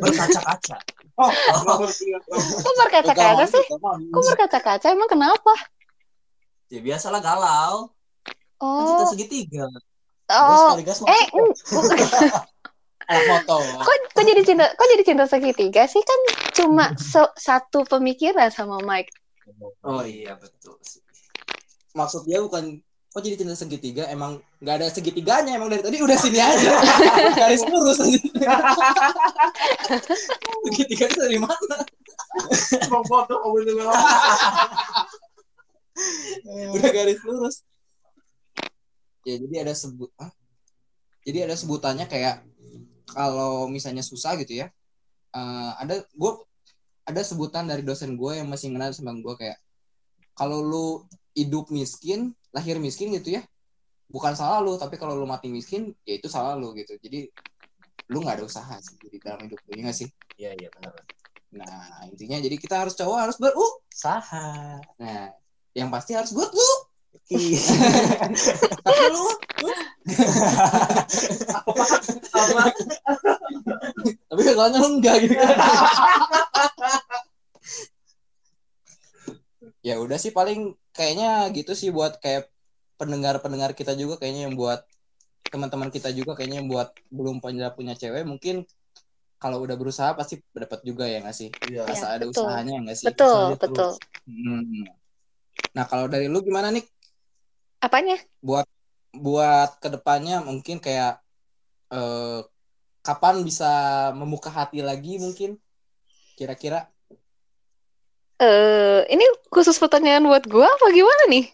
berkaca-kaca. 0.03 0.77
Kok 1.17 2.75
berkaca-kaca 2.85 3.45
sih? 3.49 3.65
kok 3.87 4.23
berkaca-kaca? 4.33 4.87
Emang 4.93 5.09
kenapa? 5.09 5.53
Ya 6.69 6.79
biasalah 6.83 7.19
galau. 7.23 7.91
Kan 8.57 8.65
oh. 8.65 8.89
kita 8.93 9.05
segitiga. 9.15 9.65
Oh. 10.27 10.75
Gas 10.83 10.99
eh 11.07 11.25
mm, 11.31 11.51
anak 13.09 13.23
motor. 13.31 13.63
Kok 13.63 13.95
kok 14.11 14.23
jadi 14.27 14.41
cinta 14.43 14.65
kok 14.75 14.87
jadi 14.91 15.03
cinta 15.07 15.23
segitiga 15.23 15.83
sih? 15.87 16.03
Kan 16.03 16.19
cuma 16.51 16.91
so- 16.99 17.31
satu 17.39 17.87
pemikiran 17.87 18.51
sama 18.51 18.83
Mike. 18.83 19.15
Oh 19.87 20.03
iya 20.03 20.35
betul 20.35 20.75
sih 20.83 21.06
maksud 21.97 22.29
dia 22.29 22.37
bukan 22.45 22.77
kok 23.09 23.21
jadi 23.25 23.35
cinta 23.41 23.57
segitiga? 23.57 24.05
Emang 24.13 24.37
nggak 24.61 24.75
ada 24.77 24.87
segitiganya 24.93 25.57
emang 25.57 25.73
dari 25.73 25.81
tadi 25.81 25.97
udah 25.97 26.17
sini 26.17 26.37
aja. 26.37 26.77
Garis 27.41 27.65
lurus 27.65 27.97
segitiga 30.69 31.05
itu 31.09 31.17
dari 31.17 31.41
mana? 31.41 31.77
Udah 36.77 36.93
garis 36.93 37.17
lurus. 37.25 37.65
Ya 39.25 39.41
jadi 39.41 39.65
ada 39.65 39.73
sebut 39.73 40.13
ah? 40.21 40.29
jadi 41.27 41.43
ada 41.43 41.55
sebutannya 41.59 42.07
kayak 42.07 42.47
kalau 43.11 43.67
misalnya 43.67 43.99
susah 43.99 44.39
gitu 44.39 44.63
ya 44.63 44.71
eh, 45.35 45.71
ada 45.83 46.07
gue 46.07 46.31
ada 47.03 47.21
sebutan 47.23 47.67
dari 47.67 47.83
dosen 47.83 48.15
gue 48.15 48.39
yang 48.39 48.47
masih 48.47 48.71
kenal 48.71 48.95
sama 48.95 49.11
gue 49.19 49.35
kayak 49.35 49.59
kalau 50.31 50.63
lu 50.63 50.87
hidup 51.37 51.69
miskin 51.69 52.33
lahir 52.49 52.81
miskin 52.81 53.13
gitu 53.13 53.37
ya. 53.37 53.45
Bukan 54.09 54.33
salah 54.33 54.65
lu 54.65 54.73
tapi 54.81 54.97
kalau 54.97 55.13
lu 55.13 55.29
mati 55.29 55.53
miskin 55.53 55.93
ya 56.01 56.17
itu 56.17 56.25
salah 56.25 56.57
lu 56.57 56.73
gitu. 56.73 56.97
Jadi 56.97 57.29
lu 58.09 58.25
nggak 58.25 58.41
ada 58.41 58.45
usaha 58.49 58.75
sih 58.81 58.97
di 58.97 59.21
dalam 59.21 59.45
hidup 59.45 59.61
lu 59.69 59.77
ya 59.77 59.93
sih? 59.93 60.09
Iya 60.41 60.57
iya 60.57 60.69
benar 60.73 60.97
nah 61.47 62.03
intinya 62.11 62.43
jadi 62.43 62.59
kita 62.59 62.75
harus 62.83 62.91
cowok 62.99 63.17
harus 63.23 63.39
ber 63.39 63.55
uh 63.55 63.73
nah 64.99 65.31
yang 65.71 65.87
pasti 65.87 66.11
harus 66.11 66.35
good 66.35 66.51
lu 66.51 66.71
tapi 68.85 69.03
lu 69.11 69.25
tapi 74.27 74.41
katanya 74.47 74.77
lu 74.79 74.89
enggak 74.95 75.15
gitu. 75.27 75.35
Ya 79.85 80.01
udah 80.03 80.17
sih 80.19 80.35
paling 80.35 80.75
kayaknya 80.97 81.27
gitu 81.57 81.71
sih 81.81 81.89
buat 81.97 82.13
kayak 82.23 82.43
pendengar-pendengar 82.99 83.71
kita 83.79 83.91
juga 84.01 84.13
kayaknya 84.19 84.41
yang 84.47 84.55
buat 84.61 84.79
teman-teman 85.51 85.89
kita 85.95 86.09
juga 86.19 86.31
kayaknya 86.37 86.57
yang 86.61 86.69
buat 86.73 86.89
belum 87.17 87.35
punya 87.43 87.65
punya 87.77 87.93
cewek 88.01 88.23
mungkin 88.31 88.55
kalau 89.41 89.57
udah 89.65 89.75
berusaha 89.81 90.11
pasti 90.19 90.35
dapat 90.63 90.79
juga 90.89 91.03
ya 91.11 91.17
nggak 91.23 91.35
sih? 91.41 91.49
Iya. 91.67 91.81
Iya, 91.91 92.01
asal 92.01 92.09
ada 92.15 92.25
betul. 92.25 92.31
usahanya 92.33 92.71
ya 92.77 92.79
nggak 92.85 92.99
sih? 93.03 93.11
Betul 93.11 93.27
Usahanya 93.27 93.55
betul. 93.61 93.89
Hmm. 94.27 94.85
nah 95.75 95.85
kalau 95.91 96.05
dari 96.13 96.25
lu 96.33 96.39
gimana 96.47 96.67
nih 96.75 96.83
apanya? 97.81 98.17
Buat 99.25 99.69
ke 99.81 99.87
depannya 99.95 100.35
mungkin 100.49 100.77
kayak 100.85 101.11
eh, 101.93 102.39
kapan 103.05 103.35
bisa 103.47 103.65
membuka 104.19 104.49
hati 104.59 104.77
lagi 104.89 105.11
mungkin? 105.25 105.51
Kira-kira 106.37 106.77
eh 108.37 109.01
ini 109.09 109.25
khusus 109.49 109.77
pertanyaan 109.81 110.25
buat 110.29 110.45
gua 110.45 110.69
apa 110.69 110.87
gimana 110.93 111.23
nih 111.29 111.45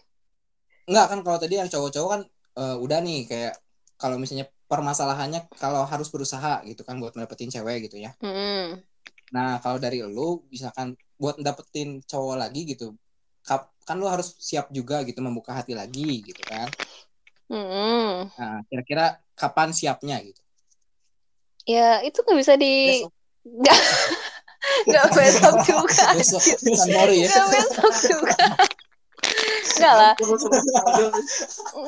Enggak 0.84 1.06
kan 1.10 1.18
kalau 1.24 1.38
tadi 1.40 1.56
yang 1.56 1.68
cowok-cowok 1.72 2.10
kan 2.12 2.22
eh, 2.60 2.76
udah 2.76 2.98
nih 3.00 3.20
kayak 3.24 3.54
kalau 3.96 4.20
misalnya 4.20 4.44
permasalahannya 4.68 5.48
kalau 5.56 5.84
harus 5.88 6.08
berusaha 6.12 6.60
gitu 6.68 6.82
kan 6.84 7.00
buat 7.00 7.16
dapetin 7.16 7.48
cewek 7.52 7.88
gitu 7.88 8.00
ya. 8.04 8.12
Hmm. 8.20 8.80
Nah, 9.32 9.60
kalau 9.62 9.78
dari 9.80 10.02
lu 10.04 10.44
misalkan 10.52 10.98
buat 11.16 11.40
dapetin 11.40 12.04
cowok 12.04 12.36
lagi 12.36 12.68
gitu. 12.68 12.92
Kan 13.84 14.00
lu 14.00 14.08
harus 14.08 14.36
siap 14.40 14.72
juga 14.72 15.04
gitu 15.04 15.20
membuka 15.20 15.52
hati 15.52 15.76
lagi 15.76 16.24
gitu 16.24 16.42
kan. 16.48 16.68
Hmm. 17.48 18.28
Nah, 18.34 18.60
kira-kira 18.68 19.20
kapan 19.36 19.70
siapnya 19.76 20.16
gitu. 20.24 20.40
Ya, 21.64 22.00
itu 22.04 22.20
nggak 22.20 22.38
bisa 22.40 22.54
di 22.60 23.04
Besok. 23.04 23.12
nggak 24.88 25.06
besok 25.18 25.54
juga. 25.64 26.06
Besok 26.16 26.42
ya. 27.12 27.28
Nggak 27.28 27.46
besok 27.52 27.92
juga. 28.06 28.44
Nggak 29.74 29.94
lah, 29.96 30.12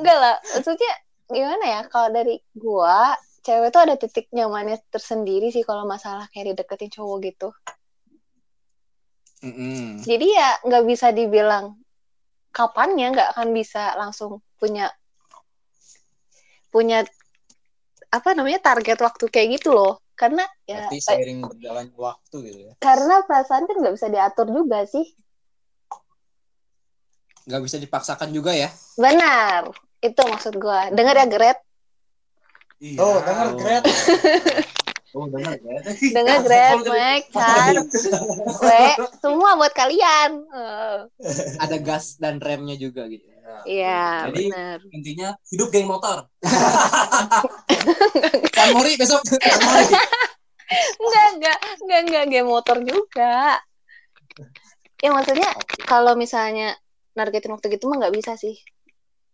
nggak 0.01 0.19
lah. 0.19 0.37
Maksudnya 0.57 0.93
gimana 1.29 1.65
ya? 1.65 1.81
Kalau 1.93 2.09
dari 2.11 2.37
gua, 2.57 3.15
cewek 3.47 3.71
tuh 3.71 3.83
ada 3.87 3.95
titik 3.95 4.27
nyamannya 4.35 4.83
tersendiri 4.91 5.55
sih 5.55 5.63
kalau 5.63 5.87
masalah 5.87 6.27
kayak 6.35 6.57
dideketin 6.57 6.91
cowok 6.91 7.17
gitu. 7.31 7.49
Mm-mm. 9.47 10.03
Jadi 10.03 10.27
ya 10.33 10.59
nggak 10.65 10.85
bisa 10.89 11.13
dibilang 11.13 11.77
kapannya 12.51 13.13
nggak 13.13 13.29
akan 13.37 13.53
bisa 13.53 13.93
langsung 14.01 14.41
punya 14.57 14.89
punya 16.73 17.05
apa 18.09 18.33
namanya 18.33 18.65
target 18.65 18.99
waktu 18.99 19.25
kayak 19.29 19.61
gitu 19.61 19.77
loh. 19.77 20.01
Karena 20.17 20.43
ya 20.65 20.89
berarti 20.89 20.99
seiring 20.99 21.45
berjalannya 21.45 21.93
waktu 21.93 22.37
gitu 22.49 22.59
ya 22.67 22.73
karena 22.81 23.21
perasaan 23.29 23.69
kan 23.69 23.77
nggak 23.77 23.95
bisa 24.01 24.09
diatur 24.09 24.49
juga 24.49 24.89
sih. 24.89 25.05
Nggak 27.47 27.63
bisa 27.63 27.77
dipaksakan 27.79 28.33
juga 28.35 28.51
ya. 28.57 28.73
Benar, 28.99 29.71
itu 30.03 30.21
maksud 30.25 30.57
gua. 30.59 30.91
Dengar 30.91 31.15
ya 31.15 31.27
Gret, 31.29 31.59
Iya. 32.77 32.99
oh 33.01 33.17
dengar 33.25 33.49
Gret 33.57 33.85
oh 35.17 35.25
benar 35.33 35.57
ya 35.57 35.81
dengar 36.13 36.39
Gret, 36.45 36.77
Mike, 36.85 37.29
Chan, 37.33 37.75
We, 38.61 38.85
semua 39.21 39.57
buat 39.57 39.73
kalian. 39.73 40.45
Eh, 40.45 40.99
Ada 41.57 41.77
gas 41.81 42.21
dan 42.21 42.37
remnya 42.37 42.77
juga 42.77 43.09
gitu. 43.09 43.25
Iya, 43.63 44.31
Jadi- 44.31 44.51
benar. 44.51 44.79
intinya 44.91 45.29
hidup 45.51 45.69
geng 45.71 45.87
motor 45.87 46.27
San 48.57 48.69
Mori 48.75 48.99
besok. 48.99 49.23
Mori. 49.23 49.95
Enggak, 50.99 51.27
enggak, 51.39 51.59
enggak, 51.79 52.01
enggak, 52.07 52.25
game 52.27 52.51
motor 52.51 52.77
juga. 52.83 53.61
Ya 54.99 55.11
maksudnya 55.15 55.47
kalau 55.87 56.19
misalnya 56.19 56.75
nargetin 57.15 57.55
waktu 57.55 57.71
gitu 57.77 57.87
mah 57.87 58.03
nggak 58.03 58.15
bisa 58.17 58.35
sih. 58.35 58.59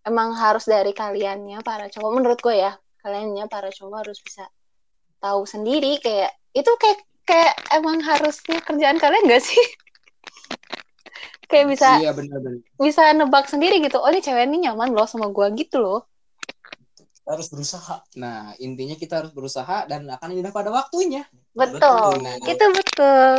Emang 0.03 0.35
harus 0.35 0.67
dari 0.67 0.93
kaliannya 0.93 1.63
para 1.63 1.87
cowok. 1.89 2.11
Menurut 2.13 2.39
gue 2.43 2.59
ya, 2.59 2.75
kaliannya 3.01 3.47
para 3.47 3.71
cowok 3.71 4.03
harus 4.03 4.19
bisa 4.21 4.45
tahu 5.23 5.47
sendiri 5.47 6.03
kayak 6.03 6.35
itu 6.53 6.69
kayak 6.77 7.01
kayak 7.23 7.55
emang 7.71 8.03
harusnya 8.03 8.59
kerjaan 8.67 8.99
kalian 8.99 9.31
gak 9.31 9.47
sih? 9.47 9.63
Kayak 11.53 11.69
bisa 11.69 12.01
Iya 12.01 12.17
benar-benar. 12.17 12.65
bisa 12.81 13.03
nebak 13.13 13.47
sendiri 13.53 13.85
gitu. 13.85 14.01
Oh 14.01 14.09
ini 14.09 14.25
cewek 14.25 14.49
ini 14.49 14.65
nyaman 14.65 14.97
loh 14.97 15.05
sama 15.05 15.29
gue 15.29 15.47
gitu 15.61 15.79
loh. 15.85 16.09
harus 17.23 17.47
berusaha 17.55 18.03
Nah, 18.19 18.51
intinya 18.59 18.99
kita 18.99 19.23
harus 19.23 19.31
berusaha 19.31 19.87
dan 19.87 20.11
akan 20.11 20.35
indah 20.35 20.51
pada 20.51 20.75
waktunya. 20.75 21.23
Betul. 21.55 22.19
Betul. 22.19 22.51
Itu 22.51 22.67
betul. 22.75 23.37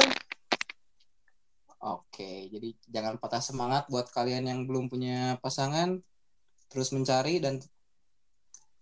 Oke, 1.84 2.48
jadi 2.48 2.72
jangan 2.88 3.19
patah 3.19 3.44
semangat 3.44 3.91
buat 3.91 4.07
kalian 4.07 4.48
yang 4.48 4.64
belum 4.64 4.88
punya 4.88 5.35
pasangan, 5.44 5.99
terus 6.72 6.95
mencari 6.95 7.44
dan 7.44 7.60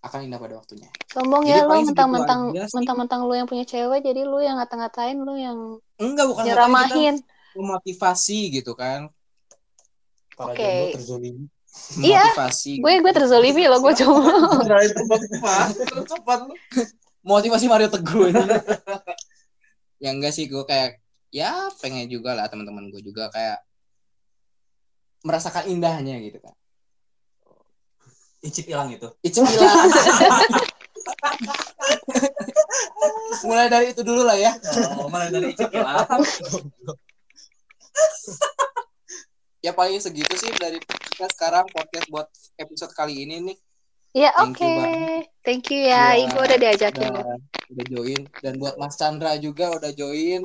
akan 0.05 0.29
indah 0.29 0.37
pada 0.37 0.61
waktunya. 0.61 0.89
Sombong 1.09 1.45
Jadi 1.45 1.61
ya 1.61 1.65
lo 1.65 1.81
mentang-mentang 1.81 2.41
mentang-mentang 2.53 3.21
lu 3.25 3.33
yang 3.37 3.49
punya 3.49 3.65
cewek 3.65 4.01
jadi 4.01 4.21
lu 4.25 4.41
yang 4.41 4.57
ngata-ngatain 4.57 5.17
lu 5.17 5.33
yang 5.37 5.81
Enggak, 5.97 6.25
bukan 6.29 6.43
nyeramahin. 6.45 7.15
kita 7.21 7.57
memotivasi 7.57 8.39
gitu 8.49 8.73
kan. 8.73 9.09
Para 10.41 10.51
Oke. 10.51 10.59
jomblo 10.59 10.85
terzolimi 10.91 11.43
Iya, 11.97 12.19
Motivasi. 12.27 12.71
gue 12.77 12.91
gue 12.99 13.11
terzolimi 13.11 13.63
loh 13.63 13.79
gue 13.79 13.93
coba. 13.95 14.27
Itu 14.83 15.01
motivasi 15.07 15.71
terus 15.81 16.03
cepat 16.05 16.39
lu. 16.43 16.53
motivasi 17.23 17.63
Mario 17.65 17.87
Teguh 17.87 18.27
ini. 18.27 18.43
ya 19.97 20.09
enggak 20.11 20.29
sih 20.31 20.45
gue 20.45 20.61
kayak 20.61 20.99
ya 21.29 21.69
pengen 21.77 22.05
juga 22.05 22.33
lah 22.33 22.45
teman-teman 22.45 22.89
gue 22.89 22.99
juga 22.99 23.29
kayak 23.29 23.61
merasakan 25.21 25.69
indahnya 25.69 26.17
gitu 26.19 26.37
kan 26.37 26.51
Icip 28.41 28.67
hilang 28.67 28.89
itu. 28.89 29.05
Icmilan. 29.21 29.85
mulai 33.43 33.65
dari 33.69 33.89
itu 33.89 34.01
dulu 34.01 34.21
lah 34.21 34.35
ya 34.35 34.51
Oh, 34.97 35.07
mulai 35.07 35.29
dari 35.29 35.51
icip 35.51 35.69
hilang. 35.69 36.03
ya 39.61 39.71
paling 39.71 39.97
segitu 39.97 40.33
sih 40.35 40.49
dari 40.53 40.77
kita 40.81 41.29
sekarang 41.29 41.65
podcast 41.67 42.07
buat 42.07 42.27
episode 42.55 42.91
kali 42.91 43.23
ini 43.23 43.37
nih 43.43 43.57
Ya 44.11 44.27
Thank 44.35 44.59
oke. 44.59 44.67
you, 44.67 45.23
Thank 45.39 45.65
you 45.71 45.87
ya. 45.87 46.11
Ya, 46.11 46.27
Igo 46.27 46.35
udah 46.37 46.59
diajakin. 46.59 47.15
udah, 47.15 47.31
udah 47.71 47.85
join 47.87 48.21
dan 48.37 48.59
buat 48.59 48.75
Mas 48.75 48.99
Chandra 48.99 49.37
juga 49.37 49.71
udah 49.71 49.87
join 49.91 50.43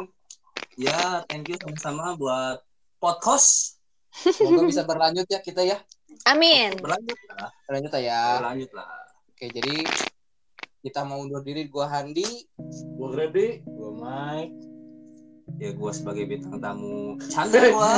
Ya, 0.77 1.25
thank 1.27 1.49
you 1.49 1.59
sama-sama 1.59 2.15
buat 2.15 2.63
podcast. 2.97 3.81
semoga 4.15 4.65
bisa 4.65 4.85
berlanjut 4.85 5.27
ya 5.27 5.41
kita 5.41 5.61
ya 5.61 5.83
Amin. 6.25 6.79
Berlanjut 6.79 7.19
lah. 7.29 7.51
berlanjut 7.67 7.93
ya 7.99 8.23
Berlanjut 8.39 8.71
lah. 8.71 8.89
oke 9.29 9.45
jadi 9.51 9.77
kita 10.81 11.01
mau 11.03 11.19
undur 11.19 11.43
diri 11.43 11.67
gua 11.67 11.91
Handi 11.91 12.25
Gua 12.95 13.09
Grady. 13.11 13.67
Gue 13.67 13.91
Mike. 13.93 14.55
Ya 15.57 15.71
gue 15.73 15.91
sebagai 15.95 16.27
bintang 16.27 16.59
tamu 16.59 17.17
Chandra 17.31 17.71
gua. 17.71 17.97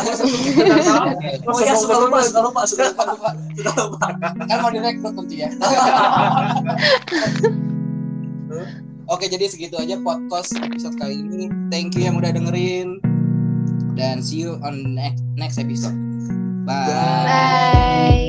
Oh 1.48 1.58
ya, 1.64 1.74
suka 1.74 1.96
lupa, 2.06 2.20
suka 2.22 2.40
lupa, 2.44 2.60
suka 2.68 2.84
lupa. 3.08 3.30
Sudah 3.56 3.74
lupa. 3.88 4.06
kan 4.46 4.56
mau 4.62 4.70
direkrut 4.70 5.16
nanti 5.16 5.42
ya 5.42 5.48
Oke, 9.08 9.24
jadi 9.24 9.48
segitu 9.48 9.80
aja 9.80 9.96
podcast 10.04 10.52
episode 10.60 10.92
kali 11.00 11.24
ini. 11.24 11.48
Thank 11.72 11.96
you 11.96 12.04
yang 12.04 12.20
udah 12.20 12.28
dengerin. 12.28 13.00
Dan 13.96 14.20
see 14.20 14.44
you 14.44 14.60
on 14.60 14.92
next, 14.92 15.24
next 15.32 15.56
episode. 15.56 15.96
Bye. 16.68 16.92
Bye. 16.92 18.27